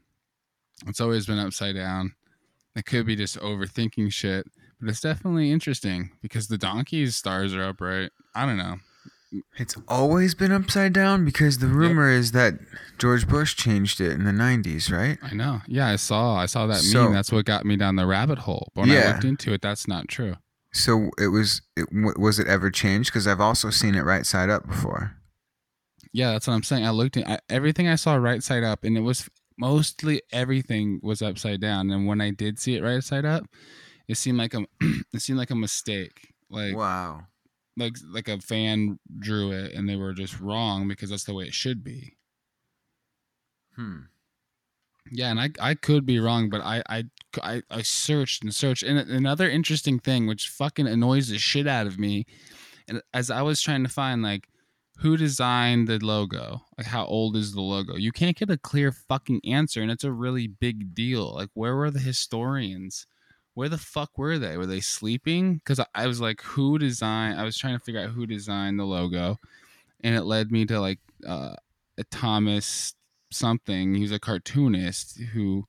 it's 0.88 1.02
always 1.02 1.26
been 1.26 1.40
upside 1.40 1.76
down. 1.76 2.14
It 2.76 2.86
could 2.86 3.06
be 3.06 3.16
just 3.16 3.40
overthinking 3.40 4.12
shit, 4.12 4.48
but 4.80 4.90
it's 4.90 5.02
definitely 5.02 5.52
interesting 5.52 6.12
because 6.22 6.48
the 6.48 6.58
donkey's 6.58 7.16
stars 7.16 7.54
are 7.54 7.64
upright. 7.64 8.12
I 8.34 8.46
don't 8.46 8.58
know. 8.58 8.78
It's 9.58 9.76
always 9.88 10.36
been 10.36 10.52
upside 10.52 10.94
down 10.94 11.26
because 11.26 11.58
the 11.60 11.68
rumor 11.68 12.10
is 12.10 12.32
that 12.34 12.54
George 12.98 13.28
Bush 13.28 13.56
changed 13.56 14.00
it 14.00 14.12
in 14.12 14.26
the 14.26 14.32
90s, 14.32 14.92
right? 14.92 15.18
I 15.24 15.34
know. 15.34 15.62
Yeah, 15.68 15.88
I 15.88 15.96
saw. 15.96 16.36
I 16.36 16.46
saw 16.46 16.68
that 16.68 16.82
So- 16.82 17.06
meme. 17.06 17.14
That's 17.14 17.32
what 17.32 17.46
got 17.46 17.66
me 17.66 17.76
down 17.76 17.96
the 17.96 18.06
rabbit 18.06 18.40
hole. 18.40 18.72
But 18.76 18.82
when 18.88 18.92
I 18.92 19.12
looked 19.14 19.24
into 19.26 19.54
it, 19.54 19.62
that's 19.62 19.88
not 19.88 20.08
true. 20.08 20.36
So 20.72 21.10
it 21.20 21.28
was 21.28 21.62
it, 21.78 21.88
w- 21.92 22.14
was 22.18 22.40
it 22.40 22.48
ever 22.48 22.72
changed 22.72 23.12
because 23.12 23.28
I've 23.28 23.40
also 23.42 23.70
seen 23.70 23.94
it 23.96 24.02
right 24.02 24.26
side 24.26 24.50
up 24.50 24.68
before. 24.68 25.16
Yeah, 26.12 26.32
that's 26.32 26.48
what 26.48 26.54
I'm 26.54 26.64
saying. 26.64 26.86
I 26.86 26.90
looked 26.92 27.18
at 27.18 27.28
I, 27.28 27.40
everything 27.50 27.88
I 27.88 27.96
saw 27.96 28.16
right 28.16 28.42
side 28.44 28.64
up, 28.64 28.84
and 28.84 28.98
it 28.98 29.02
was 29.02 29.30
mostly 29.58 30.22
everything 30.32 31.00
was 31.04 31.22
upside 31.22 31.62
down. 31.62 31.92
And 31.92 32.08
when 32.08 32.22
I 32.22 32.32
did 32.32 32.58
see 32.60 32.76
it 32.76 32.84
right 32.84 33.04
side 33.04 33.26
up, 33.26 33.46
it 34.08 34.18
seemed 34.18 34.38
like 34.40 34.54
a 34.56 34.66
it 35.14 35.22
seemed 35.22 35.38
like 35.40 35.52
a 35.52 35.56
mistake. 35.56 36.34
Like 36.50 36.76
wow. 36.76 37.22
Like 37.78 37.96
like 38.12 38.28
a 38.28 38.40
fan 38.40 39.00
drew 39.20 39.52
it, 39.52 39.74
and 39.74 39.88
they 39.88 39.96
were 39.96 40.14
just 40.14 40.40
wrong 40.40 40.88
because 40.88 41.10
that's 41.10 41.24
the 41.24 41.34
way 41.34 41.46
it 41.46 41.54
should 41.54 41.84
be. 41.84 42.16
Hmm. 43.76 44.02
Yeah, 45.12 45.32
and 45.32 45.40
I 45.40 45.50
I 45.60 45.76
could 45.76 46.06
be 46.06 46.20
wrong, 46.20 46.50
but 46.50 46.62
I 46.62 46.84
I 46.90 47.04
I, 47.42 47.62
I 47.70 47.82
searched 47.82 48.44
and 48.44 48.54
searched. 48.54 48.84
And 48.84 48.98
another 48.98 49.50
interesting 49.50 50.00
thing, 50.00 50.28
which 50.28 50.50
fucking 50.50 50.88
annoys 50.88 51.30
the 51.30 51.38
shit 51.38 51.68
out 51.68 51.88
of 51.88 52.00
me, 52.00 52.26
and 52.88 53.02
as 53.14 53.30
I 53.30 53.42
was 53.42 53.62
trying 53.62 53.84
to 53.84 53.90
find 53.90 54.22
like 54.22 54.48
who 54.98 55.18
designed 55.18 55.88
the 55.88 56.00
logo, 56.00 56.62
like 56.78 56.88
how 56.88 57.06
old 57.06 57.36
is 57.36 57.54
the 57.54 57.62
logo, 57.62 57.96
you 57.96 58.12
can't 58.12 58.38
get 58.38 58.50
a 58.52 58.58
clear 58.58 58.92
fucking 58.92 59.42
answer, 59.44 59.82
and 59.82 59.92
it's 59.92 60.04
a 60.04 60.12
really 60.12 60.48
big 60.48 60.96
deal. 60.96 61.34
Like 61.34 61.50
where 61.54 61.76
were 61.76 61.92
the 61.92 62.00
historians? 62.00 63.08
Where 63.54 63.70
the 63.70 63.78
fuck 63.78 64.18
were 64.18 64.40
they? 64.40 64.58
Were 64.58 64.66
they 64.66 64.80
sleeping? 64.80 65.56
Because 65.56 65.80
I, 65.80 65.86
I 65.94 66.08
was 66.08 66.20
like, 66.20 66.42
who 66.42 66.80
designed? 66.80 67.40
I 67.40 67.44
was 67.44 67.58
trying 67.58 67.78
to 67.78 67.84
figure 67.84 68.02
out 68.02 68.10
who 68.10 68.26
designed 68.26 68.80
the 68.80 68.86
logo, 68.86 69.40
and 70.02 70.16
it 70.16 70.24
led 70.24 70.52
me 70.52 70.66
to 70.66 70.80
like 70.80 71.00
uh, 71.28 71.56
Thomas 72.12 72.96
something. 73.32 73.96
He 73.96 74.02
was 74.02 74.12
a 74.12 74.20
cartoonist 74.20 75.20
who 75.34 75.66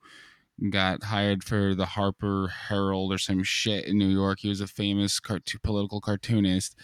got 0.69 1.03
hired 1.03 1.43
for 1.43 1.75
the 1.75 1.85
Harper 1.85 2.47
Herald 2.47 3.11
or 3.11 3.17
some 3.17 3.43
shit 3.43 3.85
in 3.85 3.97
New 3.97 4.07
York. 4.07 4.39
He 4.39 4.49
was 4.49 4.61
a 4.61 4.67
famous 4.67 5.19
political 5.19 6.01
cartoonist 6.01 6.75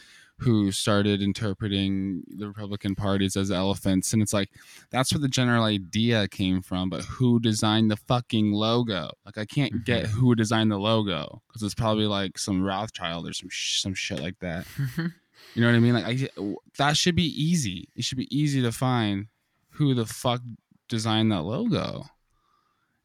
who 0.42 0.72
started 0.72 1.22
interpreting 1.22 2.24
the 2.28 2.48
Republican 2.48 2.96
parties 2.96 3.38
as 3.38 3.52
elephants. 3.52 4.12
And 4.12 4.22
it's 4.22 4.34
like, 4.34 4.50
that's 4.90 5.14
where 5.14 5.22
the 5.22 5.28
general 5.28 5.64
idea 5.64 6.28
came 6.28 6.62
from. 6.62 6.90
But 6.90 7.04
who 7.06 7.40
designed 7.40 7.92
the 7.92 7.98
fucking 7.98 8.52
logo? 8.52 9.12
Like, 9.26 9.38
I 9.38 9.46
can't 9.46 9.74
mm-hmm. 9.74 9.84
get 9.84 10.08
who 10.08 10.36
designed 10.36 10.72
the 10.72 10.80
logo 10.80 11.42
because 11.48 11.64
it's 11.64 11.76
probably 11.76 12.08
like 12.08 12.38
some 12.38 12.64
Rothschild 12.64 13.28
or 13.28 13.34
some 13.34 13.50
sh- 13.50 13.82
some 13.82 13.94
shit 13.94 14.20
like 14.20 14.40
that. 14.40 14.66
You 15.56 15.62
know 15.62 15.70
what 15.70 15.76
I 15.76 15.80
mean? 15.80 15.94
Like, 15.96 16.06
I, 16.06 16.56
that 16.78 16.96
should 16.96 17.16
be 17.16 17.26
easy. 17.26 17.90
It 17.96 18.06
should 18.06 18.20
be 18.20 18.34
easy 18.34 18.62
to 18.62 18.72
find 18.72 19.26
who 19.72 19.94
the 19.94 20.06
fuck 20.06 20.40
designed 20.88 21.32
that 21.32 21.42
logo 21.42 22.06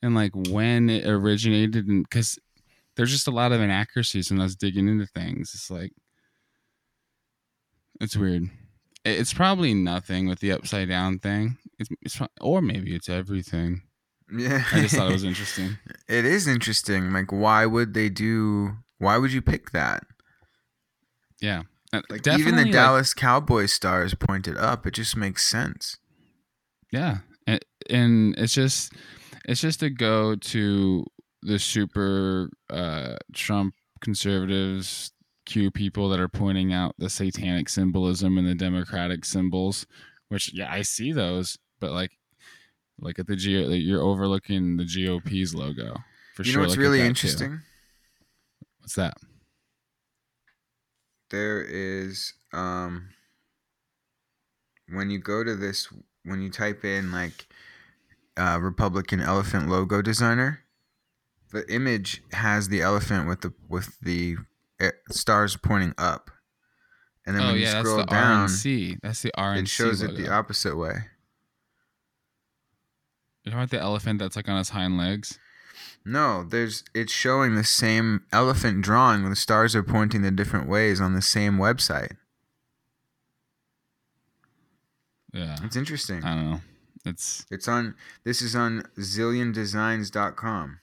and 0.02 0.14
like 0.14 0.32
when 0.34 0.90
it 0.90 1.06
originated 1.06 1.86
and 1.86 2.04
because 2.04 2.38
there's 2.96 3.10
just 3.10 3.28
a 3.28 3.32
lot 3.32 3.52
of 3.52 3.60
inaccuracies 3.60 4.30
in 4.30 4.40
us 4.40 4.54
digging 4.54 4.88
into 4.88 5.06
things 5.06 5.52
it's 5.54 5.70
like 5.70 5.92
it's 8.00 8.16
weird 8.16 8.50
it's 9.04 9.32
probably 9.32 9.72
nothing 9.72 10.26
with 10.26 10.40
the 10.40 10.50
upside 10.52 10.88
down 10.88 11.18
thing 11.18 11.56
it's, 11.78 11.88
it's 12.02 12.18
or 12.40 12.60
maybe 12.60 12.94
it's 12.94 13.08
everything 13.08 13.82
yeah. 14.32 14.64
i 14.72 14.80
just 14.80 14.96
thought 14.96 15.08
it 15.10 15.12
was 15.12 15.24
interesting 15.32 15.78
It 16.08 16.24
is 16.24 16.46
interesting. 16.48 17.12
Like, 17.12 17.30
why 17.32 17.66
would 17.66 17.94
they 17.94 18.08
do? 18.08 18.72
Why 18.98 19.18
would 19.18 19.32
you 19.32 19.42
pick 19.42 19.70
that? 19.72 20.04
yeah 21.40 21.62
Uh, 21.92 22.02
Like, 22.10 22.26
even 22.26 22.38
definitely, 22.38 22.50
the 22.52 22.64
like- 22.64 22.72
Dallas 22.72 23.14
Cowboys 23.14 23.72
stars 23.72 24.14
pointed 24.14 24.56
up. 24.56 24.86
It 24.86 24.94
just 24.94 25.16
makes 25.16 25.46
sense. 25.46 25.96
Yeah, 26.92 27.18
and, 27.46 27.60
and 27.90 28.34
it's 28.38 28.54
just 28.54 28.92
it's 29.44 29.60
just 29.60 29.80
to 29.80 29.90
go 29.90 30.34
to 30.36 31.04
the 31.42 31.58
super 31.58 32.50
uh, 32.70 33.16
Trump 33.34 33.74
conservatives 34.00 35.12
Q 35.46 35.70
people 35.70 36.08
that 36.10 36.20
are 36.20 36.28
pointing 36.28 36.72
out 36.72 36.94
the 36.98 37.08
satanic 37.08 37.68
symbolism 37.68 38.36
and 38.36 38.46
the 38.46 38.54
democratic 38.54 39.24
symbols, 39.24 39.86
which 40.28 40.52
yeah, 40.52 40.70
I 40.70 40.82
see 40.82 41.12
those, 41.12 41.58
but 41.80 41.92
like 41.92 42.12
like 42.98 43.18
at 43.18 43.26
the 43.26 43.36
G, 43.36 43.62
you're 43.62 44.02
overlooking 44.02 44.76
the 44.76 44.84
GOP's 44.84 45.54
logo 45.54 45.96
for 46.34 46.42
you 46.42 46.52
sure. 46.52 46.62
know 46.62 46.68
what's 46.68 46.76
really 46.76 46.98
that, 46.98 47.04
too. 47.04 47.08
interesting? 47.08 47.60
What's 48.80 48.94
that? 48.96 49.14
There 51.30 51.62
is 51.62 52.34
um 52.52 53.08
when 54.88 55.10
you 55.10 55.18
go 55.18 55.42
to 55.42 55.56
this 55.56 55.88
when 56.24 56.42
you 56.42 56.50
type 56.50 56.84
in 56.84 57.12
like 57.12 57.46
uh, 58.36 58.58
Republican 58.60 59.20
elephant 59.20 59.68
logo 59.68 60.02
designer, 60.02 60.60
the 61.52 61.70
image 61.72 62.22
has 62.32 62.68
the 62.68 62.82
elephant 62.82 63.28
with 63.28 63.40
the 63.40 63.52
with 63.68 63.98
the 64.00 64.36
stars 65.10 65.56
pointing 65.56 65.94
up, 65.98 66.30
and 67.26 67.34
then 67.36 67.42
oh 67.42 67.46
when 67.46 67.54
you 67.56 67.62
yeah, 67.62 67.72
that's 67.74 67.88
scroll 67.88 67.98
the 67.98 68.06
down, 68.06 68.48
RNC. 68.48 68.98
That's 69.02 69.22
the 69.22 69.32
RNC. 69.36 69.58
it 69.58 69.68
shows 69.68 70.02
logo. 70.02 70.14
it 70.14 70.16
the 70.16 70.30
opposite 70.32 70.76
way. 70.76 70.94
You're 73.44 73.52
talking 73.52 73.58
about 73.62 73.70
the 73.70 73.80
elephant 73.80 74.18
that's 74.18 74.36
like 74.36 74.48
on 74.48 74.58
its 74.58 74.70
hind 74.70 74.98
legs. 74.98 75.38
No, 76.04 76.44
there's 76.44 76.84
it's 76.94 77.12
showing 77.12 77.54
the 77.54 77.64
same 77.64 78.22
elephant 78.32 78.82
drawing. 78.82 79.22
where 79.22 79.30
The 79.30 79.36
stars 79.36 79.74
are 79.74 79.82
pointing 79.82 80.22
the 80.22 80.30
different 80.30 80.68
ways 80.68 81.00
on 81.00 81.14
the 81.14 81.22
same 81.22 81.58
website. 81.58 82.16
Yeah, 85.32 85.56
It's 85.64 85.76
interesting. 85.76 86.24
I 86.24 86.34
don't 86.34 86.50
know. 86.50 86.60
It's 87.04 87.44
It's 87.50 87.68
on. 87.68 87.94
This 88.24 88.40
is 88.40 88.56
on 88.56 88.84
zilliondesigns.com. 88.98 90.80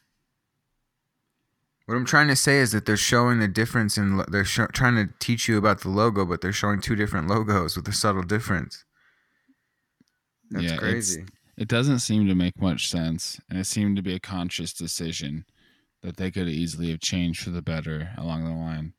What 1.85 1.95
I'm 1.95 2.05
trying 2.05 2.29
to 2.29 2.35
say 2.35 2.59
is 2.59 2.71
that 2.71 2.85
they're 2.85 2.95
showing 2.95 3.39
the 3.39 3.47
difference 3.47 3.97
in. 3.97 4.17
lo- 4.17 4.25
They're 4.27 4.45
sho- 4.45 4.67
trying 4.67 4.95
to 4.95 5.13
teach 5.19 5.47
you 5.49 5.57
about 5.57 5.81
the 5.81 5.89
logo, 5.89 6.25
but 6.25 6.39
they're 6.41 6.53
showing 6.53 6.79
two 6.79 6.95
different 6.95 7.27
logos 7.27 7.75
with 7.75 7.87
a 7.89 7.93
subtle 7.93 8.23
difference. 8.23 8.85
That's 10.49 10.65
Yeah, 10.65 10.77
crazy. 10.77 11.25
it 11.57 11.67
doesn't 11.67 11.99
seem 11.99 12.27
to 12.27 12.35
make 12.35 12.59
much 12.61 12.87
sense 12.89 13.39
and 13.49 13.59
it 13.59 13.65
seemed 13.65 13.95
to 13.97 14.01
be 14.01 14.13
a 14.15 14.19
conscious 14.19 14.71
decision 14.73 15.45
that 16.01 16.17
they 16.17 16.31
could 16.31 16.47
easily 16.47 16.89
have 16.91 16.99
changed 16.99 17.43
for 17.43 17.49
the 17.49 17.61
better 17.61 18.11
along 18.17 18.43
the 18.45 18.51
line 18.51 18.93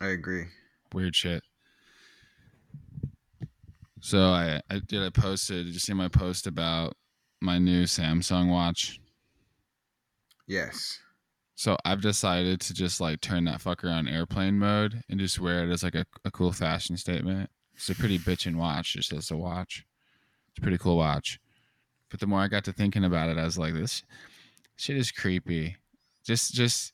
I 0.00 0.08
agree. 0.08 0.46
weird 0.92 1.14
shit 1.16 1.42
so 4.00 4.18
i 4.30 4.60
i 4.70 4.78
did 4.86 5.02
i 5.02 5.10
posted 5.10 5.66
did 5.66 5.72
you 5.74 5.80
see 5.80 5.92
my 5.94 6.08
post 6.08 6.46
about 6.46 6.94
my 7.40 7.58
new 7.58 7.84
samsung 7.84 8.48
watch 8.50 9.00
Yes. 10.46 10.98
so 11.54 11.76
i've 11.84 12.02
decided 12.02 12.60
to 12.60 12.74
just 12.74 13.00
like 13.00 13.20
turn 13.20 13.44
that 13.44 13.60
fucker 13.60 13.90
on 13.90 14.08
airplane 14.08 14.58
mode 14.58 15.02
and 15.08 15.18
just 15.20 15.38
wear 15.40 15.64
it 15.66 15.72
as 15.72 15.82
like 15.82 15.94
a, 15.94 16.04
a 16.24 16.30
cool 16.30 16.52
fashion 16.52 16.96
statement. 16.96 17.48
It's 17.76 17.88
a 17.90 17.94
pretty 17.94 18.18
bitchin' 18.20 18.56
watch 18.56 18.92
just 18.92 19.12
as 19.12 19.30
a 19.32 19.36
watch. 19.36 19.84
It's 20.50 20.58
a 20.58 20.60
pretty 20.62 20.78
cool 20.78 20.96
watch. 20.96 21.40
But 22.10 22.20
the 22.20 22.26
more 22.28 22.40
i 22.40 22.48
got 22.48 22.64
to 22.64 22.72
thinking 22.72 23.04
about 23.04 23.28
it 23.30 23.38
i 23.38 23.44
was 23.44 23.58
like 23.58 23.74
this 23.74 24.02
shit 24.76 24.96
is 24.96 25.10
creepy. 25.10 25.76
Just 26.26 26.54
just 26.54 26.92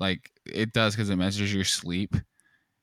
like 0.00 0.30
it 0.46 0.72
does 0.72 0.94
because 0.94 1.10
it 1.10 1.16
measures 1.16 1.52
your 1.54 1.64
sleep. 1.64 2.14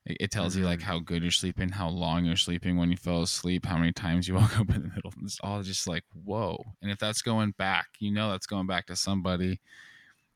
It, 0.06 0.16
it 0.20 0.30
tells 0.30 0.56
you 0.56 0.64
like 0.64 0.80
Mhm. 0.80 0.82
how 0.84 0.98
good 0.98 1.22
you're 1.22 1.30
sleeping 1.32 1.68
how 1.70 1.88
long 1.88 2.24
you're 2.24 2.36
sleeping 2.36 2.76
when 2.76 2.90
you 2.90 2.96
fell 2.96 3.22
asleep 3.22 3.66
how 3.66 3.76
many 3.78 3.92
times 3.92 4.26
you 4.28 4.34
woke 4.40 4.58
up 4.58 4.70
in 4.74 4.82
the 4.82 4.88
middle 4.94 5.12
it's 5.22 5.38
all 5.42 5.62
just 5.62 5.86
like 5.88 6.04
whoa. 6.24 6.62
And 6.82 6.90
if 6.90 6.98
that's 6.98 7.22
going 7.22 7.52
back 7.58 7.86
you 7.98 8.12
know 8.12 8.30
that's 8.30 8.46
going 8.46 8.66
back 8.66 8.86
to 8.86 8.96
somebody 8.96 9.60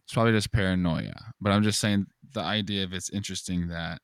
it's 0.06 0.14
probably 0.14 0.32
just 0.32 0.52
paranoia 0.52 1.32
but 1.40 1.50
i'm 1.50 1.62
just 1.62 1.80
saying 1.80 2.06
the 2.32 2.40
idea 2.40 2.84
of 2.84 2.92
it's 2.92 3.10
interesting 3.10 3.68
that 3.68 4.00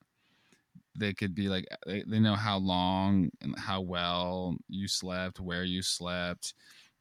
they 0.98 1.14
could 1.14 1.34
be 1.34 1.48
like 1.48 1.64
they, 1.86 2.04
they 2.06 2.18
know 2.18 2.34
how 2.34 2.58
long 2.58 3.30
and 3.40 3.58
how 3.58 3.80
well 3.80 4.54
you 4.68 4.86
slept 4.86 5.40
where 5.40 5.64
you 5.64 5.80
slept 5.80 6.54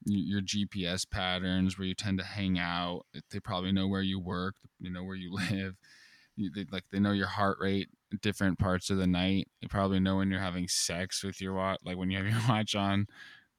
your 0.06 0.41
gps 0.41 1.10
patterns 1.10 1.78
where 1.78 1.88
you 1.88 1.93
tend 1.93 2.18
to 2.18 2.26
hang 2.26 2.58
out 2.58 3.02
they 3.32 3.39
probably 3.39 3.72
know 3.72 3.88
where 3.88 4.02
you 4.02 4.20
work 4.20 4.56
they 4.80 4.89
know 4.89 5.04
where 5.04 5.16
you 5.16 5.34
live 5.52 5.76
they, 6.38 6.66
like 6.72 6.84
they 6.91 6.99
know 6.99 7.12
your 7.12 7.28
heart 7.28 7.58
rate 7.60 7.89
different 8.22 8.60
parts 8.60 8.89
of 8.89 8.97
the 8.97 9.08
night. 9.08 9.47
They 9.62 9.68
probably 9.68 9.99
know 9.99 10.18
when 10.18 10.30
you're 10.30 10.39
having 10.39 10.68
sex 10.68 11.24
with 11.24 11.41
your 11.41 11.54
watch, 11.54 11.80
like 11.86 11.97
when 11.97 12.10
you 12.10 12.18
have 12.18 12.28
your 12.30 12.41
watch 12.49 12.76
on. 12.76 13.08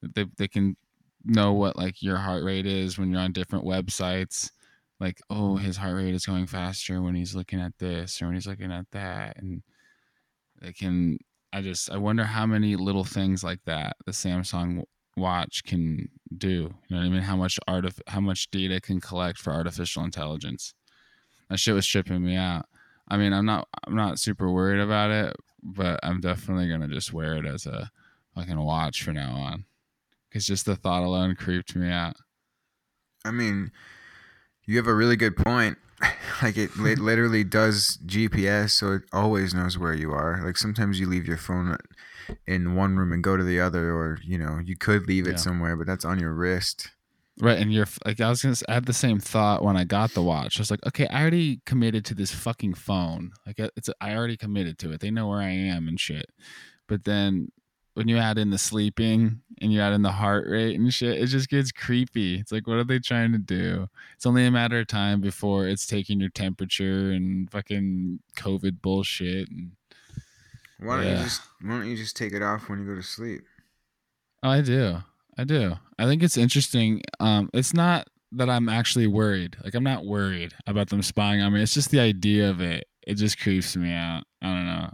They 0.03 0.27
they 0.37 0.49
can 0.49 0.77
know 1.25 1.53
what 1.53 1.77
like 1.77 2.03
your 2.03 2.17
heart 2.17 2.43
rate 2.45 2.67
is 2.67 2.99
when 2.99 3.11
you're 3.11 3.21
on 3.21 3.33
different 3.33 3.65
websites. 3.65 4.51
Like, 5.03 5.21
oh, 5.31 5.57
mm-hmm. 5.57 5.65
his 5.65 5.77
heart 5.79 5.97
rate 5.97 6.15
is 6.15 6.25
going 6.25 6.47
faster 6.47 7.03
when 7.03 7.17
he's 7.17 7.35
looking 7.35 7.61
at 7.61 7.77
this 7.81 8.23
or 8.23 8.27
when 8.27 8.35
he's 8.35 8.47
looking 8.47 8.71
at 8.71 8.89
that, 8.93 9.37
and 9.37 9.65
they 10.61 10.73
can. 10.73 11.19
I 11.53 11.61
just 11.61 11.91
I 11.91 11.97
wonder 11.97 12.23
how 12.23 12.47
many 12.47 12.77
little 12.77 13.03
things 13.03 13.43
like 13.43 13.59
that 13.65 13.97
the 14.07 14.13
Samsung 14.13 14.85
watch 15.17 15.65
can 15.65 16.09
do. 16.39 16.73
You 16.89 16.97
know 16.97 16.99
what 16.99 17.07
I 17.07 17.09
mean? 17.09 17.23
How 17.23 17.35
much 17.35 17.59
art 17.67 17.85
of 17.85 18.01
how 18.07 18.21
much 18.21 18.49
data 18.53 18.81
can 18.81 19.01
collect 19.01 19.39
for 19.39 19.53
artificial 19.53 20.05
intelligence. 20.05 20.73
That 21.51 21.59
shit 21.59 21.75
was 21.75 21.87
tripping 21.87 22.25
me 22.25 22.37
out. 22.37 22.67
I 23.09 23.17
mean, 23.17 23.33
I'm 23.33 23.45
not 23.45 23.67
I'm 23.85 23.97
not 23.97 24.21
super 24.21 24.53
worried 24.53 24.81
about 24.81 25.11
it, 25.11 25.35
but 25.65 25.99
I'm 26.05 26.21
definitely 26.21 26.69
gonna 26.69 26.87
just 26.87 27.13
wear 27.13 27.35
it 27.35 27.45
as 27.45 27.67
a 27.67 27.91
fucking 28.37 28.61
watch 28.61 29.03
from 29.03 29.15
now 29.15 29.35
on. 29.35 29.65
Cause 30.33 30.47
just 30.47 30.65
the 30.65 30.77
thought 30.77 31.03
alone 31.03 31.35
creeped 31.35 31.75
me 31.75 31.91
out. 31.91 32.15
I 33.25 33.33
mean, 33.33 33.73
you 34.67 34.77
have 34.77 34.87
a 34.87 34.95
really 34.95 35.17
good 35.17 35.37
point. 35.37 35.79
like 36.43 36.57
it, 36.57 36.71
it 36.77 36.99
literally 36.99 37.45
does 37.45 37.99
GPS, 38.07 38.71
so 38.71 38.93
it 38.95 39.03
always 39.13 39.55
knows 39.55 39.79
where 39.79 39.95
you 39.95 40.11
are. 40.13 40.41
Like 40.45 40.57
sometimes 40.57 40.99
you 40.99 41.09
leave 41.09 41.27
your 41.27 41.37
phone 41.37 41.77
in 42.47 42.75
one 42.75 42.97
room 42.97 43.13
and 43.13 43.23
go 43.23 43.37
to 43.37 43.45
the 43.45 43.61
other, 43.61 43.93
or 43.93 44.19
you 44.25 44.39
know, 44.39 44.59
you 44.65 44.77
could 44.77 45.07
leave 45.07 45.27
it 45.27 45.33
Yeah. 45.33 45.37
somewhere, 45.37 45.77
but 45.77 45.87
that's 45.87 46.05
on 46.05 46.19
your 46.19 46.33
wrist. 46.33 46.91
Right, 47.41 47.59
and 47.59 47.73
you're 47.73 47.87
like 48.05 48.21
I 48.21 48.29
was 48.29 48.43
gonna. 48.43 48.57
I 48.69 48.75
had 48.75 48.85
the 48.85 48.93
same 48.93 49.19
thought 49.19 49.65
when 49.65 49.77
I 49.77 49.85
got 49.85 50.11
the 50.13 50.23
watch. 50.23 50.59
I 50.59 50.61
was 50.61 50.71
like, 50.71 50.85
okay, 50.87 51.07
I 51.09 51.23
already 51.23 51.61
committed 51.65 52.05
to 52.07 52.15
this 52.15 52.31
fucking 52.33 52.75
phone. 52.75 53.33
Like 53.47 53.59
uh, 53.59 53.69
it's, 53.77 53.89
I 54.03 54.15
already 54.15 54.37
committed 54.37 54.79
to 54.81 54.93
it. 54.93 55.01
They 55.01 55.11
know 55.11 55.29
where 55.29 55.41
I 55.41 55.49
am 55.51 55.89
and 55.89 55.99
shit. 55.99 56.27
But 56.89 57.05
then 57.05 57.49
when 57.95 58.09
you 58.09 58.17
add 58.17 58.39
in 58.39 58.51
the 58.51 58.59
sleeping 58.59 59.41
and 59.61 59.73
you 59.73 59.81
add 59.81 59.93
in 59.93 60.03
the 60.03 60.13
heart 60.13 60.47
rate 60.49 60.79
and 60.79 60.93
shit, 60.93 61.21
it 61.21 61.27
just 61.27 61.49
gets 61.49 61.71
creepy. 61.71 62.39
It's 62.39 62.53
like, 62.53 62.67
what 62.67 62.79
are 62.79 62.85
they 62.85 62.99
trying 62.99 63.33
to 63.33 63.39
do? 63.39 63.89
It's 64.15 64.27
only 64.27 64.47
a 64.47 64.51
matter 64.51 64.81
of 64.81 64.87
time 64.87 65.21
before 65.21 65.67
it's 65.67 65.87
taking 65.87 66.21
your 66.21 66.31
temperature 66.31 67.11
and 67.11 67.51
fucking 67.51 68.21
COVID 68.37 68.81
bullshit. 68.81 69.51
And 69.51 69.73
Why 70.79 70.97
don't 71.03 71.17
you 71.17 71.23
just 71.23 71.43
Why 71.61 71.71
don't 71.79 71.89
you 71.89 71.97
just 71.97 72.17
take 72.17 72.33
it 72.33 72.43
off 72.43 72.69
when 72.69 72.81
you 72.81 72.87
go 72.87 72.95
to 72.95 73.03
sleep? 73.03 73.43
Oh, 74.43 74.51
I 74.51 74.63
do. 74.63 74.99
I 75.39 75.45
do. 75.45 75.75
I 75.99 76.07
think 76.07 76.23
it's 76.23 76.37
interesting. 76.37 77.03
Um, 77.21 77.51
it's 77.53 77.75
not 77.75 78.09
that 78.33 78.49
I'm 78.49 78.69
actually 78.69 79.07
worried. 79.07 79.57
Like 79.63 79.75
I'm 79.75 79.85
not 79.85 80.07
worried 80.07 80.55
about 80.67 80.89
them 80.89 81.03
spying 81.03 81.43
on 81.43 81.53
me. 81.53 81.63
It's 81.63 81.75
just 81.75 81.91
the 81.91 82.01
idea 82.01 82.49
of 82.49 82.61
it. 82.61 82.87
It 83.07 83.15
just 83.15 83.39
creeps 83.39 83.77
me 83.77 83.93
out. 83.93 84.25
I 84.41 84.47
don't 84.47 84.67
know. 84.67 84.91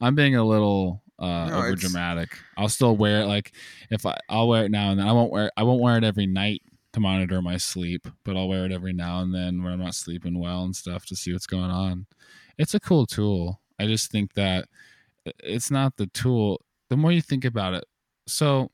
I'm 0.00 0.14
being 0.14 0.34
a 0.34 0.44
little 0.44 1.01
uh 1.22 1.48
No, 1.48 1.58
over 1.58 1.76
dramatic. 1.76 2.36
I'll 2.56 2.68
still 2.68 2.96
wear 2.96 3.22
it 3.22 3.26
like 3.26 3.52
if 3.90 4.04
I 4.04 4.18
I'll 4.28 4.48
wear 4.48 4.64
it 4.64 4.70
now 4.70 4.90
and 4.90 5.00
then. 5.00 5.08
I 5.08 5.12
won't 5.12 5.30
wear 5.30 5.50
I 5.56 5.62
won't 5.62 5.80
wear 5.80 5.96
it 5.96 6.04
every 6.04 6.26
night 6.26 6.62
to 6.92 7.00
monitor 7.00 7.40
my 7.40 7.56
sleep, 7.56 8.06
but 8.24 8.36
I'll 8.36 8.48
wear 8.48 8.66
it 8.66 8.72
every 8.72 8.92
now 8.92 9.20
and 9.20 9.34
then 9.34 9.62
when 9.62 9.72
I'm 9.72 9.80
not 9.82 9.94
sleeping 9.94 10.38
well 10.38 10.64
and 10.64 10.76
stuff 10.76 11.06
to 11.06 11.16
see 11.16 11.32
what's 11.32 11.46
going 11.46 11.70
on. 11.70 12.06
It's 12.58 12.74
a 12.74 12.80
cool 12.80 13.06
tool. 13.06 13.60
I 13.78 13.86
just 13.86 14.10
think 14.10 14.34
that 14.34 14.66
it's 15.42 15.70
not 15.70 15.96
the 15.96 16.06
tool. 16.08 16.60
The 16.90 16.96
more 16.96 17.12
you 17.12 17.22
think 17.22 17.44
about 17.44 17.74
it, 17.74 17.84
so 18.26 18.70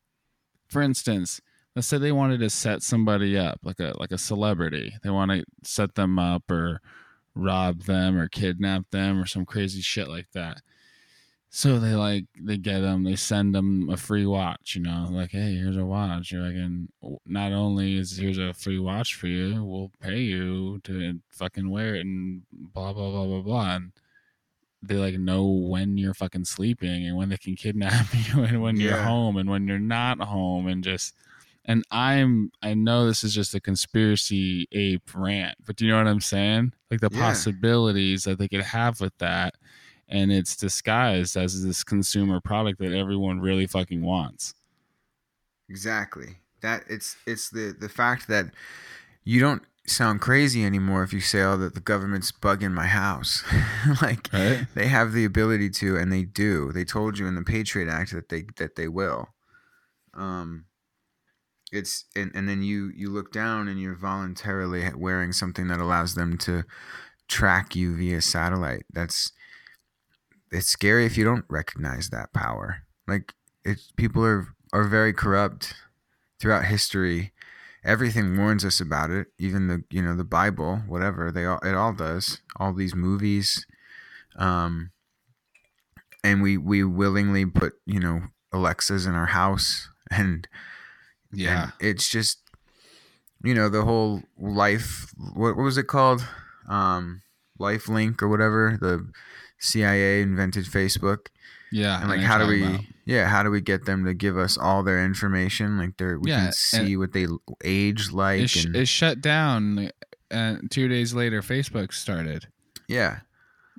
for 0.68 0.82
instance, 0.82 1.40
let's 1.76 1.86
say 1.86 1.98
they 1.98 2.12
wanted 2.12 2.40
to 2.40 2.50
set 2.50 2.82
somebody 2.82 3.38
up 3.38 3.60
like 3.62 3.78
a 3.78 3.92
like 3.98 4.10
a 4.10 4.18
celebrity. 4.18 4.96
They 5.02 5.10
want 5.10 5.30
to 5.30 5.44
set 5.62 5.94
them 5.94 6.18
up 6.18 6.50
or 6.50 6.80
rob 7.34 7.82
them 7.84 8.18
or 8.18 8.28
kidnap 8.28 8.90
them 8.90 9.20
or 9.20 9.26
some 9.26 9.46
crazy 9.46 9.80
shit 9.80 10.08
like 10.08 10.26
that. 10.32 10.60
So 11.50 11.78
they 11.78 11.94
like 11.94 12.26
they 12.38 12.58
get 12.58 12.80
them, 12.80 13.04
they 13.04 13.16
send 13.16 13.54
them 13.54 13.88
a 13.88 13.96
free 13.96 14.26
watch, 14.26 14.74
you 14.76 14.82
know, 14.82 15.08
like 15.10 15.30
hey, 15.30 15.54
here's 15.54 15.78
a 15.78 15.84
watch. 15.84 16.30
You're 16.30 16.42
like, 16.42 16.54
and 16.54 16.88
not 17.26 17.52
only 17.52 17.96
is 17.96 18.18
here's 18.18 18.38
a 18.38 18.52
free 18.52 18.78
watch 18.78 19.14
for 19.14 19.28
you, 19.28 19.64
we'll 19.64 19.90
pay 20.00 20.18
you 20.18 20.78
to 20.84 21.20
fucking 21.30 21.70
wear 21.70 21.94
it 21.94 22.00
and 22.00 22.42
blah 22.52 22.92
blah 22.92 23.10
blah 23.10 23.24
blah 23.24 23.40
blah. 23.40 23.74
And 23.76 23.92
they 24.82 24.96
like 24.96 25.14
know 25.18 25.46
when 25.46 25.96
you're 25.96 26.14
fucking 26.14 26.44
sleeping 26.44 27.06
and 27.06 27.16
when 27.16 27.30
they 27.30 27.38
can 27.38 27.56
kidnap 27.64 28.06
you 28.12 28.42
and 28.44 28.60
when 28.62 28.76
you're 28.76 28.96
home 28.96 29.36
and 29.38 29.48
when 29.48 29.66
you're 29.66 29.78
not 29.78 30.20
home 30.20 30.66
and 30.68 30.84
just 30.84 31.14
and 31.64 31.82
I'm 31.90 32.52
I 32.62 32.74
know 32.74 33.06
this 33.06 33.24
is 33.24 33.34
just 33.34 33.54
a 33.54 33.60
conspiracy 33.60 34.68
ape 34.72 35.10
rant, 35.14 35.56
but 35.66 35.76
do 35.76 35.86
you 35.86 35.90
know 35.92 35.98
what 35.98 36.06
I'm 36.08 36.20
saying? 36.20 36.74
Like 36.90 37.00
the 37.00 37.10
Yeah. 37.10 37.20
possibilities 37.20 38.24
that 38.24 38.38
they 38.38 38.48
could 38.48 38.62
have 38.62 39.00
with 39.00 39.16
that 39.18 39.54
and 40.08 40.32
it's 40.32 40.56
disguised 40.56 41.36
as 41.36 41.62
this 41.62 41.84
consumer 41.84 42.40
product 42.40 42.78
that 42.80 42.92
everyone 42.92 43.40
really 43.40 43.66
fucking 43.66 44.02
wants. 44.02 44.54
Exactly. 45.68 46.38
That 46.60 46.84
it's 46.88 47.16
it's 47.26 47.50
the 47.50 47.74
the 47.78 47.88
fact 47.88 48.28
that 48.28 48.46
you 49.24 49.40
don't 49.40 49.62
sound 49.86 50.20
crazy 50.20 50.64
anymore 50.64 51.02
if 51.02 51.12
you 51.12 51.20
say, 51.20 51.42
"Oh, 51.42 51.56
that 51.58 51.74
the 51.74 51.80
government's 51.80 52.32
bugging 52.32 52.72
my 52.72 52.86
house." 52.86 53.44
like 54.02 54.30
Right? 54.32 54.66
they 54.74 54.88
have 54.88 55.12
the 55.12 55.24
ability 55.24 55.70
to, 55.70 55.96
and 55.96 56.12
they 56.12 56.24
do. 56.24 56.72
They 56.72 56.84
told 56.84 57.18
you 57.18 57.26
in 57.26 57.34
the 57.34 57.42
Patriot 57.44 57.88
Act 57.88 58.12
that 58.12 58.28
they 58.28 58.44
that 58.56 58.76
they 58.76 58.88
will. 58.88 59.28
Um, 60.14 60.66
it's 61.70 62.06
and, 62.16 62.30
and 62.34 62.48
then 62.48 62.62
you 62.62 62.90
you 62.94 63.10
look 63.10 63.32
down 63.32 63.68
and 63.68 63.80
you're 63.80 63.94
voluntarily 63.94 64.88
wearing 64.96 65.32
something 65.32 65.68
that 65.68 65.80
allows 65.80 66.14
them 66.14 66.38
to 66.38 66.64
track 67.28 67.76
you 67.76 67.96
via 67.96 68.22
satellite. 68.22 68.84
That's 68.92 69.32
it's 70.50 70.68
scary 70.68 71.06
if 71.06 71.16
you 71.16 71.24
don't 71.24 71.44
recognize 71.48 72.10
that 72.10 72.32
power. 72.32 72.82
Like 73.06 73.34
it, 73.64 73.80
people 73.96 74.24
are 74.24 74.48
are 74.72 74.84
very 74.84 75.12
corrupt 75.12 75.74
throughout 76.40 76.66
history. 76.66 77.32
Everything 77.84 78.36
warns 78.36 78.64
us 78.64 78.80
about 78.80 79.10
it. 79.10 79.28
Even 79.38 79.68
the 79.68 79.84
you 79.90 80.02
know 80.02 80.14
the 80.16 80.24
Bible, 80.24 80.82
whatever 80.86 81.30
they 81.30 81.44
all 81.46 81.58
it 81.64 81.74
all 81.74 81.92
does. 81.92 82.40
All 82.56 82.72
these 82.72 82.94
movies, 82.94 83.66
um, 84.36 84.90
and 86.24 86.42
we 86.42 86.56
we 86.56 86.84
willingly 86.84 87.46
put 87.46 87.74
you 87.86 88.00
know 88.00 88.22
Alexas 88.52 89.06
in 89.06 89.14
our 89.14 89.26
house, 89.26 89.88
and 90.10 90.48
Yeah. 91.32 91.62
and 91.64 91.72
it's 91.80 92.08
just 92.08 92.40
you 93.42 93.54
know 93.54 93.68
the 93.68 93.84
whole 93.84 94.22
life. 94.38 95.12
What, 95.16 95.56
what 95.56 95.62
was 95.62 95.78
it 95.78 95.86
called? 95.86 96.26
Um, 96.68 97.22
Life 97.58 97.88
Link 97.88 98.22
or 98.22 98.28
whatever. 98.28 98.76
The 98.80 99.10
CIA 99.58 100.22
invented 100.22 100.64
Facebook 100.66 101.26
Yeah. 101.72 102.00
and 102.00 102.08
like 102.08 102.20
how 102.20 102.38
do 102.38 102.46
we 102.46 102.64
about. 102.64 102.80
yeah 103.04 103.26
how 103.26 103.42
do 103.42 103.50
we 103.50 103.60
get 103.60 103.84
them 103.84 104.04
to 104.04 104.14
give 104.14 104.36
us 104.38 104.56
all 104.56 104.82
their 104.82 105.04
information 105.04 105.78
like 105.78 105.96
they're 105.96 106.18
we 106.18 106.30
Yeah, 106.30 106.44
can 106.44 106.52
see 106.52 106.96
what 106.96 107.12
they 107.12 107.26
age 107.64 108.10
like 108.12 108.42
it, 108.42 108.50
sh- 108.50 108.64
and 108.64 108.76
it 108.76 108.86
shut 108.88 109.20
down 109.20 109.90
and 110.30 110.70
two 110.70 110.88
days 110.88 111.14
later 111.14 111.42
Facebook 111.42 111.92
started. 111.92 112.46
yeah 112.88 113.20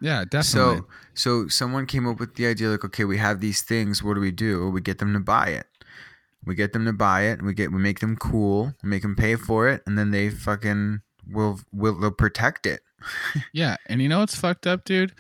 Yeah, 0.01 0.23
definitely. 0.25 0.80
so 0.80 0.88
so 1.13 1.47
someone 1.47 1.86
came 1.86 2.07
up 2.07 2.19
with 2.19 2.36
the 2.36 2.47
idea 2.47 2.69
like 2.69 2.86
okay 2.86 3.05
we 3.05 3.17
have 3.17 3.39
these 3.39 3.61
things 3.61 4.03
what 4.03 4.13
do 4.15 4.21
we 4.21 4.32
do 4.32 4.69
we 4.69 4.82
get 4.82 4.97
them 4.99 5.13
to 5.13 5.19
buy 5.19 5.47
it 5.49 5.65
we 6.45 6.55
get 6.55 6.71
them 6.73 6.86
to 6.86 6.93
buy 6.93 7.23
it 7.23 7.41
we 7.41 7.53
get 7.53 7.71
we 7.71 7.80
make 7.80 7.99
them 7.99 8.15
cool 8.15 8.73
we 8.84 8.89
make 8.89 9.01
them 9.01 9.15
pay 9.15 9.36
for 9.36 9.67
it 9.67 9.82
and 9.86 9.97
then 9.97 10.11
they 10.11 10.30
fucking 10.30 11.01
will 11.27 11.59
will 11.71 11.99
they'll 11.99 12.11
protect 12.11 12.65
it 12.65 12.82
Yeah, 13.53 13.77
and 13.88 14.01
you 14.01 14.09
know 14.09 14.19
what's 14.19 14.36
fucked 14.36 14.67
up, 14.67 14.84
dude? 14.84 15.13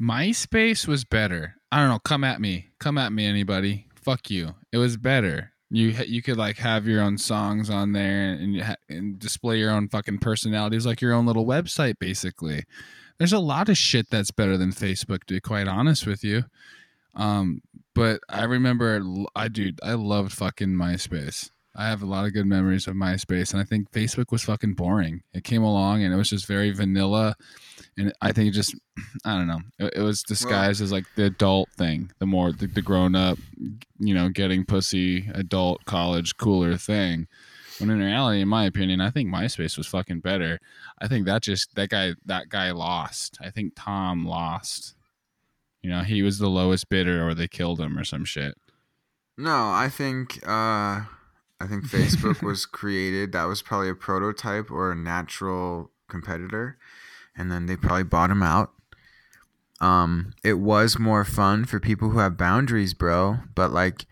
MySpace 0.00 0.86
was 0.88 1.04
better. 1.04 1.56
I 1.70 1.80
don't 1.80 1.88
know. 1.88 1.98
Come 1.98 2.24
at 2.24 2.40
me. 2.40 2.70
Come 2.78 2.98
at 2.98 3.12
me, 3.12 3.26
anybody. 3.26 3.86
Fuck 3.94 4.30
you. 4.30 4.54
It 4.72 4.78
was 4.78 4.96
better. 4.96 5.52
You 5.70 5.88
you 6.06 6.22
could 6.22 6.36
like 6.36 6.58
have 6.58 6.86
your 6.86 7.00
own 7.00 7.18
songs 7.18 7.70
on 7.70 7.92
there 7.92 8.32
and 8.32 8.76
and 8.88 9.18
display 9.18 9.58
your 9.58 9.70
own 9.70 9.88
fucking 9.88 10.18
personalities, 10.18 10.86
like 10.86 11.00
your 11.00 11.12
own 11.12 11.26
little 11.26 11.46
website, 11.46 11.98
basically. 11.98 12.64
There's 13.18 13.32
a 13.32 13.38
lot 13.38 13.68
of 13.68 13.78
shit 13.78 14.10
that's 14.10 14.30
better 14.30 14.56
than 14.56 14.72
Facebook, 14.72 15.24
to 15.24 15.34
be 15.34 15.40
quite 15.40 15.68
honest 15.68 16.06
with 16.06 16.22
you. 16.22 16.44
Um, 17.14 17.62
but 17.94 18.20
I 18.28 18.44
remember 18.44 19.00
I 19.34 19.48
dude, 19.48 19.80
I 19.82 19.94
loved 19.94 20.32
fucking 20.32 20.70
MySpace. 20.70 21.50
I 21.76 21.88
have 21.88 22.02
a 22.02 22.06
lot 22.06 22.24
of 22.24 22.32
good 22.32 22.46
memories 22.46 22.86
of 22.86 22.94
MySpace, 22.94 23.52
and 23.52 23.60
I 23.60 23.64
think 23.64 23.90
Facebook 23.90 24.30
was 24.30 24.44
fucking 24.44 24.74
boring. 24.74 25.22
It 25.32 25.42
came 25.44 25.62
along 25.62 26.02
and 26.04 26.14
it 26.14 26.16
was 26.16 26.30
just 26.30 26.46
very 26.46 26.70
vanilla, 26.70 27.34
and 27.96 28.12
I 28.22 28.32
think 28.32 28.48
it 28.48 28.52
just, 28.52 28.74
I 29.24 29.36
don't 29.36 29.48
know, 29.48 29.60
it, 29.78 29.94
it 29.96 30.00
was 30.02 30.22
disguised 30.22 30.80
as 30.82 30.92
like 30.92 31.04
the 31.16 31.24
adult 31.24 31.70
thing, 31.70 32.12
the 32.18 32.26
more 32.26 32.52
the, 32.52 32.66
the 32.68 32.82
grown 32.82 33.14
up, 33.16 33.38
you 33.98 34.14
know, 34.14 34.28
getting 34.28 34.64
pussy, 34.64 35.28
adult, 35.34 35.84
college, 35.84 36.36
cooler 36.36 36.76
thing. 36.76 37.26
When 37.78 37.90
in 37.90 37.98
reality, 37.98 38.40
in 38.40 38.46
my 38.48 38.66
opinion, 38.66 39.00
I 39.00 39.10
think 39.10 39.28
MySpace 39.28 39.76
was 39.76 39.88
fucking 39.88 40.20
better. 40.20 40.60
I 41.00 41.08
think 41.08 41.26
that 41.26 41.42
just 41.42 41.74
that 41.74 41.88
guy 41.88 42.14
that 42.24 42.48
guy 42.48 42.70
lost. 42.70 43.36
I 43.40 43.50
think 43.50 43.72
Tom 43.74 44.24
lost. 44.24 44.94
You 45.82 45.90
know, 45.90 46.02
he 46.02 46.22
was 46.22 46.38
the 46.38 46.48
lowest 46.48 46.88
bidder, 46.88 47.26
or 47.26 47.34
they 47.34 47.48
killed 47.48 47.80
him, 47.80 47.98
or 47.98 48.04
some 48.04 48.24
shit. 48.24 48.54
no 49.36 49.70
i 49.70 49.88
think 49.88 50.38
uh 50.46 51.02
i 51.64 51.68
think 51.68 51.84
facebook 51.84 52.42
was 52.50 52.66
created 52.66 53.32
that 53.32 53.44
was 53.44 53.62
probably 53.62 53.88
a 53.88 53.94
prototype 53.94 54.70
or 54.70 54.92
a 54.92 54.96
natural 54.96 55.90
competitor 56.08 56.76
and 57.36 57.50
then 57.50 57.66
they 57.66 57.76
probably 57.76 58.04
bought 58.04 58.30
him 58.30 58.42
out 58.42 58.72
Um, 59.80 60.32
it 60.42 60.54
was 60.54 60.98
more 60.98 61.24
fun 61.24 61.64
for 61.64 61.80
people 61.80 62.10
who 62.10 62.18
have 62.18 62.36
boundaries, 62.36 62.94
bro. 62.94 63.38
But 63.54 63.72
like, 63.72 64.06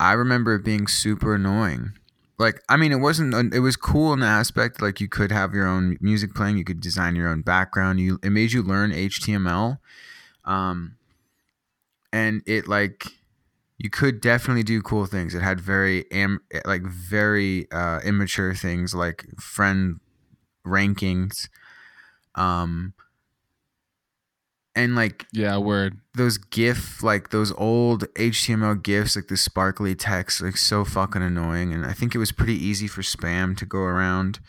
I 0.00 0.12
remember 0.12 0.54
it 0.56 0.64
being 0.64 0.86
super 0.86 1.34
annoying. 1.34 1.92
Like, 2.38 2.62
I 2.68 2.76
mean, 2.76 2.92
it 2.92 2.96
wasn't. 2.98 3.54
It 3.54 3.60
was 3.60 3.76
cool 3.76 4.12
in 4.12 4.20
the 4.20 4.26
aspect 4.26 4.82
like 4.82 5.00
you 5.00 5.08
could 5.08 5.32
have 5.32 5.54
your 5.54 5.66
own 5.66 5.96
music 6.00 6.34
playing. 6.34 6.58
You 6.58 6.64
could 6.64 6.80
design 6.80 7.16
your 7.16 7.28
own 7.28 7.42
background. 7.42 8.00
You 8.00 8.18
it 8.22 8.30
made 8.30 8.52
you 8.52 8.62
learn 8.62 8.92
HTML. 8.92 9.78
Um, 10.44 10.96
and 12.12 12.42
it 12.46 12.68
like 12.68 13.06
you 13.78 13.90
could 13.90 14.20
definitely 14.20 14.62
do 14.62 14.80
cool 14.82 15.06
things. 15.06 15.34
It 15.34 15.42
had 15.42 15.60
very 15.60 16.10
am 16.12 16.40
like 16.64 16.82
very 16.82 17.70
uh, 17.72 18.00
immature 18.04 18.54
things 18.54 18.94
like 18.94 19.26
friend 19.40 20.00
rankings, 20.66 21.48
um, 22.34 22.94
and 24.74 24.94
like 24.94 25.26
Yeah, 25.32 25.56
word. 25.58 25.98
those 26.14 26.38
GIF 26.38 27.02
like 27.02 27.30
those 27.30 27.52
old 27.52 28.04
HTML 28.14 28.74
GIFs 28.82 29.16
like 29.16 29.28
the 29.28 29.36
sparkly 29.36 29.94
text 29.94 30.40
like 30.40 30.56
so 30.56 30.84
fucking 30.84 31.22
annoying. 31.22 31.72
And 31.72 31.84
I 31.84 31.92
think 31.92 32.14
it 32.14 32.18
was 32.18 32.32
pretty 32.32 32.54
easy 32.54 32.86
for 32.86 33.02
spam 33.02 33.56
to 33.58 33.66
go 33.66 33.80
around. 33.80 34.40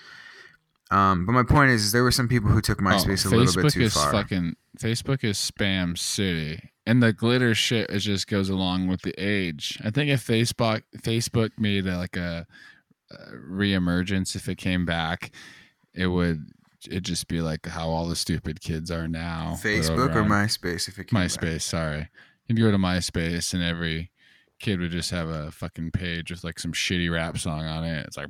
Um, 0.91 1.25
but 1.25 1.31
my 1.31 1.43
point 1.43 1.71
is, 1.71 1.83
is 1.85 1.91
there 1.91 2.03
were 2.03 2.11
some 2.11 2.27
people 2.27 2.49
who 2.49 2.61
took 2.61 2.79
MySpace 2.79 3.25
Oh, 3.25 3.29
a 3.29 3.37
little 3.37 3.63
bit 3.63 3.73
too 3.73 3.81
is 3.81 3.93
far. 3.93 4.11
fucking 4.11 4.55
Facebook 4.79 5.23
is 5.23 5.37
spam 5.37 5.97
city, 5.97 6.71
and 6.85 7.01
the 7.01 7.11
glitter 7.11 7.55
shit 7.55 7.89
it 7.89 7.99
just 7.99 8.27
goes 8.27 8.49
along 8.49 8.87
with 8.87 9.01
the 9.01 9.13
age. 9.17 9.79
I 9.83 9.89
think 9.89 10.09
if 10.11 10.25
Facebook 10.25 10.83
Facebook 10.99 11.49
made 11.57 11.87
a, 11.87 11.97
like 11.97 12.15
a, 12.17 12.45
a 13.11 13.15
reemergence, 13.49 14.35
if 14.35 14.47
it 14.47 14.57
came 14.57 14.85
back, 14.85 15.31
it 15.93 16.07
would 16.07 16.45
it 16.89 17.01
just 17.01 17.27
be 17.27 17.41
like 17.41 17.65
how 17.65 17.89
all 17.89 18.07
the 18.07 18.15
stupid 18.15 18.61
kids 18.61 18.91
are 18.91 19.07
now. 19.07 19.57
Facebook 19.59 20.15
or 20.15 20.23
MySpace 20.23 20.87
if 20.87 20.99
it 20.99 21.05
came 21.07 21.19
back. 21.19 21.29
MySpace. 21.31 21.61
Sorry, 21.63 22.09
you'd 22.47 22.59
go 22.59 22.69
to 22.69 22.77
MySpace, 22.77 23.55
and 23.55 23.63
every 23.63 24.11
kid 24.59 24.79
would 24.79 24.91
just 24.91 25.09
have 25.11 25.27
a 25.29 25.49
fucking 25.51 25.91
page 25.91 26.29
with 26.31 26.43
like 26.43 26.59
some 26.59 26.73
shitty 26.73 27.11
rap 27.11 27.37
song 27.39 27.65
on 27.65 27.83
it. 27.83 28.05
It's 28.05 28.17
like 28.17 28.27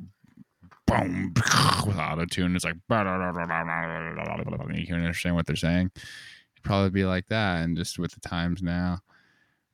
boom 0.87 1.33
with 1.87 1.97
auto 1.97 2.25
tune. 2.25 2.55
It's 2.55 2.65
like 2.65 2.75
you 2.89 4.85
can 4.87 4.95
understand 4.95 5.35
what 5.35 5.45
they're 5.45 5.55
saying. 5.55 5.91
It'd 5.95 6.63
probably 6.63 6.89
be 6.89 7.05
like 7.05 7.27
that, 7.27 7.63
and 7.63 7.77
just 7.77 7.99
with 7.99 8.11
the 8.11 8.19
times 8.21 8.61
now. 8.61 8.99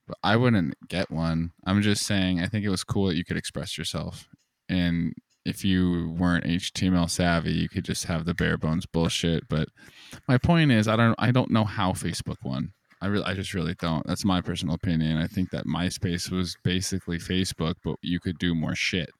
But 0.06 0.18
I 0.22 0.36
wouldn't 0.36 0.74
get 0.88 1.10
one. 1.10 1.52
I'm 1.64 1.82
just 1.82 2.04
saying. 2.04 2.40
I 2.40 2.46
think 2.46 2.64
it 2.64 2.70
was 2.70 2.84
cool 2.84 3.06
that 3.06 3.16
you 3.16 3.24
could 3.24 3.36
express 3.36 3.78
yourself, 3.78 4.28
and 4.68 5.14
if 5.44 5.64
you 5.64 6.14
weren't 6.18 6.44
HTML 6.44 7.10
savvy, 7.10 7.52
you 7.52 7.68
could 7.68 7.84
just 7.84 8.04
have 8.04 8.24
the 8.24 8.34
bare 8.34 8.56
bones 8.56 8.86
bullshit. 8.86 9.48
But 9.48 9.68
my 10.28 10.38
point 10.38 10.72
is, 10.72 10.88
I 10.88 10.96
don't. 10.96 11.14
I 11.18 11.30
don't 11.30 11.50
know 11.50 11.64
how 11.64 11.92
Facebook 11.92 12.38
won. 12.44 12.72
I 13.00 13.06
really, 13.06 13.24
I 13.24 13.34
just 13.34 13.52
really 13.52 13.74
don't. 13.74 14.06
That's 14.06 14.24
my 14.24 14.40
personal 14.40 14.76
opinion. 14.76 15.18
I 15.18 15.26
think 15.26 15.50
that 15.50 15.66
MySpace 15.66 16.30
was 16.30 16.56
basically 16.62 17.18
Facebook, 17.18 17.74
but 17.84 17.96
you 18.00 18.20
could 18.20 18.38
do 18.38 18.54
more 18.54 18.76
shit. 18.76 19.10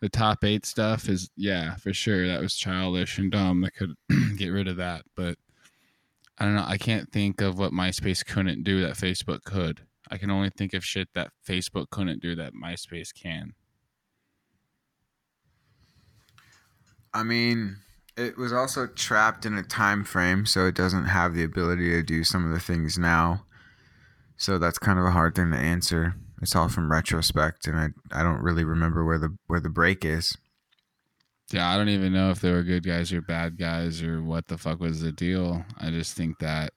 The 0.00 0.08
top 0.08 0.44
eight 0.44 0.64
stuff 0.64 1.08
is, 1.08 1.30
yeah, 1.36 1.76
for 1.76 1.92
sure. 1.92 2.26
That 2.26 2.40
was 2.40 2.56
childish 2.56 3.18
and 3.18 3.30
dumb. 3.30 3.60
They 3.60 3.70
could 3.70 3.94
get 4.36 4.48
rid 4.48 4.66
of 4.66 4.76
that, 4.76 5.02
but 5.14 5.36
I 6.38 6.46
don't 6.46 6.54
know. 6.54 6.64
I 6.66 6.78
can't 6.78 7.12
think 7.12 7.42
of 7.42 7.58
what 7.58 7.72
MySpace 7.72 8.24
couldn't 8.24 8.64
do 8.64 8.80
that 8.80 8.94
Facebook 8.94 9.44
could. 9.44 9.82
I 10.10 10.16
can 10.16 10.30
only 10.30 10.48
think 10.50 10.72
of 10.72 10.84
shit 10.84 11.08
that 11.14 11.32
Facebook 11.46 11.90
couldn't 11.90 12.22
do 12.22 12.34
that 12.36 12.54
MySpace 12.54 13.14
can. 13.14 13.52
I 17.12 17.22
mean, 17.22 17.76
it 18.16 18.38
was 18.38 18.52
also 18.52 18.86
trapped 18.86 19.44
in 19.44 19.54
a 19.54 19.62
time 19.62 20.04
frame, 20.04 20.46
so 20.46 20.66
it 20.66 20.74
doesn't 20.74 21.06
have 21.06 21.34
the 21.34 21.44
ability 21.44 21.90
to 21.90 22.02
do 22.02 22.24
some 22.24 22.46
of 22.46 22.52
the 22.52 22.60
things 22.60 22.98
now. 22.98 23.44
So 24.36 24.58
that's 24.58 24.78
kind 24.78 24.98
of 24.98 25.04
a 25.04 25.10
hard 25.10 25.34
thing 25.34 25.50
to 25.50 25.56
answer. 25.58 26.14
It's 26.40 26.56
all 26.56 26.68
from 26.68 26.90
retrospect, 26.90 27.66
and 27.66 27.78
I 27.78 27.88
I 28.18 28.22
don't 28.22 28.42
really 28.42 28.64
remember 28.64 29.04
where 29.04 29.18
the 29.18 29.36
where 29.46 29.60
the 29.60 29.68
break 29.68 30.04
is. 30.04 30.36
Yeah, 31.52 31.68
I 31.68 31.76
don't 31.76 31.88
even 31.88 32.12
know 32.12 32.30
if 32.30 32.40
they 32.40 32.52
were 32.52 32.62
good 32.62 32.84
guys 32.86 33.12
or 33.12 33.20
bad 33.20 33.58
guys 33.58 34.02
or 34.02 34.22
what 34.22 34.46
the 34.46 34.56
fuck 34.56 34.78
was 34.80 35.00
the 35.00 35.10
deal. 35.12 35.64
I 35.78 35.90
just 35.90 36.16
think 36.16 36.38
that 36.38 36.72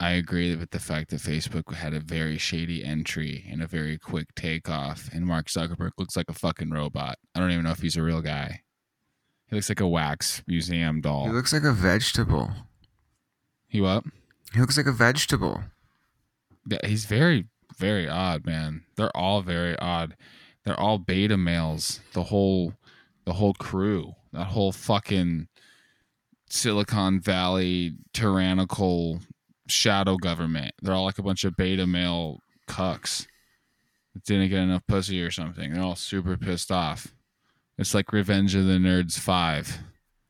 I 0.00 0.12
agree 0.12 0.56
with 0.56 0.70
the 0.70 0.78
fact 0.78 1.10
that 1.10 1.20
Facebook 1.20 1.74
had 1.74 1.92
a 1.94 2.00
very 2.00 2.38
shady 2.38 2.82
entry 2.84 3.46
and 3.50 3.62
a 3.62 3.66
very 3.66 3.98
quick 3.98 4.34
takeoff, 4.34 5.10
and 5.12 5.26
Mark 5.26 5.46
Zuckerberg 5.46 5.92
looks 5.98 6.16
like 6.16 6.28
a 6.28 6.34
fucking 6.34 6.70
robot. 6.70 7.18
I 7.34 7.40
don't 7.40 7.50
even 7.50 7.64
know 7.64 7.70
if 7.70 7.80
he's 7.80 7.96
a 7.96 8.02
real 8.02 8.22
guy. 8.22 8.60
He 9.48 9.54
looks 9.56 9.68
like 9.68 9.80
a 9.80 9.86
wax 9.86 10.42
museum 10.46 11.00
doll. 11.00 11.26
He 11.26 11.32
looks 11.32 11.52
like 11.52 11.62
a 11.62 11.72
vegetable. 11.72 12.50
he 13.68 13.80
what? 13.80 14.04
He 14.52 14.60
looks 14.60 14.76
like 14.76 14.86
a 14.86 14.92
vegetable. 14.92 15.62
Yeah, 16.68 16.78
he's 16.84 17.04
very, 17.04 17.46
very 17.76 18.08
odd, 18.08 18.46
man. 18.46 18.84
They're 18.96 19.16
all 19.16 19.42
very 19.42 19.78
odd. 19.78 20.16
They're 20.64 20.78
all 20.78 20.98
beta 20.98 21.36
males. 21.36 22.00
The 22.12 22.24
whole, 22.24 22.74
the 23.24 23.34
whole 23.34 23.54
crew. 23.54 24.14
That 24.32 24.46
whole 24.46 24.72
fucking 24.72 25.48
Silicon 26.48 27.20
Valley 27.20 27.94
tyrannical 28.12 29.20
shadow 29.68 30.16
government. 30.16 30.74
They're 30.82 30.94
all 30.94 31.04
like 31.04 31.18
a 31.18 31.22
bunch 31.22 31.44
of 31.44 31.56
beta 31.56 31.86
male 31.86 32.40
cucks 32.68 33.26
that 34.14 34.24
didn't 34.24 34.50
get 34.50 34.60
enough 34.60 34.86
pussy 34.86 35.22
or 35.22 35.30
something. 35.30 35.72
They're 35.72 35.82
all 35.82 35.96
super 35.96 36.36
pissed 36.36 36.70
off. 36.70 37.14
It's 37.78 37.94
like 37.94 38.12
Revenge 38.12 38.54
of 38.54 38.66
the 38.66 38.78
Nerds 38.78 39.18
five, 39.18 39.78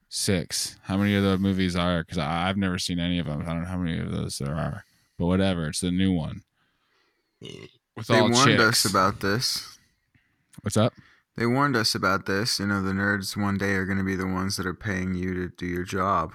six. 0.08 0.78
How 0.82 0.96
many 0.96 1.14
of 1.14 1.22
the 1.22 1.38
movies 1.38 1.76
are? 1.76 2.02
Because 2.02 2.18
I've 2.18 2.56
never 2.56 2.78
seen 2.78 2.98
any 2.98 3.18
of 3.18 3.26
them. 3.26 3.42
I 3.42 3.52
don't 3.52 3.62
know 3.62 3.68
how 3.68 3.78
many 3.78 3.98
of 4.00 4.10
those 4.10 4.38
there 4.38 4.54
are 4.54 4.84
but 5.18 5.26
whatever. 5.26 5.68
It's 5.68 5.80
the 5.80 5.90
new 5.90 6.12
one. 6.12 6.42
With 7.40 8.06
They 8.08 8.20
warned 8.20 8.34
chicks. 8.36 8.62
us 8.62 8.84
about 8.84 9.20
this. 9.20 9.78
What's 10.62 10.76
up? 10.76 10.92
They 11.36 11.46
warned 11.46 11.76
us 11.76 11.94
about 11.94 12.26
this. 12.26 12.58
You 12.58 12.66
know, 12.66 12.82
the 12.82 12.92
nerds 12.92 13.36
one 13.36 13.58
day 13.58 13.72
are 13.74 13.84
going 13.84 13.98
to 13.98 14.04
be 14.04 14.16
the 14.16 14.26
ones 14.26 14.56
that 14.56 14.66
are 14.66 14.74
paying 14.74 15.14
you 15.14 15.34
to 15.34 15.48
do 15.48 15.66
your 15.66 15.84
job. 15.84 16.32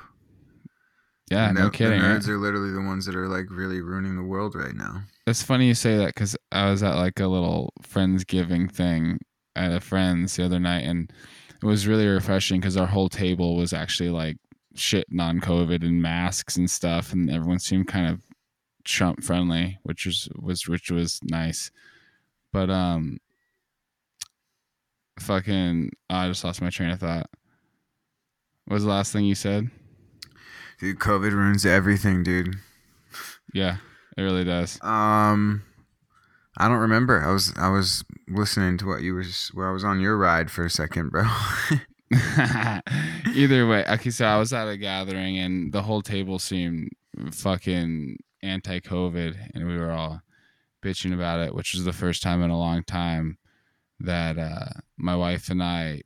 Yeah, 1.30 1.48
And 1.48 1.58
no 1.58 1.66
the, 1.66 1.72
kidding. 1.72 2.02
The 2.02 2.08
right? 2.08 2.20
nerds 2.20 2.28
eh? 2.28 2.32
are 2.34 2.38
literally 2.38 2.72
the 2.72 2.82
ones 2.82 3.06
that 3.06 3.16
are 3.16 3.28
like 3.28 3.46
really 3.50 3.82
ruining 3.82 4.16
the 4.16 4.24
world 4.24 4.54
right 4.54 4.76
now. 4.76 5.04
It's 5.26 5.42
funny 5.42 5.68
you 5.68 5.74
say 5.74 5.98
that 5.98 6.08
because 6.08 6.36
I 6.52 6.70
was 6.70 6.84
at 6.84 6.96
like 6.96 7.20
a 7.20 7.28
little 7.28 7.74
friendsgiving 7.82 8.72
thing 8.72 9.20
at 9.56 9.72
a 9.72 9.80
friend's 9.80 10.36
the 10.36 10.46
other 10.46 10.60
night, 10.60 10.82
and 10.82 11.12
it 11.62 11.66
was 11.66 11.88
really 11.88 12.06
refreshing 12.08 12.60
because 12.60 12.76
our 12.78 12.88
whole 12.88 13.10
table 13.10 13.56
was 13.56 13.72
actually 13.72 14.10
like 14.10 14.38
shitting 14.76 15.20
on 15.22 15.40
COVID 15.40 15.84
and 15.84 16.02
masks 16.02 16.58
and 16.58 16.70
stuff, 16.70 17.14
and 17.14 17.30
everyone 17.30 17.60
seemed 17.60 17.88
kind 17.88 18.08
of 18.08 18.20
Trump 18.84 19.24
friendly, 19.24 19.80
which 19.84 20.06
was 20.06 20.30
was 20.36 20.68
which 20.68 20.92
was 20.92 21.20
nice. 21.24 21.72
But 22.54 22.70
um, 22.70 23.20
fucking, 25.20 25.92
I 26.10 26.28
just 26.28 26.44
lost 26.44 26.62
my 26.62 26.70
train 26.70 26.90
of 26.90 27.00
thought. 27.00 27.30
What 28.66 28.76
was 28.76 28.84
the 28.84 28.90
last 28.90 29.14
thing 29.14 29.26
you 29.26 29.36
said? 29.36 29.70
Dude, 30.80 31.00
COVID 31.00 31.32
ruins 31.32 31.66
everything, 31.66 32.24
dude. 32.24 32.56
Yeah, 33.54 33.78
it 34.18 34.22
really 34.22 34.44
does. 34.44 34.80
Um, 34.82 35.64
I 36.58 36.68
don't 36.68 36.78
remember. 36.78 37.24
I 37.24 37.32
was 37.32 37.54
I 37.58 37.70
was 37.70 38.04
listening 38.28 38.78
to 38.80 38.88
what 38.88 39.02
you 39.02 39.16
was 39.16 39.50
where 39.54 39.70
I 39.70 39.74
was 39.74 39.84
on 39.84 40.00
your 40.00 40.18
ride 40.18 40.52
for 40.52 40.66
a 40.66 40.70
second, 40.70 41.12
bro. 41.12 41.24
Either 43.36 43.68
way, 43.68 43.86
okay. 43.88 44.10
So 44.10 44.26
I 44.26 44.38
was 44.38 44.52
at 44.52 44.68
a 44.68 44.76
gathering, 44.76 45.38
and 45.38 45.72
the 45.72 45.82
whole 45.82 46.02
table 46.02 46.40
seemed 46.40 46.90
fucking 47.32 48.18
anti-COVID, 48.44 49.52
and 49.54 49.68
we 49.68 49.78
were 49.78 49.92
all 49.92 50.22
bitching 50.84 51.14
about 51.14 51.40
it, 51.40 51.54
which 51.54 51.74
was 51.74 51.84
the 51.84 51.94
first 51.94 52.24
time 52.24 52.42
in 52.42 52.50
a 52.50 52.58
long 52.58 52.84
time 52.84 53.38
that 54.00 54.38
uh, 54.38 54.80
my 54.98 55.16
wife 55.16 55.50
and 55.50 55.62
I 55.62 56.02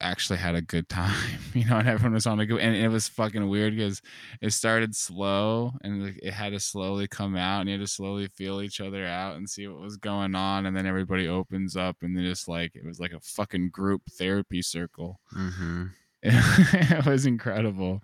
actually 0.00 0.38
had 0.38 0.56
a 0.56 0.60
good 0.62 0.88
time. 0.88 1.14
You 1.54 1.66
know, 1.66 1.76
and 1.76 1.86
everyone 1.86 2.14
was 2.14 2.26
on 2.26 2.40
a 2.40 2.46
good, 2.46 2.60
and 2.60 2.74
it 2.74 2.88
was 2.88 3.08
fucking 3.08 3.46
weird 3.46 3.76
because 3.76 4.00
it 4.40 4.54
started 4.54 4.96
slow, 4.96 5.74
and 5.82 6.16
it 6.22 6.32
had 6.32 6.54
to 6.54 6.60
slowly 6.60 7.06
come 7.06 7.36
out, 7.36 7.60
and 7.60 7.68
you 7.68 7.74
had 7.74 7.86
to 7.86 7.92
slowly 7.92 8.26
feel 8.26 8.62
each 8.62 8.80
other 8.80 9.04
out 9.04 9.36
and 9.36 9.50
see 9.50 9.68
what 9.68 9.82
was 9.82 9.98
going 9.98 10.34
on, 10.34 10.64
and 10.64 10.74
then 10.74 10.86
everybody 10.86 11.28
opens 11.28 11.76
up, 11.76 11.98
and 12.00 12.16
then 12.16 12.24
just 12.24 12.48
like 12.48 12.74
it 12.74 12.86
was 12.86 12.98
like 12.98 13.12
a 13.12 13.20
fucking 13.20 13.68
group 13.68 14.00
therapy 14.12 14.62
circle. 14.62 15.20
mm-hmm. 15.36 15.84
it 16.22 17.04
was 17.04 17.26
incredible. 17.26 18.02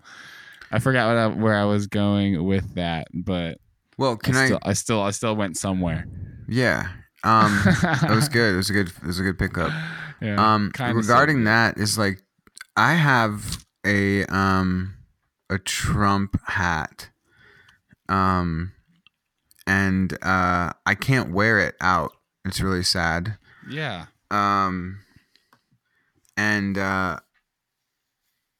I 0.71 0.79
forgot 0.79 1.07
what 1.07 1.17
I, 1.17 1.27
where 1.27 1.55
I 1.55 1.65
was 1.65 1.87
going 1.87 2.43
with 2.45 2.75
that, 2.75 3.07
but 3.13 3.57
Well, 3.97 4.17
can 4.17 4.35
I, 4.35 4.43
I? 4.43 4.45
still, 4.45 4.59
I 4.63 4.73
still 4.73 5.01
I 5.01 5.11
still 5.11 5.35
went 5.35 5.57
somewhere. 5.57 6.05
Yeah. 6.47 6.89
Um, 7.23 7.59
that 7.65 8.11
was 8.11 8.29
good. 8.37 8.53
It 8.53 8.57
was 8.57 8.69
a 8.69 8.73
good. 8.73 8.87
It 8.89 9.03
was 9.03 9.19
a 9.19 9.23
good 9.23 9.37
pickup. 9.39 9.71
Yeah, 10.21 10.35
Um, 10.53 10.71
regarding 10.77 11.39
so. 11.41 11.43
that, 11.45 11.77
is 11.77 11.97
like, 11.97 12.21
I 12.77 12.93
have 12.95 13.63
a 13.85 14.25
um 14.25 14.93
a 15.49 15.57
Trump 15.57 16.39
hat, 16.45 17.09
um, 18.07 18.71
and 19.67 20.13
uh, 20.23 20.71
I 20.85 20.95
can't 20.95 21.31
wear 21.31 21.59
it 21.59 21.75
out. 21.81 22.11
It's 22.45 22.61
really 22.61 22.83
sad. 22.83 23.37
Yeah, 23.69 24.05
Um, 24.31 24.99
and 26.37 26.77
uh, 26.77 27.19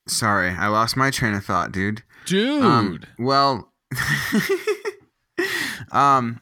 sorry, 0.09 0.49
I 0.49 0.67
lost 0.67 0.97
my 0.97 1.11
train 1.11 1.33
of 1.33 1.45
thought, 1.45 1.71
dude. 1.71 2.03
dude. 2.25 2.63
Um, 2.63 2.99
well, 3.17 3.71
um 5.91 6.41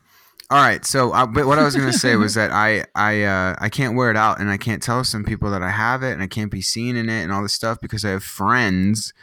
all 0.49 0.61
right 0.61 0.85
so 0.85 1.11
uh, 1.11 1.25
but 1.25 1.45
what 1.45 1.59
i 1.59 1.63
was 1.63 1.75
going 1.75 1.91
to 1.91 1.97
say 1.97 2.15
was 2.15 2.33
that 2.33 2.51
i 2.51 2.83
i 2.95 3.23
uh 3.23 3.55
i 3.59 3.69
can't 3.69 3.95
wear 3.95 4.09
it 4.09 4.17
out 4.17 4.39
and 4.39 4.49
i 4.49 4.57
can't 4.57 4.81
tell 4.81 5.03
some 5.03 5.23
people 5.23 5.51
that 5.51 5.61
i 5.61 5.69
have 5.69 6.03
it 6.03 6.11
and 6.11 6.21
i 6.21 6.27
can't 6.27 6.51
be 6.51 6.61
seen 6.61 6.95
in 6.95 7.09
it 7.09 7.23
and 7.23 7.31
all 7.31 7.41
this 7.41 7.53
stuff 7.53 7.79
because 7.81 8.05
i 8.05 8.09
have 8.09 8.23
friends 8.23 9.13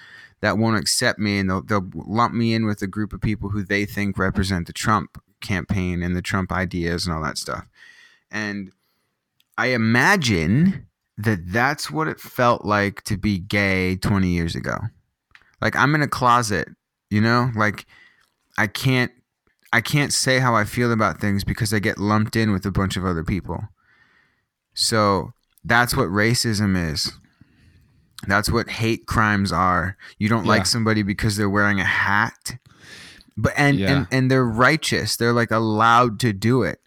that 0.41 0.59
won't 0.59 0.77
accept 0.77 1.19
me 1.19 1.39
and 1.39 1.49
they'll, 1.49 1.63
they'll 1.63 1.89
lump 1.95 2.35
me 2.35 2.53
in 2.53 2.67
with 2.67 2.83
a 2.83 2.87
group 2.87 3.15
of 3.15 3.21
people 3.21 3.51
who 3.51 3.63
they 3.63 3.87
think 3.87 4.19
represent 4.19 4.67
the 4.67 4.73
trump 4.73 5.21
campaign 5.41 6.03
and 6.03 6.17
the 6.17 6.23
trump 6.23 6.53
ideas 6.53 7.07
and 7.07 7.15
all 7.15 7.23
that 7.23 7.39
stuff 7.39 7.67
and 8.31 8.71
i 9.57 9.69
imagine 9.69 10.87
that 11.19 11.39
that's 11.53 11.91
what 11.91 12.09
it 12.09 12.19
felt 12.21 12.65
like 12.65 13.03
to 13.05 13.17
be 13.17 13.39
gay 13.39 13.97
20 13.97 14.29
years 14.29 14.55
ago 14.57 14.77
like 15.61 15.77
i'm 15.77 15.95
in 15.95 16.03
a 16.03 16.09
closet 16.09 16.69
you 17.11 17.21
know 17.21 17.51
like 17.57 17.87
i 18.59 18.67
can't 18.67 19.13
I 19.73 19.81
can't 19.81 20.13
say 20.13 20.39
how 20.39 20.55
I 20.55 20.63
feel 20.63 20.93
about 20.93 21.21
things 21.21 21.43
because 21.43 21.75
I 21.75 21.81
get 21.81 21.99
lumped 21.99 22.37
in 22.37 22.53
with 22.53 22.65
a 22.65 22.71
bunch 22.71 22.97
of 22.97 23.05
other 23.05 23.25
people. 23.25 23.59
So 24.75 25.33
that's 25.65 25.97
what 25.97 26.09
racism 26.11 26.77
is. 26.93 27.11
That's 28.29 28.49
what 28.49 28.71
hate 28.71 29.07
crimes 29.07 29.51
are. 29.51 29.97
You 30.17 30.29
don't 30.29 30.45
Yeah. 30.45 30.51
like 30.51 30.67
somebody 30.67 31.03
because 31.03 31.37
they're 31.37 31.51
wearing 31.51 31.81
a 31.81 31.85
hat. 31.85 32.57
But 33.37 33.55
and, 33.57 33.77
Yeah. 33.79 33.91
and 33.97 34.07
and 34.13 34.31
they're 34.31 34.45
righteous. 34.47 35.17
They're 35.17 35.33
like 35.33 35.51
allowed 35.51 36.21
to 36.21 36.33
do 36.33 36.63
it. 36.63 36.79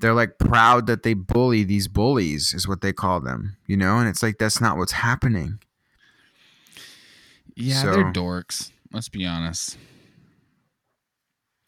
They're 0.00 0.14
like 0.14 0.38
proud 0.38 0.86
that 0.86 1.02
they 1.02 1.14
bully 1.14 1.64
these 1.64 1.88
bullies 1.88 2.54
is 2.54 2.68
what 2.68 2.80
they 2.82 2.92
call 2.92 3.20
them, 3.20 3.56
you 3.66 3.76
know? 3.76 3.98
And 3.98 4.08
it's 4.08 4.22
like 4.22 4.38
that's 4.38 4.60
not 4.60 4.76
what's 4.76 4.92
happening. 4.92 5.58
Yeah, 7.56 7.82
So- 7.82 7.92
they're 7.92 8.12
dorks. 8.12 8.70
Let's 8.92 9.08
be 9.08 9.26
honest. 9.26 9.76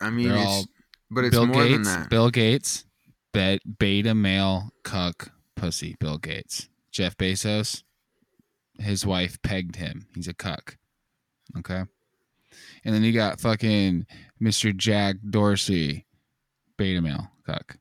I 0.00 0.08
mean, 0.08 0.28
They're 0.28 0.38
it's, 0.38 0.66
but 1.10 1.24
it's 1.24 1.34
Bill 1.36 1.46
more 1.46 1.62
Gates, 1.64 1.74
than 1.88 2.02
that. 2.02 2.08
Bill 2.08 2.30
Gates, 2.30 2.86
bet 3.32 3.60
beta 3.78 4.14
male 4.14 4.70
cuck 4.84 5.32
pussy. 5.56 5.96
Bill 6.00 6.16
Gates, 6.16 6.70
Jeff 6.90 7.18
Bezos, 7.18 7.82
his 8.78 9.04
wife 9.04 9.42
pegged 9.42 9.76
him. 9.76 10.06
He's 10.14 10.28
a 10.28 10.32
cuck. 10.32 10.78
Okay, 11.58 11.82
and 12.84 12.94
then 12.94 13.02
you 13.02 13.12
got 13.12 13.40
fucking 13.40 14.06
Mr. 14.40 14.74
Jack 14.74 15.16
Dorsey, 15.28 16.06
beta 16.78 17.02
male 17.02 17.28
cuck. 17.44 17.76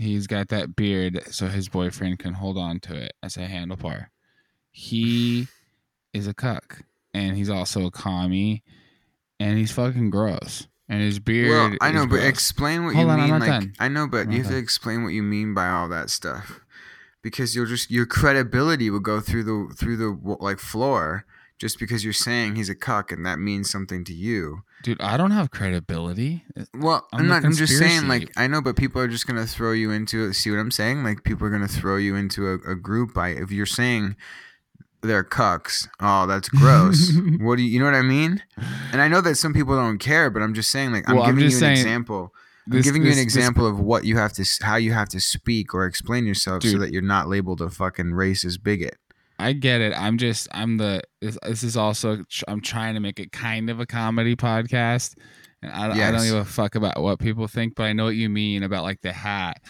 He's 0.00 0.26
got 0.26 0.48
that 0.48 0.74
beard 0.74 1.20
so 1.30 1.48
his 1.48 1.68
boyfriend 1.68 2.18
can 2.18 2.32
hold 2.32 2.56
on 2.56 2.80
to 2.80 2.96
it 2.96 3.12
as 3.22 3.36
a 3.36 3.40
handlebar. 3.40 4.06
He 4.70 5.46
is 6.14 6.26
a 6.26 6.32
cuck, 6.32 6.84
and 7.12 7.36
he's 7.36 7.50
also 7.50 7.84
a 7.84 7.90
commie, 7.90 8.62
and 9.38 9.58
he's 9.58 9.72
fucking 9.72 10.08
gross. 10.08 10.68
And 10.88 11.02
his 11.02 11.18
beard. 11.18 11.50
Well, 11.50 11.76
I 11.82 11.92
know, 11.92 12.06
but 12.06 12.16
gross. 12.16 12.24
explain 12.24 12.86
what 12.86 12.94
Hold 12.94 13.08
you 13.08 13.12
on, 13.12 13.20
mean. 13.20 13.38
Like, 13.40 13.48
done. 13.48 13.74
I 13.78 13.88
know, 13.88 14.08
but 14.08 14.26
I'm 14.26 14.32
you 14.32 14.42
have 14.42 14.52
to 14.52 14.56
explain 14.56 15.04
what 15.04 15.12
you 15.12 15.22
mean 15.22 15.52
by 15.52 15.68
all 15.68 15.86
that 15.90 16.08
stuff, 16.08 16.60
because 17.22 17.54
you'll 17.54 17.66
just 17.66 17.90
your 17.90 18.06
credibility 18.06 18.88
will 18.88 19.00
go 19.00 19.20
through 19.20 19.44
the 19.44 19.74
through 19.74 19.98
the 19.98 20.18
like 20.40 20.58
floor 20.58 21.26
just 21.60 21.78
because 21.78 22.02
you're 22.02 22.12
saying 22.14 22.56
he's 22.56 22.68
a 22.70 22.74
cuck 22.74 23.12
and 23.12 23.24
that 23.26 23.38
means 23.38 23.70
something 23.70 24.02
to 24.06 24.14
you. 24.14 24.62
Dude, 24.82 25.00
I 25.00 25.16
don't 25.18 25.30
have 25.30 25.50
credibility. 25.50 26.42
Uh, 26.58 26.64
well, 26.74 27.06
I'm 27.12 27.20
I'm, 27.20 27.28
not. 27.28 27.44
I'm 27.44 27.52
just 27.52 27.76
saying, 27.78 28.08
like, 28.08 28.30
I 28.36 28.46
know, 28.46 28.62
but 28.62 28.76
people 28.76 29.00
are 29.00 29.06
just 29.08 29.26
gonna 29.26 29.46
throw 29.46 29.72
you 29.72 29.90
into 29.90 30.24
it. 30.24 30.34
See 30.34 30.50
what 30.50 30.58
I'm 30.58 30.70
saying? 30.70 31.04
Like, 31.04 31.22
people 31.22 31.46
are 31.46 31.50
gonna 31.50 31.68
throw 31.68 31.96
you 31.98 32.16
into 32.16 32.48
a, 32.48 32.54
a 32.72 32.74
group 32.74 33.12
by 33.14 33.28
if 33.28 33.50
you're 33.52 33.66
saying 33.66 34.16
they're 35.02 35.22
cucks. 35.24 35.86
Oh, 36.00 36.26
that's 36.26 36.48
gross. 36.62 37.12
what 37.40 37.56
do 37.56 37.62
you? 37.62 37.70
You 37.70 37.78
know 37.80 37.84
what 37.86 37.94
I 37.94 38.02
mean? 38.02 38.42
And 38.92 39.00
I 39.02 39.08
know 39.08 39.20
that 39.20 39.36
some 39.36 39.52
people 39.52 39.76
don't 39.76 39.98
care, 39.98 40.30
but 40.30 40.42
I'm 40.42 40.54
just 40.54 40.70
saying, 40.70 40.92
like, 40.92 41.08
I'm 41.08 41.16
Well, 41.16 41.24
I'm 41.26 41.34
giving 41.36 41.50
just 41.50 41.60
you 41.60 41.66
an 41.66 41.72
example. 41.72 42.32
I'm 42.66 42.72
This- 42.76 42.84
giving 42.86 43.02
you 43.02 43.08
this- 43.08 43.18
an 43.18 43.24
this- 43.26 43.34
example 43.36 43.66
of 43.66 43.78
what 43.80 44.04
you 44.04 44.16
have 44.16 44.32
to, 44.34 44.44
how 44.62 44.76
you 44.76 44.92
have 44.92 45.08
to 45.10 45.20
speak 45.20 45.74
or 45.74 45.84
explain 45.86 46.26
yourself, 46.26 46.62
so 46.62 46.78
that 46.78 46.92
you're 46.92 47.02
not 47.02 47.28
labeled 47.28 47.60
a 47.60 47.68
fucking 47.70 48.12
racist 48.12 48.62
bigot. 48.62 48.96
I 49.40 49.52
get 49.52 49.80
it. 49.80 49.92
I'm 49.96 50.18
just 50.18 50.48
I'm 50.52 50.76
the 50.76 51.02
this, 51.20 51.38
this 51.42 51.62
is 51.62 51.76
also 51.76 52.24
I'm 52.48 52.60
trying 52.60 52.94
to 52.94 53.00
make 53.00 53.18
it 53.18 53.32
kind 53.32 53.70
of 53.70 53.80
a 53.80 53.86
comedy 53.86 54.36
podcast, 54.36 55.16
and 55.62 55.72
I, 55.72 55.84
I 55.84 55.88
don't 55.88 55.96
Yes. 55.96 56.24
give 56.26 56.34
a 56.36 56.44
fuck 56.44 56.74
about 56.74 57.00
what 57.02 57.18
people 57.18 57.46
think, 57.48 57.74
but 57.74 57.84
I 57.84 57.92
know 57.92 58.04
what 58.04 58.16
you 58.16 58.28
mean 58.28 58.62
about 58.62 58.82
like 58.84 59.00
the 59.02 59.12
hat. 59.12 59.60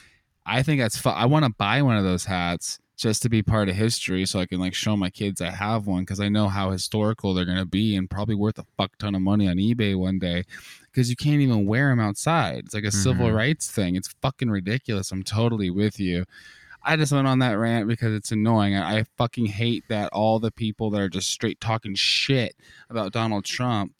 I 0.46 0.62
think 0.62 0.80
that's 0.80 0.96
fu- 0.98 1.08
I 1.10 1.26
want 1.26 1.44
to 1.44 1.52
buy 1.56 1.82
one 1.82 1.96
of 1.96 2.04
those 2.04 2.24
hats 2.24 2.78
just 2.96 3.22
to 3.22 3.28
be 3.30 3.42
part 3.42 3.68
of 3.68 3.76
history, 3.76 4.26
so 4.26 4.40
I 4.40 4.46
can 4.46 4.60
like 4.60 4.74
show 4.74 4.96
my 4.96 5.08
kids 5.10 5.40
I 5.40 5.50
have 5.50 5.86
one 5.86 6.02
because 6.02 6.20
I 6.20 6.28
know 6.28 6.48
how 6.48 6.70
historical 6.70 7.32
they're 7.32 7.44
gonna 7.46 7.64
be 7.64 7.96
and 7.96 8.10
probably 8.10 8.34
worth 8.34 8.58
a 8.58 8.66
fuck 8.76 8.96
ton 8.98 9.14
of 9.14 9.22
money 9.22 9.48
on 9.48 9.56
eBay 9.56 9.96
one 9.96 10.18
day. 10.18 10.44
Because 10.92 11.08
you 11.08 11.14
can't 11.16 11.40
even 11.40 11.66
wear 11.66 11.88
them 11.90 12.00
outside. 12.00 12.58
It's 12.64 12.74
like 12.74 12.82
a 12.84 12.90
civil 12.90 13.28
Mhm. 13.28 13.34
rights 13.36 13.70
thing. 13.70 13.94
It's 13.94 14.12
fucking 14.20 14.50
ridiculous. 14.50 15.12
I'm 15.12 15.22
totally 15.22 15.70
with 15.70 16.00
you. 16.00 16.24
I 16.82 16.96
just 16.96 17.12
went 17.12 17.26
on 17.26 17.40
that 17.40 17.58
rant 17.58 17.88
because 17.88 18.14
it's 18.14 18.32
annoying. 18.32 18.76
I, 18.76 19.04
fucking 19.16 19.46
hate 19.46 19.84
that 19.88 20.10
all 20.12 20.38
the 20.38 20.50
people 20.50 20.90
that 20.90 21.00
are 21.00 21.08
just 21.08 21.30
straight 21.30 21.60
talking 21.60 21.94
shit 21.94 22.56
about 22.88 23.12
Donald 23.12 23.44
Trump 23.44 23.92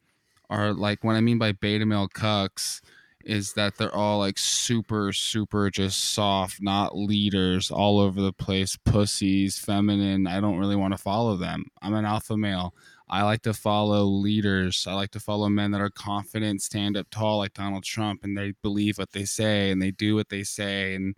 are 0.49 0.73
like, 0.73 1.03
what 1.03 1.15
I 1.15 1.21
mean 1.21 1.37
by 1.37 1.51
beta 1.51 1.85
male 1.85 2.07
cucks 2.09 2.81
is 3.23 3.53
that 3.53 3.77
they're 3.77 3.93
all 3.93 4.19
like 4.19 4.37
super, 4.37 5.13
super 5.13 5.69
just 5.69 6.13
soft, 6.13 6.61
not 6.61 6.97
leaders, 6.97 7.69
all 7.69 7.99
over 7.99 8.19
the 8.21 8.33
place, 8.33 8.77
pussies, 8.77 9.59
feminine. 9.59 10.27
I 10.27 10.39
don't 10.39 10.57
really 10.57 10.75
want 10.75 10.93
to 10.93 10.97
follow 10.97 11.37
them. 11.37 11.65
I'm 11.81 11.93
an 11.93 12.05
alpha 12.05 12.35
male. 12.35 12.73
I 13.09 13.23
like 13.23 13.41
to 13.43 13.53
follow 13.53 14.05
leaders. 14.05 14.87
I 14.87 14.93
like 14.93 15.11
to 15.11 15.19
follow 15.19 15.49
men 15.49 15.71
that 15.71 15.81
are 15.81 15.89
confident, 15.89 16.61
stand 16.61 16.95
up 16.95 17.07
tall 17.11 17.39
like 17.39 17.53
Donald 17.53 17.83
Trump, 17.83 18.23
and 18.23 18.37
they 18.37 18.53
believe 18.61 18.97
what 18.97 19.11
they 19.11 19.25
say 19.25 19.69
and 19.69 19.81
they 19.81 19.91
do 19.91 20.15
what 20.15 20.29
they 20.29 20.43
say. 20.43 20.95
And 20.95 21.15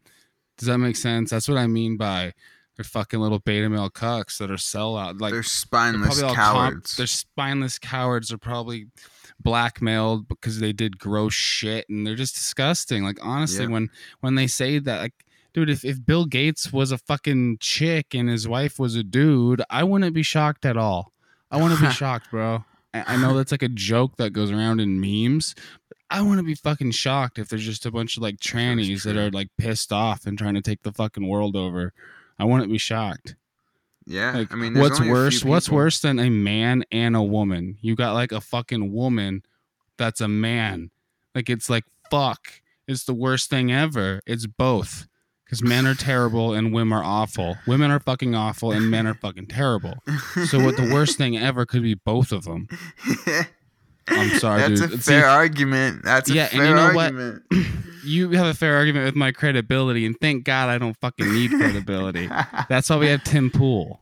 does 0.57 0.67
that 0.67 0.77
make 0.77 0.95
sense? 0.95 1.29
That's 1.31 1.47
what 1.47 1.57
I 1.57 1.67
mean 1.67 1.97
by 1.97 2.33
they're 2.75 2.83
fucking 2.83 3.19
little 3.19 3.39
beta 3.39 3.69
male 3.69 3.89
cucks 3.91 4.37
that 4.39 4.49
are 4.49 4.55
sellout. 4.55 5.21
Like 5.21 5.31
they're 5.31 5.43
spineless 5.43 6.19
probably 6.19 6.23
all 6.23 6.35
comp- 6.35 6.71
cowards. 6.71 6.97
they're 6.97 7.05
spineless 7.07 7.77
cowards. 7.79 8.29
They're 8.29 8.37
probably 8.39 8.87
blackmailed 9.39 10.27
because 10.27 10.59
they 10.59 10.73
did 10.73 10.97
gross 10.97 11.33
shit, 11.33 11.87
and 11.89 12.05
they're 12.05 12.15
just 12.15 12.35
disgusting. 12.35 13.03
Like 13.03 13.19
honestly, 13.21 13.65
Yeah. 13.65 13.71
when 13.71 13.89
when 14.21 14.35
they 14.35 14.47
say 14.47 14.79
that, 14.79 15.01
like, 15.01 15.13
dude, 15.53 15.69
if 15.69 15.83
if 15.85 16.03
Bill 16.05 16.25
Gates 16.25 16.71
was 16.73 16.91
a 16.91 16.97
fucking 16.97 17.57
chick 17.59 18.13
and 18.13 18.29
his 18.29 18.47
wife 18.47 18.79
was 18.79 18.95
a 18.95 19.03
dude, 19.03 19.61
I 19.69 19.83
wouldn't 19.83 20.13
be 20.15 20.23
shocked 20.23 20.65
at 20.65 20.77
all. 20.77 21.11
I 21.51 21.61
wouldn't 21.61 21.81
be 21.81 21.89
shocked, 21.91 22.31
bro. 22.31 22.65
I, 22.93 23.13
I 23.13 23.17
know 23.17 23.35
that's 23.35 23.51
like 23.51 23.63
a 23.63 23.69
joke 23.69 24.17
that 24.17 24.31
goes 24.31 24.51
around 24.51 24.79
in 24.79 24.99
memes. 24.99 25.55
I 26.13 26.21
wouldn't 26.21 26.45
be 26.45 26.53
fucking 26.53 26.91
shocked 26.91 27.39
if 27.39 27.49
there's 27.49 27.65
just 27.65 27.87
a 27.87 27.91
bunch 27.91 28.17
of 28.17 28.21
like 28.21 28.37
trannies 28.37 29.03
that 29.03 29.17
are 29.17 29.31
like 29.31 29.49
pissed 29.57 29.91
off 29.91 30.27
and 30.27 30.37
trying 30.37 30.53
to 30.53 30.61
take 30.61 30.83
the 30.83 30.91
fucking 30.93 31.27
world 31.27 31.55
over. 31.55 31.91
I 32.37 32.45
wouldn't 32.45 32.71
be 32.71 32.77
shocked. 32.77 33.35
yeah, 34.05 34.37
Like, 34.37 34.53
I 34.53 34.55
mean, 34.55 34.75
what's 34.75 34.99
only 34.99 35.07
a 35.07 35.11
few 35.11 35.13
worse? 35.13 35.43
What's 35.43 35.69
worse 35.69 36.01
than 36.01 36.19
a 36.19 36.29
man 36.29 36.85
and 36.91 37.15
a 37.15 37.23
woman? 37.23 37.79
You 37.81 37.95
got 37.95 38.13
like 38.13 38.31
a 38.31 38.41
fucking 38.41 38.93
woman 38.93 39.41
that's 39.97 40.21
a 40.21 40.27
man. 40.27 40.91
Like 41.33 41.49
it's 41.49 41.67
like 41.67 41.85
fuck. 42.11 42.61
It's 42.87 43.05
the 43.05 43.15
worst 43.15 43.49
thing 43.49 43.71
ever. 43.71 44.21
It's 44.27 44.45
both. 44.45 45.07
Because 45.45 45.63
men 45.63 45.87
are 45.87 45.95
terrible 45.95 46.53
and 46.53 46.73
women 46.73 46.95
are 46.97 47.03
awful. 47.03 47.57
Women 47.65 47.89
are 47.89 47.99
fucking 47.99 48.35
awful 48.35 48.71
and 48.71 48.91
men 48.91 49.07
are 49.07 49.13
fucking 49.15 49.47
terrible. 49.47 49.95
So 50.45 50.63
what 50.63 50.77
the 50.77 50.91
worst 50.93 51.17
thing 51.17 51.37
ever 51.37 51.65
could 51.65 51.81
be 51.81 51.95
both 51.95 52.31
of 52.31 52.43
them. 52.43 52.67
I'm 54.07 54.29
sorry, 54.39 54.61
That's 54.61 54.81
dude. 54.81 54.93
a 54.93 55.01
See- 55.01 55.11
fair 55.11 55.25
argument. 55.27 56.03
That's 56.03 56.29
a 56.29 56.33
Yeah, 56.33 56.49
and 56.51 56.61
you 56.61 56.73
know 56.75 56.93
what? 56.93 57.63
You 58.05 58.31
have 58.31 58.47
a 58.47 58.53
fair 58.53 58.75
argument 58.75 59.05
with 59.05 59.15
my 59.15 59.31
credibility, 59.31 60.05
and 60.05 60.19
thank 60.19 60.43
God 60.43 60.67
I 60.67 60.77
don't 60.77 60.97
fucking 60.99 61.33
need 61.33 61.51
credibility. 61.51 62.27
That's 62.67 62.89
why 62.89 62.97
we 62.97 63.07
have 63.07 63.23
Tim 63.23 63.49
Pool. 63.49 64.01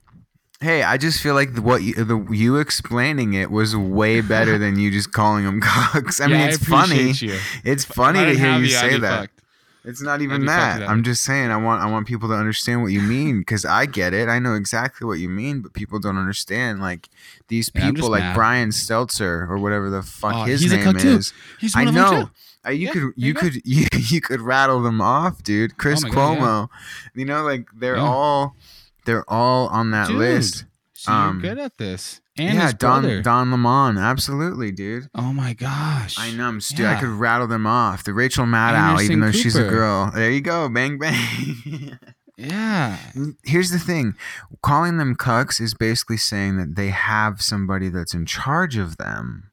Hey, 0.59 0.81
I 0.81 0.97
just 0.97 1.21
feel 1.21 1.35
like 1.35 1.53
the, 1.53 1.61
what 1.61 1.83
you, 1.83 1.93
the 1.93 2.17
you 2.31 2.57
explaining 2.57 3.33
it 3.35 3.51
was 3.51 3.75
way 3.75 4.21
better 4.21 4.57
than 4.59 4.79
you 4.79 4.89
just 4.89 5.11
calling 5.13 5.45
them 5.45 5.61
cocks. 5.63 6.19
I 6.19 6.25
mean, 6.25 6.39
Yeah, 6.39 6.47
it's 6.47 6.57
funny. 6.65 7.11
You. 7.11 7.37
It's 7.63 7.85
funny 7.85 8.25
to 8.25 8.29
hear 8.35 8.49
have 8.53 8.61
you 8.61 8.69
say 8.69 8.97
that. 8.97 9.19
fucked. 9.19 9.40
It's 9.83 10.01
not 10.01 10.21
even 10.21 10.45
that. 10.45 10.83
I'm 10.83 11.01
just 11.03 11.23
saying 11.23 11.49
I 11.49 11.57
want 11.57 11.81
I 11.81 11.89
want 11.89 12.05
people 12.07 12.29
to 12.29 12.35
understand 12.35 12.83
what 12.83 12.91
you 12.91 13.01
mean 13.01 13.39
because 13.39 13.65
I 13.65 13.87
get 13.87 14.13
it. 14.13 14.29
I 14.29 14.37
know 14.37 14.53
exactly 14.53 15.07
what 15.07 15.17
you 15.19 15.27
mean, 15.27 15.61
but 15.61 15.73
people 15.73 15.97
don't 15.99 16.17
understand. 16.17 16.79
Like 16.79 17.09
these 17.47 17.69
people, 17.69 17.93
just 17.93 18.09
like 18.09 18.21
mad. 18.21 18.35
Brian 18.35 18.69
Stelter 18.69 19.49
or 19.49 19.57
whatever 19.57 19.89
the 19.89 20.03
fuck 20.03 20.33
Oh, 20.35 20.43
his 20.43 20.71
name 20.71 20.95
is. 20.97 21.33
He's 21.59 21.75
I 21.75 21.79
one 21.79 21.87
of 21.89 21.93
them 21.95 22.03
know. 22.03 22.29
Uh, 22.63 22.69
you 22.69 22.85
Yeah, 22.87 22.91
could 22.91 23.01
you 23.01 23.13
you 23.15 23.33
could 23.33 23.55
you, 23.65 23.85
you 23.91 24.21
could 24.21 24.41
rattle 24.41 24.83
them 24.83 25.01
off, 25.01 25.41
dude. 25.41 25.77
Chris 25.77 26.03
Oh 26.05 26.09
God, 26.09 26.33
yeah. 26.33 26.39
Cuomo. 26.41 26.67
You 27.15 27.25
know, 27.25 27.43
like 27.43 27.67
they're 27.75 27.95
Yeah. 27.97 28.03
all 28.03 28.55
they're 29.05 29.27
all 29.27 29.67
on 29.69 29.89
that 29.91 30.09
Dude, 30.09 30.17
list. 30.17 30.65
So 30.93 31.11
Um, 31.11 31.39
you're 31.41 31.55
good 31.55 31.63
at 31.63 31.77
this. 31.79 32.20
And 32.37 32.55
yeah, 32.57 32.71
brother. 32.71 33.21
Don 33.21 33.49
Don 33.49 33.63
Lemon, 33.63 33.97
absolutely, 33.97 34.71
dude. 34.71 35.09
Oh 35.13 35.33
my 35.33 35.53
gosh. 35.53 36.17
I 36.17 36.31
know, 36.31 36.45
I'm 36.47 36.61
stu- 36.61 36.85
I 36.85 36.95
could 36.99 37.09
rattle 37.09 37.47
them 37.47 37.67
off. 37.67 38.03
The 38.03 38.13
Rachel 38.13 38.45
Maddow, 38.45 38.77
Anderson 38.91 39.05
even 39.05 39.19
though 39.19 39.31
she's 39.31 39.55
a 39.55 39.63
girl. 39.67 40.11
There 40.13 40.31
you 40.31 40.41
go, 40.41 40.69
bang 40.69 40.97
bang. 40.97 41.97
Yeah. 42.37 42.97
Here's 43.43 43.69
the 43.69 43.77
thing: 43.77 44.15
calling 44.63 44.97
them 44.97 45.15
cucks 45.15 45.61
is 45.61 45.75
basically 45.75 46.17
saying 46.17 46.57
that 46.57 46.75
they 46.75 46.87
have 46.89 47.39
somebody 47.39 47.89
that's 47.89 48.15
in 48.15 48.25
charge 48.25 48.77
of 48.77 48.97
them. 48.97 49.50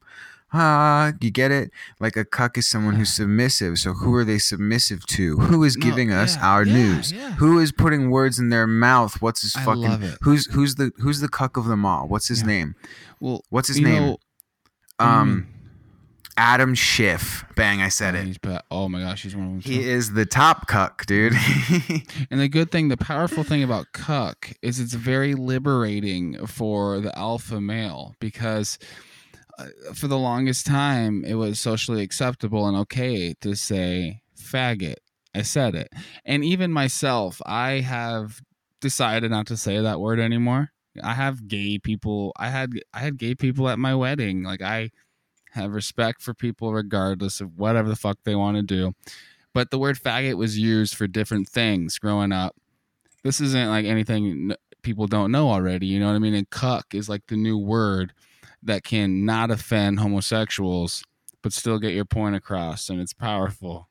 Ah, 0.53 1.13
you 1.21 1.31
get 1.31 1.51
it? 1.51 1.71
Like 2.01 2.17
a 2.17 2.25
cuck 2.25 2.57
is 2.59 2.69
someone 2.69 2.95
who's 2.97 3.13
submissive. 3.13 3.79
So 3.79 3.93
who 3.93 4.15
are 4.15 4.25
they 4.25 4.39
submissive 4.39 5.05
to? 5.07 5.37
Who 5.37 5.65
is 5.65 5.77
giving 5.77 6.11
us 6.13 6.37
yeah, 6.37 6.47
our 6.49 6.65
yeah, 6.65 6.73
news? 6.73 7.13
yeah. 7.13 7.33
Who 7.33 7.59
is 7.59 7.73
putting 7.73 8.11
words 8.11 8.39
in 8.39 8.49
their 8.51 8.67
mouth? 8.67 9.21
What's 9.21 9.43
his 9.43 9.57
I 9.57 9.65
fucking 9.65 9.83
love 9.83 10.03
it. 10.03 10.19
who's 10.23 10.47
who's 10.53 10.77
the 10.77 10.91
who's 10.99 11.21
the 11.21 11.29
cuck 11.29 11.57
of 11.57 11.67
them 11.67 11.85
all? 11.85 12.09
What's 12.09 12.29
his 12.29 12.43
name? 12.45 12.75
Well, 13.21 13.43
What's 13.51 13.69
his 13.69 13.81
name? 13.81 14.03
know- 14.03 14.11
what 14.11 14.21
do 14.99 15.05
you 15.05 15.11
Um 15.11 15.35
mean? 15.37 15.47
Adam 16.41 16.73
Schiff. 16.77 17.45
Bang, 17.57 17.83
I 17.83 17.89
said 17.89 18.15
Oh, 18.15 18.19
it. 18.21 18.41
ba- 18.41 18.63
oh 18.71 18.89
my 18.89 19.01
gosh, 19.01 19.25
he's 19.25 19.35
one 19.35 19.57
of 19.57 19.65
them. 19.65 19.73
He 19.73 19.83
is 19.89 20.13
the 20.13 20.25
top 20.25 20.69
cuck, 20.69 21.05
dude. 21.07 21.33
And 22.31 22.41
the 22.41 22.49
good 22.49 22.71
thing, 22.71 22.89
the 22.89 22.97
powerful 22.97 23.43
thing 23.43 23.63
about 23.65 23.87
cuck 23.93 24.53
is 24.63 24.79
it's 24.79 24.95
very 24.95 25.35
liberating 25.35 26.47
for 26.47 27.01
the 27.01 27.17
alpha 27.19 27.61
male 27.61 28.15
because 28.21 28.79
Uh, 29.59 29.93
for 29.93 30.07
the 30.07 30.19
longest 30.19 30.67
time 30.67 31.25
it 31.25 31.35
was 31.35 31.59
socially 31.59 32.01
acceptable 32.01 32.67
and 32.67 32.77
okay 32.77 33.35
to 33.41 33.57
say 33.57 34.23
faggot. 34.41 34.97
I 35.35 35.43
said 35.43 35.75
it. 35.75 35.89
And 36.25 36.45
even 36.45 36.73
myself, 36.73 37.43
I 37.45 37.81
have 37.81 38.41
decided 38.81 39.31
not 39.31 39.47
to 39.49 39.57
say 39.57 39.81
that 39.81 40.01
word 40.01 40.21
anymore. 40.21 40.71
I 41.03 41.15
have 41.15 41.49
gay 41.49 41.79
people. 41.79 42.33
I 42.37 42.51
had 42.51 42.71
I 42.93 43.01
had 43.01 43.19
gay 43.19 43.35
people 43.35 43.69
at 43.69 43.79
my 43.79 43.95
wedding. 43.95 44.43
Like 44.43 44.63
I 44.63 44.91
have 45.53 45.73
respect 45.73 46.23
for 46.23 46.35
people 46.35 46.73
regardless 46.73 47.41
of 47.41 47.59
whatever 47.59 47.89
the 47.89 47.97
fuck 47.97 48.19
they 48.25 48.35
want 48.35 48.57
to 48.57 48.63
do. 48.63 48.95
But 49.55 49.71
the 49.71 49.79
word 49.79 49.99
faggot 49.99 50.35
was 50.35 50.59
used 50.59 50.95
for 50.95 51.07
different 51.07 51.49
things 51.49 51.99
growing 51.99 52.33
up. 52.33 52.55
This 53.25 53.41
isn't 53.41 53.69
like 53.69 53.87
anything 53.87 54.53
people 54.83 55.07
don't 55.07 55.33
know 55.33 55.51
already. 55.51 55.87
You 55.87 56.01
know 56.01 56.07
what 56.07 56.17
I 56.17 56.21
mean? 56.21 56.35
And 56.35 56.49
cuck 56.49 56.95
is 56.95 57.09
like 57.09 57.27
the 57.27 57.37
new 57.37 57.59
word 57.59 58.13
that 58.69 58.85
can 58.85 59.25
not 59.25 59.51
offend 59.51 59.99
homosexuals, 60.01 61.03
but 61.43 61.53
still 61.53 61.79
get 61.79 61.93
your 61.95 62.05
point 62.05 62.37
across, 62.37 62.89
and 62.89 63.01
it's 63.01 63.13
powerful. 63.13 63.89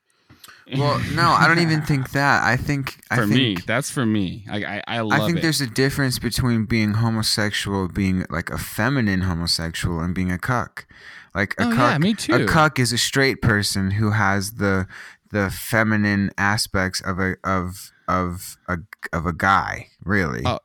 well, 0.77 0.99
no, 1.13 1.29
I 1.31 1.47
don't 1.47 1.59
even 1.59 1.81
think 1.81 2.11
that. 2.19 2.43
I 2.43 2.57
think 2.57 2.99
I 3.11 3.15
for 3.17 3.21
think, 3.27 3.31
me, 3.33 3.57
that's 3.67 3.89
for 3.91 4.05
me. 4.05 4.45
I 4.49 4.63
I, 4.77 4.83
I 4.87 4.99
love 5.01 5.19
I 5.21 5.25
think 5.25 5.39
it. 5.39 5.41
there's 5.41 5.61
a 5.61 5.67
difference 5.67 6.19
between 6.19 6.65
being 6.65 6.93
homosexual, 6.95 7.87
being 7.87 8.25
like 8.29 8.49
a 8.49 8.57
feminine 8.57 9.21
homosexual, 9.21 9.99
and 9.99 10.15
being 10.15 10.31
a 10.31 10.37
cuck. 10.37 10.87
Like 11.35 11.53
a 11.59 11.65
Oh, 11.67 11.71
cuck, 11.75 11.91
yeah, 11.91 11.97
me 11.99 12.13
too. 12.15 12.33
a 12.33 12.45
cuck 12.45 12.79
is 12.79 12.91
a 12.91 12.97
straight 12.97 13.41
person 13.41 13.91
who 13.91 14.11
has 14.11 14.53
the 14.53 14.87
the 15.31 15.49
feminine 15.49 16.31
aspects 16.37 17.01
of 17.01 17.19
a 17.19 17.35
of 17.43 17.91
of 18.07 18.57
a 18.67 18.77
of 19.13 19.25
a 19.25 19.33
guy. 19.33 19.89
Really, 20.03 20.41
Oh, 20.45 20.59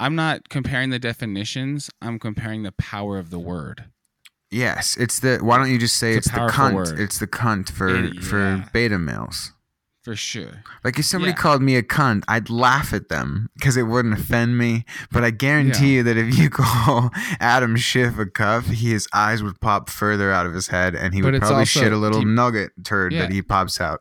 I'm 0.00 0.14
not 0.14 0.48
comparing 0.48 0.90
the 0.90 0.98
definitions. 0.98 1.90
I'm 2.00 2.18
comparing 2.18 2.62
the 2.62 2.72
power 2.72 3.18
of 3.18 3.30
the 3.30 3.38
word. 3.38 3.84
yes. 4.50 4.96
It's 4.96 5.18
the. 5.20 5.38
Why 5.38 5.58
don't 5.58 5.70
you 5.70 5.78
just 5.78 5.96
say 5.96 6.14
It's 6.14 6.26
it's, 6.28 6.34
the 6.34 6.40
cunt? 6.46 6.74
word. 6.74 6.98
It's 7.00 7.18
the 7.18 7.26
cunt 7.26 7.70
for 7.70 7.88
It- 7.88 8.22
for 8.22 8.38
yeah. 8.38 8.68
beta 8.72 8.98
males. 8.98 9.52
For 10.04 10.16
sure. 10.16 10.62
Like 10.84 10.98
if 10.98 11.04
somebody 11.04 11.32
Yeah. 11.32 11.36
called 11.36 11.60
me 11.60 11.76
a 11.76 11.82
cunt, 11.82 12.22
I'd 12.28 12.48
laugh 12.48 12.94
at 12.94 13.10
them 13.10 13.50
because 13.58 13.76
it 13.76 13.82
wouldn't 13.82 14.14
offend 14.18 14.56
me. 14.56 14.86
But 15.12 15.22
I 15.22 15.30
guarantee 15.30 15.96
you 15.96 16.02
that 16.04 16.16
if 16.16 16.38
you 16.38 16.48
call 16.62 17.10
Adam 17.40 17.76
Schiff 17.76 18.16
a 18.18 18.24
cuff, 18.24 18.66
his 18.66 19.06
eyes 19.12 19.42
would 19.42 19.60
pop 19.60 19.90
further 19.90 20.32
out 20.32 20.46
of 20.46 20.54
his 20.54 20.68
head, 20.68 20.94
and 20.94 21.12
he 21.12 21.20
But 21.20 21.32
would 21.32 21.42
probably 21.42 21.66
shit 21.66 21.92
a 21.92 21.96
little 21.98 22.20
deep- 22.20 22.28
nugget 22.28 22.70
turd 22.84 23.12
Yeah. 23.12 23.22
that 23.22 23.32
he 23.32 23.42
pops 23.42 23.80
out. 23.82 24.00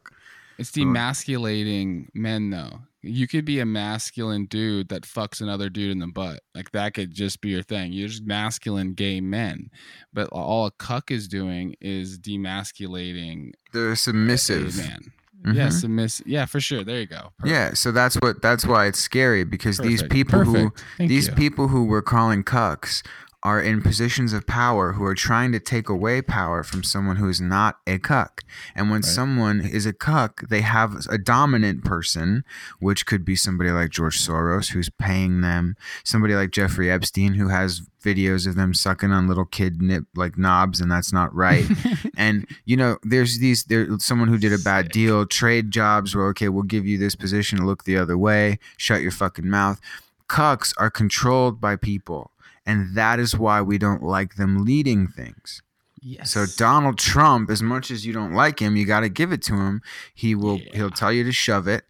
It's 0.58 0.72
demasculating 0.72 2.08
men, 2.14 2.52
though. 2.52 2.80
You 3.08 3.28
could 3.28 3.46
be 3.46 3.60
a 3.60 3.66
masculine 3.66 4.46
dude 4.46 4.90
that 4.90 5.04
fucks 5.04 5.42
another 5.42 5.70
dude 5.70 5.92
in 5.92 6.00
the 6.00 6.08
butt. 6.08 6.42
Like 6.56 6.72
that 6.72 6.94
could 6.94 7.14
just 7.14 7.42
be 7.42 7.50
your 7.50 7.64
thing. 7.64 7.94
You're 7.94 8.08
just 8.10 8.26
masculine 8.26 8.94
gay 8.94 9.22
men. 9.22 9.70
But 10.14 10.28
all 10.30 10.66
a 10.68 10.72
cuck 10.72 11.12
is 11.12 11.28
doing 11.28 11.76
is 11.82 12.20
demasculating 12.20 13.52
They're 13.74 13.92
a 13.92 13.96
submissive. 13.96 14.78
man. 14.78 15.12
Mhm. 15.46 15.56
Yeah, 15.56 15.68
submiss- 15.70 16.24
Yeah, 16.26 16.46
for 16.46 16.60
sure. 16.60 16.84
There 16.84 17.00
you 17.00 17.06
go. 17.06 17.32
Perfect. 17.38 17.52
Yeah, 17.54 17.74
so 17.76 17.92
that's 17.92 18.16
what 18.16 18.42
that's 18.42 18.66
why 18.66 18.88
it's 18.88 19.00
scary 19.00 19.44
because 19.44 19.78
these 19.78 20.02
Perfect. 20.02 20.12
people 20.14 20.44
who 20.46 20.74
Thank 20.98 21.10
these 21.10 21.28
you. 21.28 21.34
people 21.34 21.68
who 21.68 21.84
we're 21.86 22.02
calling 22.02 22.44
cucks 22.44 23.04
are 23.44 23.62
in 23.62 23.82
positions 23.82 24.34
of 24.34 24.48
power 24.48 24.94
who 24.94 25.06
are 25.06 25.14
trying 25.14 25.52
to 25.52 25.60
take 25.60 25.88
away 25.90 26.22
power 26.22 26.64
from 26.64 26.84
someone 26.84 27.18
who 27.18 27.30
is 27.30 27.40
not 27.40 27.78
a 27.86 28.00
cuck. 28.00 28.42
And 28.76 28.90
when 28.90 29.02
Right. 29.02 29.06
someone 29.06 29.62
is 29.62 29.86
a 29.86 29.94
cuck, 29.94 30.42
they 30.50 30.62
have 30.62 31.06
a 31.10 31.18
dominant 31.20 31.84
person, 31.86 32.44
which 32.80 33.06
could 33.06 33.24
be 33.24 33.36
somebody 33.36 33.70
like 33.72 33.92
George 33.92 34.20
Soros 34.20 34.70
who's 34.72 34.90
paying 34.90 35.42
them, 35.42 35.76
somebody 36.04 36.34
like 36.34 36.52
Jeffrey 36.52 36.90
Epstein 36.92 37.36
who 37.36 37.50
has 37.50 37.84
videos 38.04 38.48
of 38.48 38.56
them 38.56 38.74
sucking 38.74 39.12
on 39.12 39.28
little 39.28 39.46
kid 39.46 39.82
nip 39.82 40.06
like 40.16 40.38
knobs 40.38 40.82
and 40.82 40.92
that's 40.92 41.14
not 41.14 41.34
right. 41.36 41.66
and 42.18 42.48
you 42.66 42.76
know, 42.76 42.98
there's 43.04 43.38
these 43.40 43.66
there's 43.66 44.04
someone 44.04 44.30
who 44.30 44.38
did 44.40 44.52
a 44.54 44.58
bad 44.58 44.86
Sick. 44.86 44.94
deal, 44.94 45.26
trade 45.28 45.70
jobs 45.70 46.16
where 46.16 46.26
okay, 46.30 46.50
we'll 46.50 46.64
give 46.64 46.88
you 46.88 46.98
this 46.98 47.16
position, 47.16 47.66
look 47.68 47.84
the 47.84 47.98
other 47.98 48.18
way, 48.18 48.58
shut 48.78 49.02
your 49.02 49.12
fucking 49.12 49.48
mouth. 49.50 49.80
Cucks 50.28 50.74
are 50.78 50.90
controlled 50.92 51.62
by 51.62 51.76
people, 51.78 52.32
and 52.68 52.94
that 52.96 53.20
is 53.20 53.36
why 53.36 53.62
we 53.64 53.80
don't 53.80 54.04
like 54.04 54.36
them 54.36 54.64
leading 54.64 55.08
things. 55.08 55.64
yes. 56.00 56.30
So 56.32 56.46
Donald 56.58 57.00
Trump, 57.00 57.50
as 57.50 57.64
much 57.64 57.90
as 57.90 58.06
you 58.06 58.14
don't 58.14 58.34
like 58.34 58.60
him, 58.60 58.76
you 58.76 58.86
got 58.86 59.00
to 59.00 59.10
give 59.10 59.32
it 59.32 59.42
to 59.44 59.56
him. 59.56 59.82
He 60.14 60.36
will 60.36 60.60
Yeah. 60.60 60.76
he'll 60.76 60.92
tell 60.92 61.12
you 61.12 61.24
to 61.24 61.32
shove 61.32 61.68
it, 61.68 61.86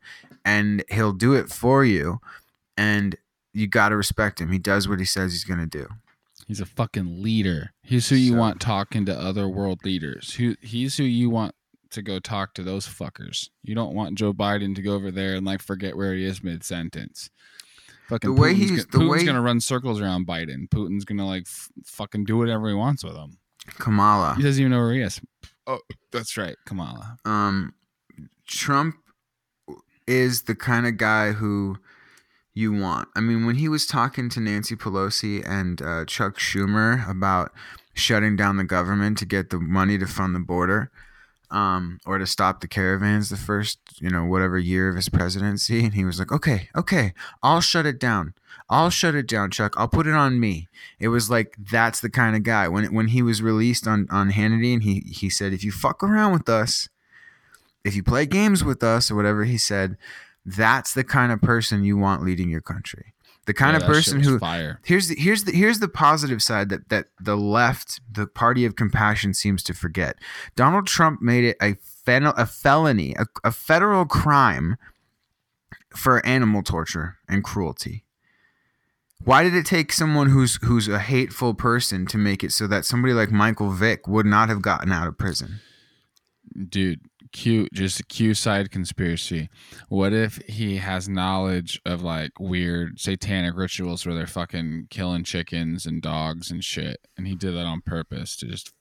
and 0.45 0.84
he'll 0.89 1.11
do 1.13 1.34
it 1.34 1.49
for 1.49 1.84
you, 1.84 2.21
and 2.78 3.15
you 3.53 3.67
got 3.67 3.89
to 3.89 3.97
respect 3.97 4.39
him. 4.39 4.51
He 4.51 4.59
does 4.59 4.88
what 4.88 4.99
he 4.99 5.05
says 5.05 5.34
he's 5.34 5.43
gonna 5.43 5.65
do. 5.67 5.88
He's 6.47 6.61
a 6.61 6.65
fucking 6.65 7.21
leader. 7.21 7.73
He's 7.84 8.07
who 8.07 8.15
you 8.15 8.32
So- 8.34 8.38
want 8.38 8.61
talking 8.61 9.05
to 9.05 9.19
other 9.19 9.49
world 9.49 9.80
leaders. 9.84 10.36
Who 10.36 10.55
he's 10.61 10.95
who 10.97 11.03
you 11.03 11.30
want 11.30 11.53
to 11.89 12.01
go 12.01 12.19
talk 12.19 12.53
to 12.53 12.63
those 12.63 12.86
fuckers. 12.88 13.49
You 13.63 13.73
don't 13.75 13.93
want 13.95 14.17
Joe 14.17 14.34
Biden 14.34 14.75
to 14.75 14.82
go 14.82 14.93
over 14.93 15.09
there 15.11 15.36
and 15.36 15.45
like 15.45 15.61
forget 15.61 15.97
where 15.97 16.13
he 16.13 16.23
is 16.23 16.43
mid 16.43 16.63
sentence. 16.63 17.30
Fucking 18.08 18.34
The 18.36 18.41
way 18.41 18.53
Putin's, 18.53 18.70
he's- 18.70 18.86
go- 18.86 18.99
the 18.99 19.05
Putin's 19.05 19.12
way- 19.12 19.26
gonna 19.26 19.41
run 19.41 19.60
circles 19.60 19.99
around 20.01 20.28
Biden. 20.28 20.70
Putin's 20.70 21.03
gonna 21.05 21.26
like 21.28 21.43
f- 21.45 21.70
fucking 21.86 22.24
do 22.26 22.38
whatever 22.38 22.68
he 22.70 22.74
wants 22.76 23.03
with 23.03 23.16
him. 23.16 23.38
Kamala. 23.80 24.36
He 24.36 24.43
doesn't 24.43 24.60
even 24.62 24.72
know 24.72 24.80
where 24.80 24.93
he 24.93 25.01
is. 25.01 25.20
Oh, 25.66 25.80
that's 26.12 26.38
right, 26.38 26.55
Kamala. 26.66 27.18
um, 27.26 27.74
Trump 28.47 28.95
is 30.08 30.43
the 30.43 30.55
kind 30.55 30.88
of 30.88 30.95
guy 30.97 31.34
who 31.34 31.78
you 32.53 32.72
want. 32.72 33.10
I 33.16 33.20
mean, 33.20 33.45
when 33.45 33.55
he 33.55 33.68
was 33.68 33.86
talking 33.86 34.30
to 34.30 34.39
Nancy 34.39 34.76
Pelosi 34.76 35.45
and 35.47 35.82
uh, 35.82 36.05
Chuck 36.05 36.38
Schumer 36.39 37.08
about 37.10 37.51
shutting 37.93 38.36
down 38.38 38.55
the 38.58 38.64
government 38.64 39.18
to 39.18 39.26
get 39.26 39.49
the 39.49 39.60
money 39.60 39.97
to 39.97 40.08
fund 40.08 40.34
the 40.34 40.39
border, 40.39 40.89
um, 41.52 42.00
or 42.06 42.18
to 42.18 42.28
stop 42.28 42.62
the 42.62 42.68
caravans 42.68 43.30
the 43.30 43.38
first, 43.38 43.80
you 44.00 44.10
know, 44.10 44.26
whatever 44.26 44.58
year 44.58 44.89
of 44.89 44.95
his 44.95 45.10
presidency, 45.10 45.84
and 45.84 45.93
he 45.93 46.06
was 46.06 46.20
like, 46.20 46.32
"Okay, 46.32 46.70
okay, 46.76 47.14
I'll 47.41 47.62
shut 47.62 47.86
it 47.86 48.00
down. 48.00 48.34
I'll 48.70 48.89
shut 48.89 49.16
it 49.16 49.28
down, 49.28 49.52
Chuck. 49.52 49.74
I'll 49.78 49.88
put 49.88 50.08
it 50.08 50.14
on 50.14 50.39
me." 50.39 50.68
It 51.00 51.08
was 51.10 51.30
like 51.30 51.56
that's 51.58 52.00
the 52.02 52.10
kind 52.10 52.36
of 52.36 52.43
guy. 52.43 52.68
When 52.68 52.93
when 52.93 53.08
he 53.08 53.22
was 53.22 53.41
released 53.41 53.88
on 53.88 54.08
on 54.12 54.32
Hannity, 54.32 54.74
and 54.74 54.84
he 54.84 55.00
he 55.00 55.30
said, 55.30 55.54
"If 55.54 55.64
you 55.64 55.72
fuck 55.72 56.04
around 56.04 56.34
with 56.34 56.50
us." 56.50 56.89
if 57.88 57.95
you 57.95 58.04
play 58.04 58.26
games 58.26 58.64
with 58.64 58.84
us 58.84 59.10
or 59.10 59.16
whatever 59.16 59.45
he 59.45 59.58
said, 59.58 59.98
that's 60.45 60.93
the 60.93 61.04
kind 61.04 61.32
of 61.32 61.41
person 61.41 61.84
you 61.84 61.98
want 61.98 62.24
leading 62.24 62.50
your 62.50 62.62
country. 62.62 63.14
The 63.48 63.54
kind 63.56 63.76
Yeah, 63.76 63.88
of 63.88 63.91
person 63.91 64.20
who 64.22 64.38
fire. 64.38 64.80
here's 64.86 65.08
the 65.08 65.16
here's 65.16 65.45
the 65.45 65.52
here's 65.54 65.80
the 65.80 65.88
positive 65.88 66.43
side 66.43 66.70
that 66.70 66.89
that 66.89 67.08
the 67.20 67.36
left, 67.36 68.00
the 68.12 68.28
party 68.28 68.66
of 68.66 68.76
compassion 68.76 69.34
seems 69.34 69.64
to 69.64 69.74
forget. 69.74 70.18
Donald 70.56 70.86
Trump 70.86 71.22
made 71.22 71.43
it 71.45 71.58
a 71.62 71.76
fen- 72.06 72.26
a 72.26 72.45
felony, 72.45 73.16
a, 73.18 73.26
a 73.43 73.52
federal 73.52 74.06
crime 74.06 74.78
for 75.95 76.24
animal 76.26 76.62
torture 76.62 77.18
and 77.28 77.43
cruelty. 77.43 78.04
Why 79.24 79.41
did 79.43 79.56
it 79.56 79.66
take 79.66 79.91
someone 79.91 80.30
who's 80.30 80.60
who's 80.64 80.88
a 80.88 81.00
hateful 81.00 81.54
person 81.56 82.06
to 82.08 82.18
make 82.18 82.43
it 82.43 82.52
so 82.52 82.68
that 82.68 82.86
somebody 82.86 83.14
like 83.14 83.32
Michael 83.32 83.72
Vick 83.72 84.08
would 84.08 84.26
not 84.26 84.50
have 84.50 84.62
gotten 84.62 84.91
out 84.91 85.08
of 85.08 85.18
prison? 85.18 85.62
dude 86.70 87.02
q 87.28 87.67
just 87.73 87.99
a 87.99 88.03
q 88.03 88.34
side 88.34 88.71
conspiracy. 88.71 89.49
What 89.89 90.13
if 90.13 90.38
he 90.47 90.78
has 90.78 91.07
knowledge 91.09 91.82
of 91.86 92.01
like 92.03 92.32
weird 92.39 92.99
satanic 92.99 93.55
rituals 93.55 94.05
where 94.05 94.15
they're 94.15 94.28
fucking 94.28 94.88
killing 94.89 95.23
chickens 95.23 95.86
and 95.86 96.01
dogs 96.01 96.49
and 96.51 96.63
shit? 96.63 96.97
And 97.17 97.28
he 97.28 97.36
did 97.36 97.53
that 97.55 97.65
on 97.65 97.82
purpose 97.82 98.36
to 98.38 98.47
just 98.47 98.73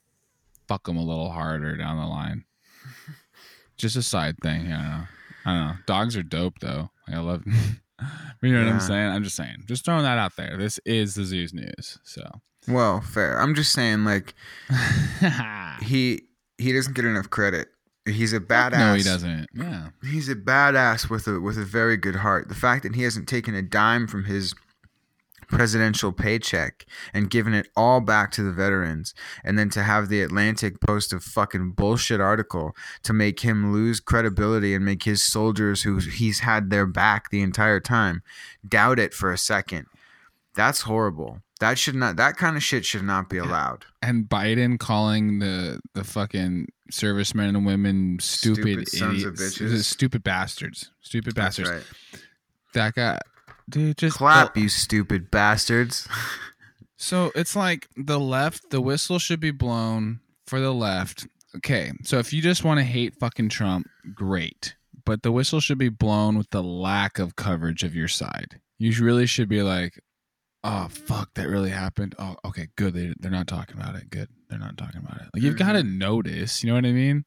fuck 0.69 0.85
them 0.85 0.97
a 0.97 1.05
little 1.05 1.31
harder 1.31 1.77
down 1.77 1.99
the 1.99 2.07
line. 2.07 2.45
Just 3.77 3.95
a 3.97 4.03
side 4.03 4.37
thing 4.43 4.73
i 4.73 4.77
don't 4.77 4.89
know. 4.91 5.05
I 5.45 5.51
don't 5.53 5.67
know. 5.67 5.75
Dogs 5.87 6.17
are 6.17 6.23
dope 6.23 6.61
though. 6.61 6.91
I 7.09 7.19
love 7.19 7.43
you 8.43 8.53
know 8.53 8.61
what 8.61 8.67
Yeah. 8.69 8.73
i'm 8.73 8.81
saying? 8.81 9.11
I'm 9.13 9.23
just 9.23 9.37
saying. 9.37 9.65
Just 9.67 9.85
throwing 9.85 10.03
that 10.05 10.17
out 10.19 10.35
there. 10.37 10.57
This 10.57 10.79
is 10.87 11.15
the 11.15 11.25
zoos 11.25 11.53
news 11.53 11.99
so. 12.03 12.23
Well, 12.69 13.01
fair. 13.03 13.39
I'm 13.41 13.55
just 13.55 13.73
saying, 13.73 14.05
like 14.05 14.35
he 15.83 16.23
he 16.59 16.73
doesn't 16.73 16.95
get 16.95 17.05
enough 17.05 17.31
credit. 17.31 17.69
He's 18.07 18.33
a 18.33 18.41
badass. 18.41 18.79
no 18.79 18.95
he 18.95 19.03
doesn't 19.03 19.49
yeah 19.55 19.89
He's 20.03 20.29
a 20.29 20.37
badass 20.37 21.11
with 21.11 21.27
a 21.27 21.41
with 21.41 21.59
a 21.59 21.65
very 21.65 21.97
good 21.97 22.17
heart. 22.17 22.49
The 22.49 22.55
fact 22.55 22.85
that 22.85 22.95
he 22.95 23.03
hasn't 23.03 23.29
taken 23.29 23.55
a 23.55 23.63
dime 23.63 24.07
from 24.07 24.25
his 24.25 24.55
presidential 25.49 26.13
paycheck 26.13 26.85
and 27.15 27.31
given 27.31 27.55
it 27.55 27.69
all 27.77 28.01
back 28.01 28.33
to 28.33 28.43
the 28.43 28.53
veterans 28.53 29.15
and 29.45 29.57
then 29.59 29.71
to 29.71 29.83
have 29.83 30.09
the 30.09 30.21
Atlantic 30.23 30.81
post 30.81 31.13
a 31.13 31.21
fucking 31.21 31.71
bullshit 31.73 32.21
article 32.21 32.73
to 33.03 33.13
make 33.13 33.41
him 33.41 33.73
lose 33.73 34.01
credibility 34.01 34.75
and 34.75 34.85
make 34.85 35.05
his 35.05 35.23
soldiers 35.23 35.83
who 35.83 35.99
he's 35.99 36.41
had 36.41 36.71
their 36.71 36.87
back 36.87 37.31
the 37.31 37.43
entire 37.43 37.79
time 37.81 38.23
doubt 38.69 38.99
it 38.99 39.15
for 39.15 39.33
a 39.33 39.39
second. 39.39 39.87
That's 40.55 40.83
horrible. 40.83 41.43
That 41.61 41.79
should 41.79 41.95
not 41.95 42.17
that 42.17 42.37
kind 42.37 42.57
of 42.57 42.63
shit 42.63 42.85
should 42.85 43.03
not 43.05 43.29
be 43.31 43.39
allowed. 43.39 43.85
And 44.03 44.29
Biden 44.29 44.79
calling 44.79 45.39
the 45.39 45.81
the 45.95 46.05
fucking 46.05 46.67
servicemen 46.91 47.57
and 47.57 47.65
women 47.67 48.19
stupid, 48.21 48.87
Stupid 48.87 48.89
sons 48.91 49.25
of 49.25 49.35
bitches. 49.35 49.85
stupid 49.85 50.23
bastards, 50.23 50.91
stupid 51.01 51.35
That's 51.35 51.59
bastards. 51.59 51.71
right. 51.71 52.21
That 52.75 52.95
guy, 52.95 53.21
dude, 53.71 53.97
just 53.97 54.19
Clap, 54.19 54.57
you 54.57 54.69
stupid 54.69 55.31
bastards. 55.31 56.09
So 56.99 57.31
it's 57.35 57.55
like 57.55 57.89
the 57.97 58.19
left, 58.19 58.71
the 58.71 58.81
whistle 58.81 59.19
should 59.19 59.39
be 59.39 59.51
blown 59.51 60.21
for 60.47 60.61
the 60.61 60.73
left. 60.73 61.27
Okay, 61.57 61.93
so 62.03 62.19
if 62.19 62.33
you 62.33 62.41
just 62.41 62.65
want 62.65 62.79
to 62.79 62.85
hate 62.85 63.15
fucking 63.21 63.51
Trump, 63.51 63.87
great. 64.15 64.75
But 65.05 65.23
the 65.23 65.31
whistle 65.31 65.61
should 65.61 65.77
be 65.77 65.91
blown 65.91 66.39
with 66.39 66.49
the 66.51 66.63
lack 66.63 67.19
of 67.19 67.37
coverage 67.37 67.83
of 67.83 67.95
your 67.95 68.09
side. 68.09 68.61
You 68.79 68.93
really 69.05 69.27
should 69.27 69.49
be 69.49 69.63
like, 69.63 70.01
oh, 70.67 70.89
fuck, 70.89 71.35
that 71.35 71.49
really 71.49 71.71
happened. 71.71 72.15
Oh, 72.19 72.37
okay, 72.45 72.69
good. 72.77 72.95
They, 72.95 73.15
they're 73.19 73.31
not 73.31 73.47
talking 73.47 73.77
about 73.77 73.95
it. 73.97 74.11
Good. 74.11 74.29
They're 74.49 74.59
not 74.59 74.77
talking 74.77 75.01
about 75.01 75.21
it. 75.21 75.29
Like, 75.33 75.43
you've 75.43 75.57
got 75.57 75.73
to 75.73 75.81
mm-hmm. 75.81 75.99
notice, 75.99 76.63
you 76.63 76.69
know 76.69 76.75
what 76.75 76.87
I 76.87 76.93
mean? 76.93 77.25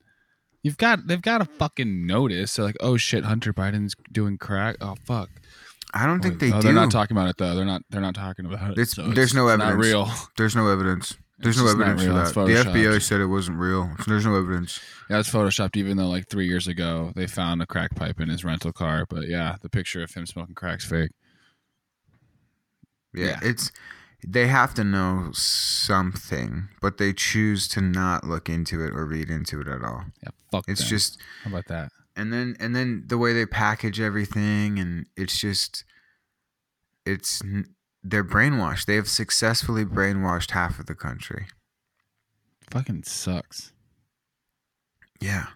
You've 0.61 0.77
got, 0.77 1.07
they've 1.07 1.21
got 1.21 1.39
to 1.39 1.45
fucking 1.45 2.05
notice. 2.05 2.55
They're 2.55 2.65
like, 2.65 2.77
oh 2.81 2.97
shit, 2.97 3.23
Hunter 3.23 3.53
Biden's 3.53 3.95
doing 4.11 4.37
crack. 4.37 4.75
Oh, 4.81 4.95
fuck. 5.05 5.29
I 5.93 6.05
don't 6.05 6.21
think 6.21 6.35
oh, 6.35 6.37
they 6.37 6.51
oh, 6.51 6.57
do. 6.57 6.67
They're 6.67 6.73
not 6.73 6.91
talking 6.91 7.17
about 7.17 7.29
it 7.29 7.37
though. 7.37 7.55
They're 7.55 7.65
not. 7.65 7.81
They're 7.89 8.01
not 8.01 8.13
talking 8.13 8.45
about 8.45 8.71
it. 8.71 8.73
It's- 8.73 8.91
so 8.91 9.07
there's 9.09 9.33
no 9.33 9.47
it's 9.47 9.57
not 9.57 9.73
evidence. 9.73 9.87
real. 9.87 10.11
There's 10.37 10.55
no 10.55 10.67
evidence. 10.67 11.17
There's 11.39 11.57
It's 11.57 11.63
no 11.63 11.71
evidence 11.71 12.33
for 12.33 12.45
that. 12.45 12.65
The 12.65 12.69
FBI 12.69 13.01
said 13.01 13.21
it 13.21 13.27
wasn't 13.27 13.59
real. 13.59 13.89
There's 14.05 14.25
no 14.25 14.35
evidence. 14.35 14.81
Yeah, 15.09 15.19
it's 15.19 15.29
photoshopped. 15.29 15.77
Even 15.77 15.95
though 15.95 16.09
like 16.09 16.27
three 16.27 16.47
years 16.47 16.67
ago 16.67 17.13
they 17.15 17.27
found 17.27 17.61
a 17.61 17.65
crack 17.65 17.95
pipe 17.95 18.19
in 18.19 18.27
his 18.27 18.43
rental 18.43 18.73
car, 18.73 19.05
but 19.09 19.27
yeah, 19.27 19.55
the 19.61 19.69
picture 19.69 20.03
of 20.03 20.13
him 20.13 20.25
smoking 20.25 20.53
crack's 20.53 20.85
fake. 20.85 21.11
Yeah, 23.13 23.25
Yeah. 23.25 23.39
it's 23.43 23.71
they 24.27 24.47
have 24.47 24.73
to 24.73 24.83
know 24.83 25.29
something, 25.33 26.67
but 26.81 26.97
they 26.97 27.13
choose 27.13 27.67
to 27.69 27.81
not 27.81 28.25
look 28.25 28.49
into 28.49 28.83
it 28.83 28.91
or 28.93 29.05
read 29.05 29.29
into 29.29 29.61
it 29.61 29.67
at 29.67 29.81
all. 29.83 30.05
Yeah, 30.21 30.29
fuck. 30.51 30.65
It's 30.67 30.81
them. 30.81 30.89
just 30.89 31.19
how 31.43 31.51
about 31.51 31.67
that? 31.67 31.91
and 32.15 32.33
then 32.33 32.57
and 32.59 32.75
then 32.75 33.03
the 33.07 33.17
way 33.17 33.31
they 33.33 33.45
package 33.45 33.99
everything 34.01 34.77
and 34.77 35.05
it's 35.15 35.39
just 35.39 35.85
it's 37.05 37.41
they're 38.03 38.23
brainwashed. 38.23 38.85
They 38.85 38.95
have 38.95 39.07
successfully 39.07 39.85
brainwashed 39.85 40.51
half 40.51 40.79
of 40.79 40.85
the 40.85 40.95
country. 40.95 41.47
Fucking 42.71 43.03
sucks. 43.03 43.71
Yeah. 45.21 45.47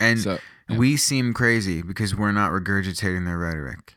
And 0.00 0.20
so 0.20 0.38
yeah. 0.68 0.76
we 0.76 0.96
seem 0.96 1.32
crazy 1.32 1.82
because 1.82 2.14
we're 2.14 2.32
not 2.32 2.50
regurgitating 2.52 3.24
their 3.24 3.38
rhetoric. 3.38 3.94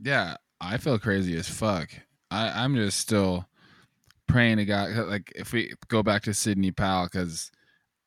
yeah, 0.00 0.36
I 0.60 0.76
feel 0.78 0.98
crazy 0.98 1.36
as 1.36 1.48
fuck. 1.48 1.90
I 2.30 2.48
I'm 2.48 2.74
just 2.74 2.98
still 2.98 3.46
praying 4.26 4.58
to 4.58 4.64
God. 4.64 4.90
Like 5.08 5.32
if 5.34 5.52
we 5.52 5.72
go 5.88 6.02
back 6.02 6.22
to 6.22 6.34
Sidney 6.34 6.70
Powell, 6.70 7.06
because 7.06 7.50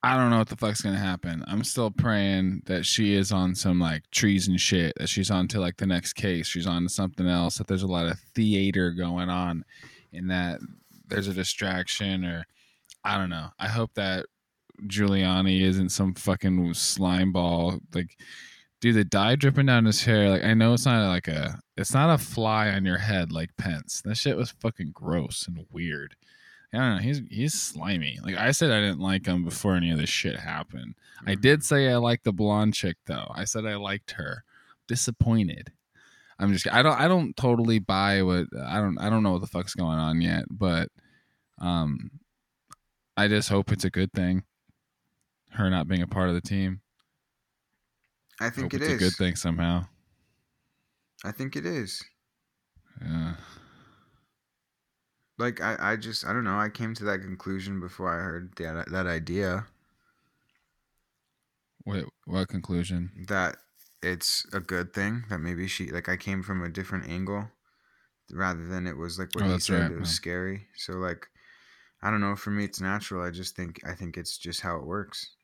I 0.04 0.16
don't 0.16 0.30
know 0.30 0.40
what 0.40 0.50
the 0.50 0.56
fuck's 0.56 0.82
gonna 0.82 0.98
happen. 0.98 1.44
I'm 1.48 1.64
still 1.64 1.92
praying 1.92 2.64
that 2.66 2.86
she 2.86 3.14
is 3.14 3.32
on 3.32 3.56
some 3.56 3.80
like 3.80 4.04
trees 4.12 4.48
and 4.48 4.60
shit. 4.60 4.94
That 4.98 5.10
she's 5.10 5.32
on 5.32 5.48
to 5.50 5.60
like 5.60 5.78
the 5.78 5.88
next 5.88 6.14
case. 6.14 6.48
She's 6.48 6.68
on 6.68 6.84
to 6.84 6.90
something 6.90 7.28
else. 7.28 7.58
That 7.58 7.68
there's 7.68 7.84
a 7.84 7.88
lot 7.88 8.08
of 8.08 8.20
theater 8.36 8.92
going 8.92 9.30
on, 9.30 9.64
and 10.14 10.30
that 10.32 10.60
there's 11.08 11.28
a 11.28 11.34
distraction 11.34 12.26
or 12.26 12.46
I 13.04 13.18
don't 13.18 13.30
know. 13.30 13.50
I 13.60 13.68
hope 13.68 13.94
that 13.96 14.26
Giuliani 14.86 15.62
isn't 15.62 15.90
some 15.90 16.14
fucking 16.14 16.74
slime 16.74 17.32
ball. 17.32 17.80
Like, 17.94 18.18
dude, 18.80 18.96
the 18.96 19.04
dye 19.04 19.36
dripping 19.36 19.66
down 19.66 19.86
his 19.86 20.04
hair. 20.04 20.30
Like, 20.30 20.44
I 20.44 20.54
know 20.54 20.74
it's 20.74 20.86
not 20.86 21.08
like 21.08 21.28
a, 21.28 21.60
it's 21.76 21.94
not 21.94 22.14
a 22.14 22.18
fly 22.18 22.70
on 22.70 22.86
your 22.86 22.98
head 22.98 23.32
like 23.32 23.58
Pence. 23.58 24.02
That 24.06 24.16
shit 24.16 24.38
was 24.38 24.52
fucking 24.52 24.92
gross 24.94 25.48
and 25.48 25.66
weird. 25.72 26.16
I 26.74 26.78
don't 26.78 26.96
know. 26.98 27.02
He's 27.02 27.22
he's 27.30 27.54
slimy. 27.54 28.20
Like 28.24 28.36
I 28.36 28.52
said, 28.52 28.72
I 28.72 28.82
didn't 28.82 29.00
like 29.00 29.26
him 29.26 29.46
before 29.46 29.76
any 29.76 29.90
of 29.90 30.00
this 30.00 30.10
shit 30.10 30.38
happened. 30.38 30.96
I 31.26 31.36
did 31.36 31.64
say 31.64 31.90
I 31.90 31.96
liked 31.96 32.26
the 32.26 32.34
blonde 32.34 32.74
chick 32.74 32.98
though. 33.06 33.32
I 33.34 33.46
said 33.46 33.66
I 33.66 33.76
liked 33.76 34.12
her. 34.12 34.44
Disappointed. 34.88 35.72
I'm 36.40 36.54
just. 36.54 36.68
I 36.72 36.84
don't. 36.84 37.00
I 37.00 37.08
don't 37.08 37.36
totally 37.36 37.80
buy 37.80 38.22
what. 38.22 38.48
I 38.66 38.80
don't. 38.80 38.98
I 39.00 39.10
don't 39.10 39.24
know 39.24 39.32
what 39.32 39.42
the 39.42 39.48
fuck's 39.48 39.76
going 39.76 39.98
on 39.98 40.22
yet. 40.22 40.46
But, 40.50 40.90
um, 41.60 42.12
I 43.16 43.28
just 43.28 43.50
hope 43.50 43.72
it's 43.72 43.86
a 43.86 43.90
good 43.90 44.12
thing. 44.12 44.44
Her 45.52 45.70
not 45.70 45.88
being 45.88 46.02
a 46.02 46.08
part 46.08 46.30
of 46.30 46.36
the 46.36 46.42
team. 46.42 46.82
I 48.40 48.50
think 48.50 48.74
it 48.74 48.82
it's 48.82 48.82
is. 48.82 48.94
a 48.96 48.96
good 48.96 49.16
thing 49.18 49.36
somehow. 49.36 49.88
I 51.24 51.32
think 51.32 51.56
it 51.56 51.64
is. 51.66 52.04
Yeah. 53.02 53.36
Like 55.40 55.62
I, 55.62 55.94
I 55.94 55.96
just 55.96 56.26
I 56.26 56.34
don't 56.34 56.44
know. 56.44 56.60
I 56.60 56.70
came 56.70 56.94
to 56.96 57.04
that 57.06 57.22
conclusion 57.22 57.80
before 57.80 58.10
I 58.10 58.22
heard 58.24 58.56
that 58.58 58.90
that 58.92 59.08
idea 59.08 59.68
Wait. 61.86 62.06
What 62.26 62.50
conclusion? 62.50 63.12
that 63.28 63.58
it's 64.02 64.46
a 64.54 64.60
good 64.60 64.94
thing 64.94 65.26
that 65.30 65.40
maybe 65.40 65.68
she 65.68 65.90
like 65.90 66.08
I 66.08 66.18
came 66.18 66.44
from 66.44 66.64
a 66.64 66.70
different 66.70 67.08
angle 67.10 67.52
rather 68.32 68.68
than 68.68 68.88
it 68.88 68.98
was 68.98 69.20
like 69.20 69.36
what 69.36 69.46
Oh, 69.46 69.48
he 69.48 69.60
said 69.60 69.90
right, 69.90 69.92
it 69.92 69.98
was 69.98 70.10
man. 70.10 70.12
scary. 70.12 70.68
So 70.76 70.94
like 70.94 71.28
I 72.02 72.12
don't 72.12 72.22
know. 72.22 72.36
For 72.38 72.52
me, 72.52 72.66
it's 72.66 72.82
natural. 72.82 73.24
I 73.24 73.32
just 73.32 73.56
think 73.56 73.82
I 73.86 73.96
think 73.96 74.18
it's 74.18 74.38
just 74.38 74.62
how 74.62 74.78
it 74.78 74.86
works. 74.86 75.36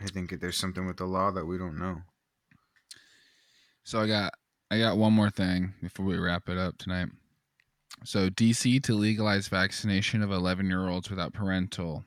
I 0.00 0.08
think 0.08 0.40
there's 0.40 0.58
something 0.58 0.86
with 0.86 0.98
the 0.98 1.06
law 1.06 1.30
that 1.32 1.46
we 1.46 1.58
don't 1.58 1.78
know. 1.78 2.02
So 3.84 4.00
I 4.00 4.06
got 4.06 4.32
I 4.70 4.78
got 4.78 4.96
one 4.96 5.12
more 5.12 5.30
thing 5.30 5.74
before 5.82 6.06
we 6.06 6.16
wrap 6.18 6.48
it 6.48 6.58
up 6.58 6.78
tonight. 6.78 7.08
So 8.04 8.30
DC 8.30 8.82
to 8.84 8.94
legalize 8.94 9.48
vaccination 9.48 10.22
of 10.22 10.30
11 10.30 10.66
year 10.66 10.88
olds 10.88 11.10
without 11.10 11.34
parental. 11.34 12.04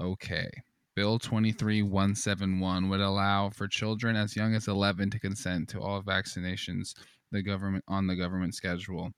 Okay. 0.00 0.48
Bill 0.94 1.18
23171 1.18 2.88
would 2.88 3.00
allow 3.00 3.50
for 3.50 3.68
children 3.68 4.16
as 4.16 4.36
young 4.36 4.54
as 4.54 4.68
11 4.68 5.10
to 5.10 5.20
consent 5.20 5.68
to 5.68 5.80
all 5.80 6.02
vaccinations 6.02 6.94
the 7.30 7.42
government 7.42 7.84
on 7.88 8.06
the 8.06 8.16
government 8.16 8.54
schedule. 8.54 9.10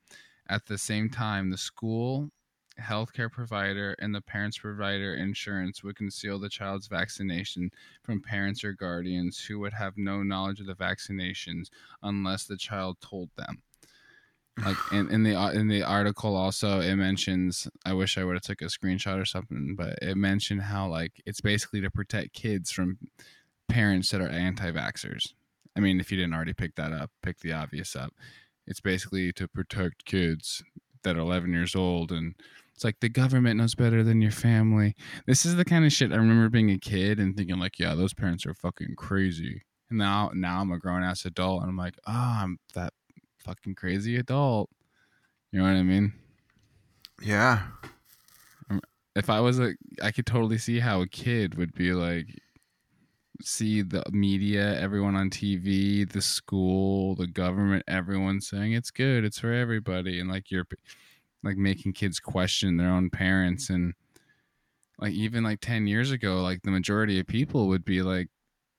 At 0.48 0.66
the 0.66 0.78
same 0.78 1.08
time, 1.08 1.50
the 1.50 1.56
school, 1.56 2.30
healthcare 2.80 3.30
provider, 3.30 3.94
and 3.98 4.14
the 4.14 4.20
parents 4.20 4.58
provider 4.58 5.14
insurance 5.14 5.82
would 5.82 5.96
conceal 5.96 6.38
the 6.38 6.48
child's 6.48 6.86
vaccination 6.86 7.70
from 8.02 8.22
parents 8.22 8.64
or 8.64 8.72
guardians 8.72 9.38
who 9.44 9.58
would 9.58 9.72
have 9.72 9.94
no 9.96 10.22
knowledge 10.22 10.60
of 10.60 10.66
the 10.66 10.74
vaccinations 10.74 11.68
unless 12.02 12.44
the 12.44 12.56
child 12.56 12.98
told 13.00 13.30
them. 13.36 13.62
Like 14.64 14.76
in, 14.92 15.10
in 15.10 15.22
the 15.22 15.34
uh, 15.34 15.50
in 15.50 15.68
the 15.68 15.82
article 15.82 16.36
also 16.36 16.80
it 16.80 16.96
mentions 16.96 17.68
I 17.84 17.92
wish 17.92 18.18
I 18.18 18.24
would 18.24 18.34
have 18.36 18.42
took 18.42 18.62
a 18.62 18.66
screenshot 18.66 19.20
or 19.20 19.24
something, 19.24 19.74
but 19.76 19.98
it 20.02 20.16
mentioned 20.16 20.62
how 20.62 20.88
like 20.88 21.22
it's 21.26 21.40
basically 21.40 21.80
to 21.80 21.90
protect 21.90 22.34
kids 22.34 22.70
from 22.70 22.98
parents 23.68 24.10
that 24.10 24.20
are 24.20 24.28
anti-vaxxers. 24.28 25.32
I 25.76 25.80
mean, 25.80 26.00
if 26.00 26.10
you 26.10 26.16
didn't 26.16 26.34
already 26.34 26.52
pick 26.52 26.74
that 26.74 26.92
up, 26.92 27.10
pick 27.22 27.38
the 27.38 27.52
obvious 27.52 27.94
up. 27.94 28.12
It's 28.66 28.80
basically 28.80 29.32
to 29.32 29.48
protect 29.48 30.04
kids 30.04 30.62
that 31.02 31.16
are 31.16 31.20
11 31.20 31.52
years 31.52 31.74
old 31.74 32.12
and 32.12 32.34
it's 32.80 32.84
like 32.84 33.00
the 33.00 33.10
government 33.10 33.58
knows 33.58 33.74
better 33.74 34.02
than 34.02 34.22
your 34.22 34.30
family. 34.30 34.96
This 35.26 35.44
is 35.44 35.56
the 35.56 35.66
kind 35.66 35.84
of 35.84 35.92
shit 35.92 36.12
I 36.12 36.16
remember 36.16 36.48
being 36.48 36.70
a 36.70 36.78
kid 36.78 37.20
and 37.20 37.36
thinking 37.36 37.58
like, 37.58 37.78
yeah, 37.78 37.94
those 37.94 38.14
parents 38.14 38.46
are 38.46 38.54
fucking 38.54 38.94
crazy. 38.96 39.64
And 39.90 39.98
now 39.98 40.30
now 40.32 40.62
I'm 40.62 40.72
a 40.72 40.78
grown 40.78 41.02
ass 41.02 41.26
adult 41.26 41.60
and 41.60 41.68
I'm 41.68 41.76
like, 41.76 41.96
oh, 42.06 42.38
I'm 42.42 42.58
that 42.74 42.94
fucking 43.44 43.74
crazy 43.74 44.16
adult. 44.16 44.70
You 45.52 45.58
know 45.58 45.66
what 45.66 45.76
I 45.76 45.82
mean? 45.82 46.14
Yeah. 47.20 47.64
Um, 48.70 48.80
if 49.14 49.28
I 49.28 49.40
was 49.40 49.58
a 49.58 49.74
I 50.02 50.10
could 50.10 50.24
totally 50.24 50.56
see 50.56 50.78
how 50.78 51.02
a 51.02 51.06
kid 51.06 51.56
would 51.56 51.74
be 51.74 51.92
like 51.92 52.28
see 53.42 53.82
the 53.82 54.02
media, 54.10 54.78
everyone 54.80 55.16
on 55.16 55.30
TV, 55.30 56.10
the 56.10 56.22
school, 56.22 57.14
the 57.14 57.26
government, 57.26 57.84
everyone 57.88 58.40
saying 58.40 58.72
it's 58.72 58.90
good, 58.90 59.24
it's 59.24 59.38
for 59.38 59.52
everybody 59.52 60.20
and 60.20 60.28
like 60.30 60.50
you're 60.50 60.66
like 61.42 61.56
making 61.56 61.92
kids 61.92 62.20
question 62.20 62.76
their 62.76 62.90
own 62.90 63.10
parents 63.10 63.70
and 63.70 63.94
like 64.98 65.12
even 65.12 65.42
like 65.42 65.60
10 65.60 65.86
years 65.86 66.10
ago 66.10 66.42
like 66.42 66.62
the 66.62 66.70
majority 66.70 67.18
of 67.18 67.26
people 67.26 67.68
would 67.68 67.84
be 67.84 68.02
like 68.02 68.28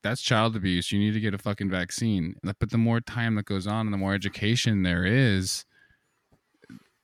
that's 0.02 0.20
child 0.20 0.54
abuse 0.56 0.92
you 0.92 0.98
need 0.98 1.14
to 1.14 1.20
get 1.20 1.34
a 1.34 1.38
fucking 1.38 1.70
vaccine. 1.70 2.34
But 2.42 2.70
the 2.70 2.78
more 2.78 3.00
time 3.00 3.34
that 3.36 3.46
goes 3.46 3.66
on 3.66 3.86
and 3.86 3.92
the 3.92 3.98
more 3.98 4.14
education 4.14 4.82
there 4.82 5.04
is 5.04 5.64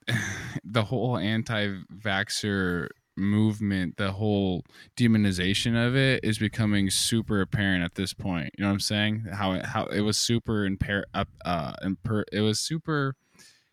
the 0.64 0.84
whole 0.84 1.18
anti-vaxxer 1.18 2.88
movement 3.18 3.96
the 3.96 4.12
whole 4.12 4.64
demonization 4.96 5.74
of 5.76 5.96
it 5.96 6.20
is 6.22 6.38
becoming 6.38 6.88
super 6.88 7.40
apparent 7.40 7.82
at 7.84 7.94
this 7.96 8.14
point 8.14 8.50
you 8.56 8.62
know 8.62 8.68
what 8.68 8.74
i'm 8.74 8.80
saying 8.80 9.24
how 9.32 9.52
it 9.52 9.64
how 9.66 9.84
it 9.86 10.00
was 10.02 10.16
super 10.16 10.68
impar- 10.68 11.04
up 11.14 11.28
uh 11.44 11.72
imper- 11.84 12.24
it 12.32 12.40
was 12.40 12.58
super 12.60 13.14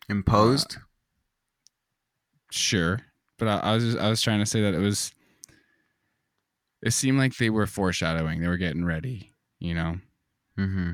Imposed. 0.08 0.76
sure, 2.52 3.00
but 3.38 3.48
I, 3.48 3.56
I 3.58 3.74
was 3.74 3.84
just, 3.84 3.98
I 3.98 4.08
was 4.08 4.22
trying 4.22 4.38
to 4.38 4.46
say 4.46 4.62
that 4.62 4.72
it 4.74 4.78
was. 4.78 5.12
It 6.82 6.92
seemed 6.92 7.18
like 7.18 7.36
they 7.36 7.50
were 7.50 7.66
foreshadowing. 7.66 8.40
They 8.40 8.46
were 8.46 8.56
getting 8.56 8.84
ready. 8.84 9.32
You 9.58 9.74
know. 9.74 9.98
Mm-hmm. 10.58 10.90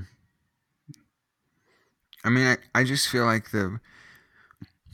I 2.25 2.31
mean, 2.31 2.47
I, 2.47 2.57
I 2.81 2.85
just 2.85 3.09
feel 3.09 3.27
like 3.27 3.51
the 3.51 3.81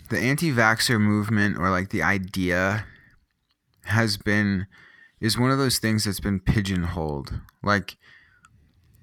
the 0.09 0.18
anti-vaxxer 0.18 1.00
movement 1.00 1.59
or 1.59 1.70
like 1.70 1.90
the 1.90 2.02
idea 2.02 2.86
has 3.89 4.16
been 4.16 4.66
is 5.20 5.39
one 5.39 5.51
of 5.51 5.59
those 5.59 5.78
things 5.78 6.05
that's 6.05 6.20
been 6.20 6.41
pigeonholed. 6.41 7.41
Like 7.62 7.97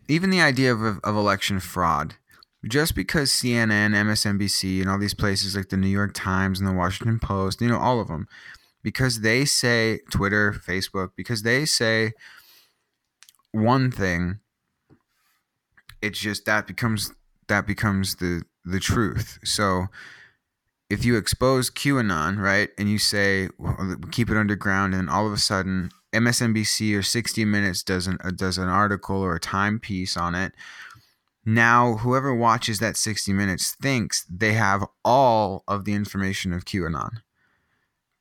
even 0.08 0.30
the 0.30 0.42
idea 0.42 0.74
of, 0.74 1.00
of 1.00 1.16
election 1.16 1.60
fraud. 1.60 2.16
Just 2.68 2.96
because 2.96 3.30
CNN, 3.30 3.94
MSNBC, 3.94 4.82
and 4.82 4.90
all 4.90 4.98
these 4.98 5.14
places 5.14 5.56
like 5.56 5.70
the 5.70 5.78
New 5.78 5.88
York 5.88 6.14
Times 6.16 6.60
and 6.60 6.68
the 6.68 6.74
Washington 6.74 7.20
Post, 7.20 7.62
you 7.62 7.68
know, 7.68 7.78
all 7.78 8.00
of 8.00 8.08
them, 8.08 8.28
because 8.82 9.22
they 9.22 9.46
say 9.46 10.00
Twitter, 10.12 10.52
Facebook, 10.52 11.10
because 11.16 11.44
they 11.44 11.66
say 11.66 12.14
one 13.52 13.92
thing, 13.92 14.40
it's 16.02 16.18
just 16.18 16.46
that 16.46 16.66
becomes 16.66 17.14
that 17.48 17.68
becomes 17.68 18.16
the 18.16 18.42
the 18.64 18.80
truth. 18.80 19.38
So 19.44 19.86
if 20.90 21.04
you 21.04 21.18
expose 21.18 21.70
QAnon, 21.70 22.38
right, 22.38 22.70
and 22.78 22.90
you 22.90 22.98
say 23.00 23.50
well, 23.58 23.96
keep 24.12 24.30
it 24.30 24.38
underground, 24.38 24.94
and 24.94 25.10
all 25.10 25.26
of 25.26 25.34
a 25.34 25.38
sudden 25.38 25.92
MSNBC 26.14 26.98
or 26.98 27.02
60 27.04 27.46
Minutes 27.46 27.84
does 27.84 28.08
an 28.08 28.18
uh, 28.24 28.32
does 28.32 28.58
an 28.58 28.70
article 28.70 29.18
or 29.18 29.36
a 29.36 29.40
timepiece 29.40 30.16
on 30.16 30.36
it. 30.36 30.54
Now, 31.46 31.98
whoever 31.98 32.34
watches 32.34 32.80
that 32.80 32.98
60 32.98 33.34
Minutes 33.34 33.76
thinks 33.82 34.26
they 34.26 34.54
have 34.54 34.84
all 35.04 35.64
of 35.68 35.86
the 35.86 35.94
information 35.94 36.54
of 36.54 36.66
QAnon. 36.66 37.22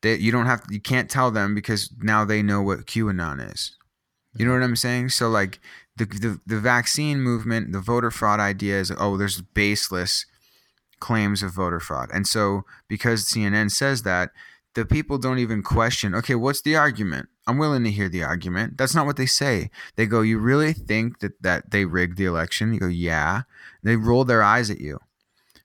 They, 0.01 0.15
you 0.15 0.31
don't 0.31 0.45
have 0.45 0.63
you 0.69 0.81
can't 0.81 1.09
tell 1.09 1.31
them 1.31 1.55
because 1.55 1.91
now 1.99 2.25
they 2.25 2.41
know 2.41 2.61
what 2.61 2.85
QAnon 2.85 3.51
is. 3.51 3.77
You 4.35 4.45
know 4.45 4.53
what 4.53 4.63
I'm 4.63 4.75
saying? 4.75 5.09
So 5.09 5.29
like 5.29 5.59
the, 5.95 6.05
the 6.05 6.39
the 6.45 6.59
vaccine 6.59 7.21
movement, 7.21 7.71
the 7.71 7.79
voter 7.79 8.11
fraud 8.11 8.39
idea 8.39 8.79
is 8.79 8.91
oh, 8.97 9.17
there's 9.17 9.41
baseless 9.41 10.25
claims 10.99 11.43
of 11.43 11.51
voter 11.51 11.79
fraud. 11.79 12.09
And 12.13 12.27
so 12.27 12.63
because 12.87 13.25
CNN 13.25 13.71
says 13.71 14.03
that, 14.03 14.31
the 14.73 14.85
people 14.85 15.17
don't 15.17 15.39
even 15.39 15.63
question, 15.63 16.13
okay, 16.13 16.35
what's 16.35 16.61
the 16.61 16.75
argument? 16.75 17.29
I'm 17.47 17.57
willing 17.57 17.83
to 17.85 17.91
hear 17.91 18.09
the 18.09 18.23
argument. 18.23 18.77
That's 18.77 18.93
not 18.95 19.05
what 19.05 19.15
they 19.15 19.25
say. 19.25 19.69
They 19.95 20.05
go, 20.05 20.21
You 20.21 20.37
really 20.37 20.73
think 20.73 21.19
that, 21.19 21.41
that 21.41 21.71
they 21.71 21.85
rigged 21.85 22.17
the 22.17 22.25
election? 22.25 22.73
You 22.73 22.79
go, 22.79 22.87
Yeah. 22.87 23.43
They 23.83 23.95
roll 23.95 24.25
their 24.25 24.43
eyes 24.43 24.69
at 24.69 24.81
you. 24.81 24.99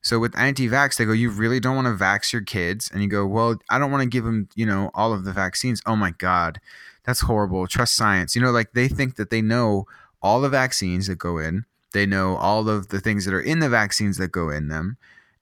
So 0.02 0.18
with 0.18 0.36
anti-vax, 0.38 0.96
they 0.96 1.04
go, 1.04 1.12
"You 1.12 1.30
really 1.30 1.60
don't 1.60 1.76
want 1.76 1.86
to 1.86 2.04
vax 2.04 2.32
your 2.32 2.42
kids?" 2.42 2.90
And 2.90 3.02
you 3.02 3.08
go, 3.08 3.26
"Well, 3.26 3.58
I 3.68 3.78
don't 3.78 3.90
want 3.90 4.02
to 4.02 4.08
give 4.08 4.24
them, 4.24 4.48
you 4.54 4.64
know, 4.64 4.90
all 4.94 5.12
of 5.12 5.24
the 5.24 5.32
vaccines." 5.32 5.82
Oh 5.84 5.96
my 5.96 6.12
god, 6.12 6.60
that's 7.04 7.20
horrible. 7.20 7.66
Trust 7.66 7.96
science. 7.96 8.34
You 8.34 8.40
know, 8.40 8.50
like 8.50 8.72
they 8.72 8.88
think 8.88 9.16
that 9.16 9.30
they 9.30 9.42
know 9.42 9.86
all 10.22 10.40
the 10.40 10.48
vaccines 10.48 11.06
that 11.08 11.18
go 11.18 11.38
in. 11.38 11.64
They 11.92 12.06
know 12.06 12.36
all 12.36 12.68
of 12.68 12.88
the 12.88 13.00
things 13.00 13.24
that 13.24 13.34
are 13.34 13.40
in 13.40 13.58
the 13.58 13.68
vaccines 13.68 14.16
that 14.18 14.28
go 14.28 14.48
in 14.48 14.68
them, 14.68 14.96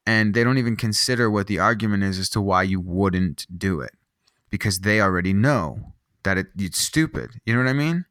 and 0.08 0.32
they 0.32 0.42
don't 0.42 0.56
even 0.56 0.74
consider 0.74 1.30
what 1.30 1.48
the 1.48 1.58
argument 1.58 2.02
is 2.02 2.18
as 2.18 2.30
to 2.30 2.40
why 2.40 2.62
you 2.62 2.80
wouldn't 2.80 3.46
do 3.54 3.82
it, 3.82 3.92
because 4.48 4.80
they 4.80 5.02
already 5.02 5.34
know 5.34 5.92
that 6.22 6.38
it, 6.38 6.46
it's 6.58 6.78
stupid. 6.78 7.28
You 7.44 7.52
know 7.52 7.62
what 7.62 7.68
I 7.68 7.74
mean? 7.74 8.06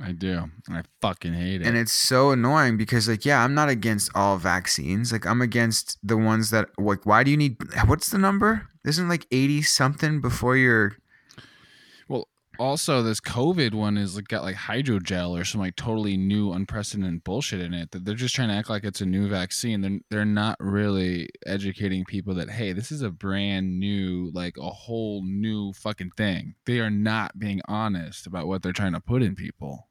I 0.00 0.12
do. 0.12 0.50
I 0.70 0.82
fucking 1.00 1.34
hate 1.34 1.60
it. 1.60 1.66
And 1.66 1.76
it's 1.76 1.92
so 1.92 2.30
annoying 2.30 2.76
because, 2.76 3.08
like, 3.08 3.24
yeah, 3.24 3.42
I'm 3.42 3.52
not 3.52 3.68
against 3.68 4.12
all 4.14 4.38
vaccines. 4.38 5.10
Like, 5.10 5.26
I'm 5.26 5.42
against 5.42 5.98
the 6.04 6.16
ones 6.16 6.50
that, 6.50 6.68
like, 6.78 7.04
why 7.04 7.24
do 7.24 7.32
you 7.32 7.36
need, 7.36 7.56
what's 7.86 8.10
the 8.10 8.18
number? 8.18 8.68
Isn't 8.84 9.08
like 9.08 9.26
80 9.32 9.62
something 9.62 10.20
before 10.20 10.56
you're, 10.56 10.96
also 12.58 13.02
this 13.02 13.20
COVID 13.20 13.74
one 13.74 13.96
is 13.96 14.16
like 14.16 14.28
got 14.28 14.42
like 14.42 14.56
hydrogel 14.56 15.38
or 15.38 15.44
some 15.44 15.60
like 15.60 15.76
totally 15.76 16.16
new, 16.16 16.52
unprecedented 16.52 17.24
bullshit 17.24 17.60
in 17.60 17.74
it. 17.74 17.90
That 17.90 18.04
they're 18.04 18.14
just 18.14 18.34
trying 18.34 18.48
to 18.48 18.54
act 18.54 18.70
like 18.70 18.84
it's 18.84 19.00
a 19.00 19.06
new 19.06 19.28
vaccine. 19.28 19.80
They're 19.80 19.98
they're 20.10 20.24
not 20.24 20.56
really 20.60 21.28
educating 21.46 22.04
people 22.04 22.34
that 22.34 22.50
hey, 22.50 22.72
this 22.72 22.90
is 22.92 23.02
a 23.02 23.10
brand 23.10 23.78
new, 23.78 24.30
like 24.34 24.56
a 24.58 24.70
whole 24.70 25.24
new 25.24 25.72
fucking 25.72 26.12
thing. 26.16 26.54
They 26.66 26.80
are 26.80 26.90
not 26.90 27.38
being 27.38 27.60
honest 27.68 28.26
about 28.26 28.46
what 28.46 28.62
they're 28.62 28.72
trying 28.72 28.94
to 28.94 29.00
put 29.00 29.22
in 29.22 29.34
people 29.34 29.88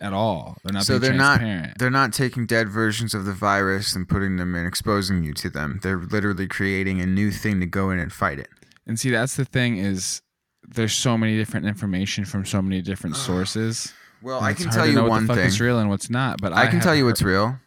at 0.00 0.12
all. 0.12 0.56
They're 0.64 0.72
not 0.72 0.84
so 0.84 0.98
being 0.98 1.12
they're 1.12 1.18
not, 1.18 1.78
they're 1.78 1.90
not 1.90 2.12
taking 2.12 2.46
dead 2.46 2.68
versions 2.68 3.14
of 3.14 3.24
the 3.24 3.32
virus 3.32 3.94
and 3.94 4.08
putting 4.08 4.36
them 4.36 4.54
in, 4.54 4.66
exposing 4.66 5.22
you 5.24 5.32
to 5.34 5.50
them. 5.50 5.80
They're 5.82 5.98
literally 5.98 6.46
creating 6.46 7.00
a 7.00 7.06
new 7.06 7.30
thing 7.30 7.60
to 7.60 7.66
go 7.66 7.90
in 7.90 7.98
and 7.98 8.12
fight 8.12 8.38
it. 8.38 8.48
And 8.86 8.98
see, 9.00 9.10
that's 9.10 9.36
the 9.36 9.44
thing 9.44 9.78
is 9.78 10.22
there's 10.68 10.92
so 10.92 11.16
many 11.16 11.36
different 11.36 11.66
information 11.66 12.24
from 12.24 12.44
so 12.44 12.60
many 12.62 12.82
different 12.82 13.16
sources. 13.28 13.92
Well, 14.22 14.40
I 14.40 14.54
can 14.54 14.70
tell 14.70 14.86
you 14.86 15.04
one 15.04 15.26
thing. 15.26 15.38
is 15.38 15.60
real 15.60 15.78
and 15.78 15.88
what's 15.88 16.10
not. 16.10 16.40
But 16.40 16.52
I, 16.52 16.64
I 16.64 16.66
can 16.68 16.80
tell 16.80 16.94
you 16.94 17.04
heard- 17.04 17.10
what's 17.10 17.22
real. 17.22 17.58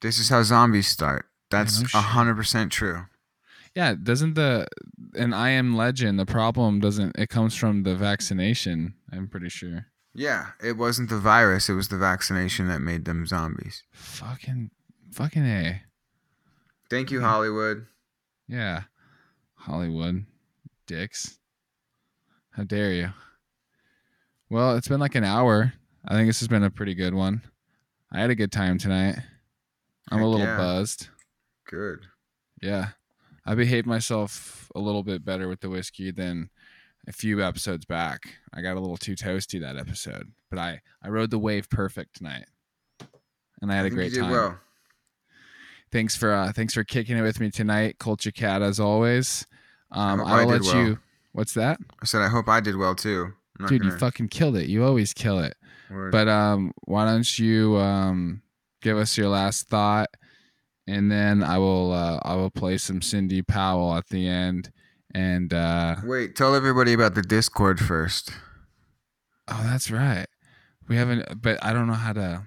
This 0.00 0.18
is 0.18 0.28
how 0.30 0.42
zombies 0.42 0.86
start. 0.86 1.26
That's 1.50 1.82
a 1.94 2.00
hundred 2.00 2.36
percent 2.36 2.72
true. 2.72 3.06
Yeah, 3.74 3.94
doesn't 4.00 4.34
the 4.34 4.66
an 5.14 5.34
I 5.34 5.50
am 5.50 5.76
legend 5.76 6.18
the 6.18 6.26
problem 6.26 6.80
doesn't 6.80 7.18
it 7.18 7.28
comes 7.28 7.54
from 7.56 7.82
the 7.82 7.94
vaccination, 7.94 8.94
I'm 9.12 9.28
pretty 9.28 9.48
sure. 9.48 9.86
Yeah, 10.14 10.48
it 10.62 10.76
wasn't 10.76 11.08
the 11.10 11.18
virus; 11.18 11.68
it 11.68 11.74
was 11.74 11.88
the 11.88 11.98
vaccination 11.98 12.66
that 12.68 12.80
made 12.80 13.04
them 13.04 13.26
zombies. 13.26 13.82
Fucking 13.92 14.70
fucking 15.12 15.44
A. 15.44 15.82
Thank 16.88 17.10
you, 17.10 17.20
Hollywood. 17.20 17.86
Yeah. 18.48 18.84
Hollywood. 19.54 20.24
Dicks. 20.90 21.38
How 22.50 22.64
dare 22.64 22.92
you? 22.92 23.10
Well, 24.48 24.76
it's 24.76 24.88
been 24.88 24.98
like 24.98 25.14
an 25.14 25.22
hour. 25.22 25.72
I 26.04 26.14
think 26.14 26.28
this 26.28 26.40
has 26.40 26.48
been 26.48 26.64
a 26.64 26.70
pretty 26.70 26.96
good 26.96 27.14
one. 27.14 27.42
I 28.10 28.18
had 28.18 28.30
a 28.30 28.34
good 28.34 28.50
time 28.50 28.76
tonight. 28.76 29.14
I'm 30.10 30.20
a 30.20 30.28
little 30.28 30.44
yeah. 30.44 30.56
buzzed. 30.56 31.06
Good. 31.64 32.06
Yeah. 32.60 32.88
I 33.46 33.54
behaved 33.54 33.86
myself 33.86 34.68
a 34.74 34.80
little 34.80 35.04
bit 35.04 35.24
better 35.24 35.46
with 35.46 35.60
the 35.60 35.70
whiskey 35.70 36.10
than 36.10 36.50
a 37.06 37.12
few 37.12 37.40
episodes 37.40 37.84
back. 37.84 38.38
I 38.52 38.60
got 38.60 38.76
a 38.76 38.80
little 38.80 38.96
too 38.96 39.14
toasty 39.14 39.60
that 39.60 39.76
episode, 39.76 40.32
but 40.50 40.58
I 40.58 40.80
I 41.04 41.08
rode 41.10 41.30
the 41.30 41.38
wave 41.38 41.70
perfect 41.70 42.16
tonight. 42.16 42.46
And 43.62 43.70
I 43.70 43.76
had 43.76 43.84
I 43.84 43.86
a 43.86 43.90
great 43.90 44.10
you 44.10 44.16
did 44.16 44.20
time. 44.22 44.30
well. 44.32 44.58
Thanks 45.92 46.16
for 46.16 46.32
uh 46.32 46.50
thanks 46.50 46.74
for 46.74 46.82
kicking 46.82 47.16
it 47.16 47.22
with 47.22 47.38
me 47.38 47.48
tonight, 47.48 48.00
Culture 48.00 48.32
Cat 48.32 48.60
as 48.60 48.80
always. 48.80 49.46
Um 49.92 50.20
I'll 50.20 50.26
I 50.26 50.44
let 50.44 50.62
did 50.62 50.72
well. 50.72 50.86
you 50.86 50.98
What's 51.32 51.54
that? 51.54 51.78
I 52.02 52.06
said 52.06 52.22
I 52.22 52.28
hope 52.28 52.48
I 52.48 52.60
did 52.60 52.76
well 52.76 52.94
too. 52.94 53.32
Dude, 53.60 53.70
you 53.72 53.78
gonna- 53.90 53.98
fucking 53.98 54.28
killed 54.28 54.56
it. 54.56 54.68
You 54.68 54.84
always 54.84 55.12
kill 55.12 55.38
it. 55.40 55.54
word. 55.90 56.12
But 56.12 56.28
um 56.28 56.72
why 56.84 57.04
don't 57.04 57.38
you 57.38 57.76
um 57.76 58.42
give 58.82 58.96
us 58.96 59.16
your 59.18 59.28
last 59.28 59.68
thought 59.68 60.08
and 60.86 61.10
then 61.10 61.42
I 61.42 61.58
will 61.58 61.92
uh 61.92 62.18
I 62.22 62.34
will 62.36 62.50
play 62.50 62.78
some 62.78 63.02
Sidney 63.02 63.42
Powell 63.42 63.94
at 63.96 64.08
the 64.08 64.26
end 64.26 64.72
and 65.14 65.52
uh 65.52 65.96
wait, 66.04 66.36
tell 66.36 66.54
everybody 66.54 66.92
about 66.92 67.14
the 67.14 67.22
Discord 67.22 67.78
first. 67.80 68.32
oh 69.48 69.62
that's 69.64 69.90
right. 69.90 70.26
We 70.88 70.96
haven't 70.96 71.40
but 71.42 71.62
I 71.64 71.72
don't 71.72 71.86
know 71.86 71.92
how 71.94 72.12
to 72.14 72.44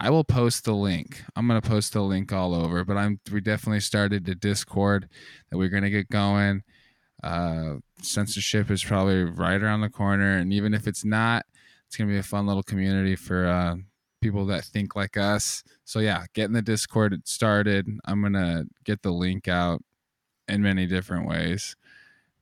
I 0.00 0.10
will 0.10 0.24
post 0.24 0.64
the 0.64 0.74
link. 0.74 1.22
I'm 1.34 1.46
gonna 1.48 1.60
post 1.62 1.92
the 1.92 2.02
link 2.02 2.32
all 2.32 2.54
over, 2.54 2.84
but 2.84 2.96
I'm 2.96 3.20
we 3.32 3.40
definitely 3.40 3.80
started 3.80 4.24
the 4.24 4.34
Discord 4.34 5.08
that 5.50 5.58
we're 5.58 5.68
gonna 5.70 5.90
get 5.90 6.08
going. 6.08 6.62
Uh 7.22 7.76
censorship 8.00 8.70
is 8.70 8.84
probably 8.84 9.24
right 9.24 9.62
around 9.62 9.80
the 9.80 9.88
corner, 9.90 10.36
and 10.36 10.52
even 10.52 10.74
if 10.74 10.86
it's 10.86 11.04
not, 11.04 11.44
it's 11.86 11.96
gonna 11.96 12.10
be 12.10 12.18
a 12.18 12.22
fun 12.22 12.46
little 12.46 12.62
community 12.62 13.16
for 13.16 13.46
uh 13.46 13.76
people 14.20 14.46
that 14.46 14.64
think 14.64 14.96
like 14.96 15.16
us. 15.16 15.62
So 15.84 16.00
yeah, 16.00 16.24
getting 16.34 16.54
the 16.54 16.62
Discord 16.62 17.20
started. 17.26 17.88
I'm 18.04 18.22
gonna 18.22 18.64
get 18.84 19.02
the 19.02 19.12
link 19.12 19.48
out 19.48 19.82
in 20.48 20.62
many 20.62 20.86
different 20.86 21.28
ways. 21.28 21.76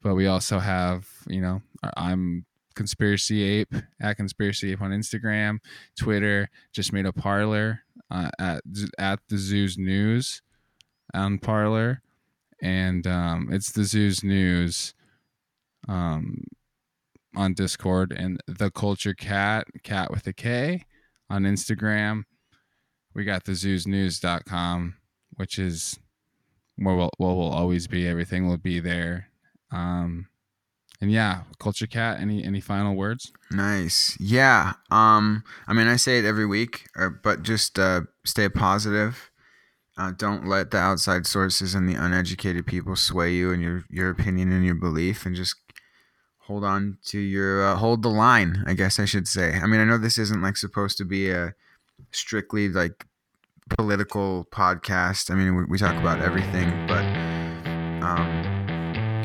But 0.03 0.15
we 0.15 0.27
also 0.27 0.59
have, 0.59 1.09
you 1.27 1.41
know, 1.41 1.63
I'm 1.97 2.45
conspiracy 2.75 3.43
ape 3.43 3.75
at 4.01 4.17
conspiracy 4.17 4.73
ape 4.73 4.83
on 4.83 4.91
Instagram, 4.91 5.59
Twitter. 5.99 6.49
Just 6.73 6.93
made 6.93 7.07
a 7.07 7.13
Parler 7.13 7.81
uh, 8.11 8.31
at 8.39 8.63
at 8.99 9.21
the 9.29 9.37
Zoo's 9.37 9.77
News 9.77 10.43
on 11.15 11.39
Parler, 11.39 12.03
and 12.63 13.07
um, 13.07 13.49
it's 13.51 13.73
the 13.73 13.85
Zoo's 13.85 14.23
News 14.25 14.95
um, 15.89 16.45
on 17.35 17.55
Discord, 17.55 18.13
and 18.13 18.41
the 18.47 18.71
Culture 18.71 19.15
Cat 19.15 19.67
Cat 19.83 20.11
with 20.11 20.27
a 20.27 20.33
K 20.33 20.85
on 21.29 21.43
Instagram. 21.43 22.25
We 23.15 23.25
got 23.25 23.45
the 23.45 23.53
zoosnews.com, 23.53 24.97
which 25.37 25.59
is 25.59 25.99
where 26.77 26.95
we'll, 26.95 27.11
where 27.17 27.35
we'll 27.35 27.53
always 27.53 27.87
be. 27.87 28.07
Everything 28.07 28.47
will 28.47 28.59
be 28.59 28.79
there. 28.79 29.29
Um, 29.71 30.29
and 31.01 31.11
yeah, 31.11 31.43
Culture 31.59 31.87
Cat. 31.87 32.21
Any 32.21 32.43
any 32.45 32.61
final 32.61 32.95
words? 32.95 33.33
Nice. 33.51 34.17
Yeah. 34.21 34.75
Um. 34.91 35.45
I 35.67 35.73
mean, 35.73 35.89
I 35.89 35.97
say 35.97 36.19
it 36.19 36.25
every 36.25 36.47
week, 36.47 36.87
or, 36.97 37.11
but 37.11 37.43
just 37.43 37.79
uh, 37.79 38.03
stay 38.25 38.49
positive. 38.49 39.31
Uh, 39.99 40.13
don't 40.17 40.47
let 40.47 40.71
the 40.71 40.77
outside 40.77 41.27
sources 41.27 41.75
and 41.75 41.89
the 41.89 41.95
uneducated 41.95 42.67
people 42.67 42.95
sway 42.97 43.33
you 43.33 43.51
and 43.51 43.63
your 43.63 43.85
your 43.89 44.11
opinion 44.11 44.53
and 44.53 44.65
your 44.65 44.75
belief, 44.75 45.25
and 45.25 45.35
just 45.35 45.57
hold 46.41 46.65
on 46.65 46.99
to 47.07 47.19
your 47.19 47.67
uh, 47.67 47.77
hold 47.77 48.03
the 48.03 48.11
line. 48.11 48.63
I 48.67 48.75
guess 48.75 49.01
I 49.01 49.07
should 49.07 49.27
say. 49.27 49.55
I 49.55 49.67
mean, 49.67 49.81
I 49.81 49.85
know 49.85 49.99
this 49.99 50.19
isn't 50.19 50.43
like 50.43 50.57
supposed 50.57 50.99
to 50.99 51.05
be 51.05 51.31
a 51.31 51.55
strictly 52.13 52.69
like 52.69 53.07
political 53.71 54.47
podcast. 54.53 55.31
I 55.31 55.35
mean, 55.35 55.57
we, 55.57 55.65
we 55.65 55.79
talk 55.79 55.97
about 55.97 56.21
everything, 56.21 56.87
but 56.87 57.05
um, 58.05 58.29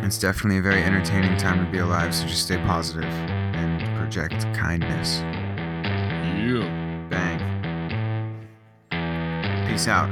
it's 0.04 0.18
definitely 0.18 0.58
a 0.60 0.62
very 0.62 0.84
entertaining 0.84 1.38
time 1.38 1.64
to 1.64 1.72
be 1.72 1.80
alive. 1.80 2.16
So 2.16 2.26
just 2.26 2.44
stay 2.44 2.58
positive 2.58 3.04
and 3.04 3.82
project 3.98 4.42
kindness. 4.56 5.20
Yeah. 6.40 7.08
Bang. 7.10 7.40
Peace 9.68 9.88
out. 9.88 10.10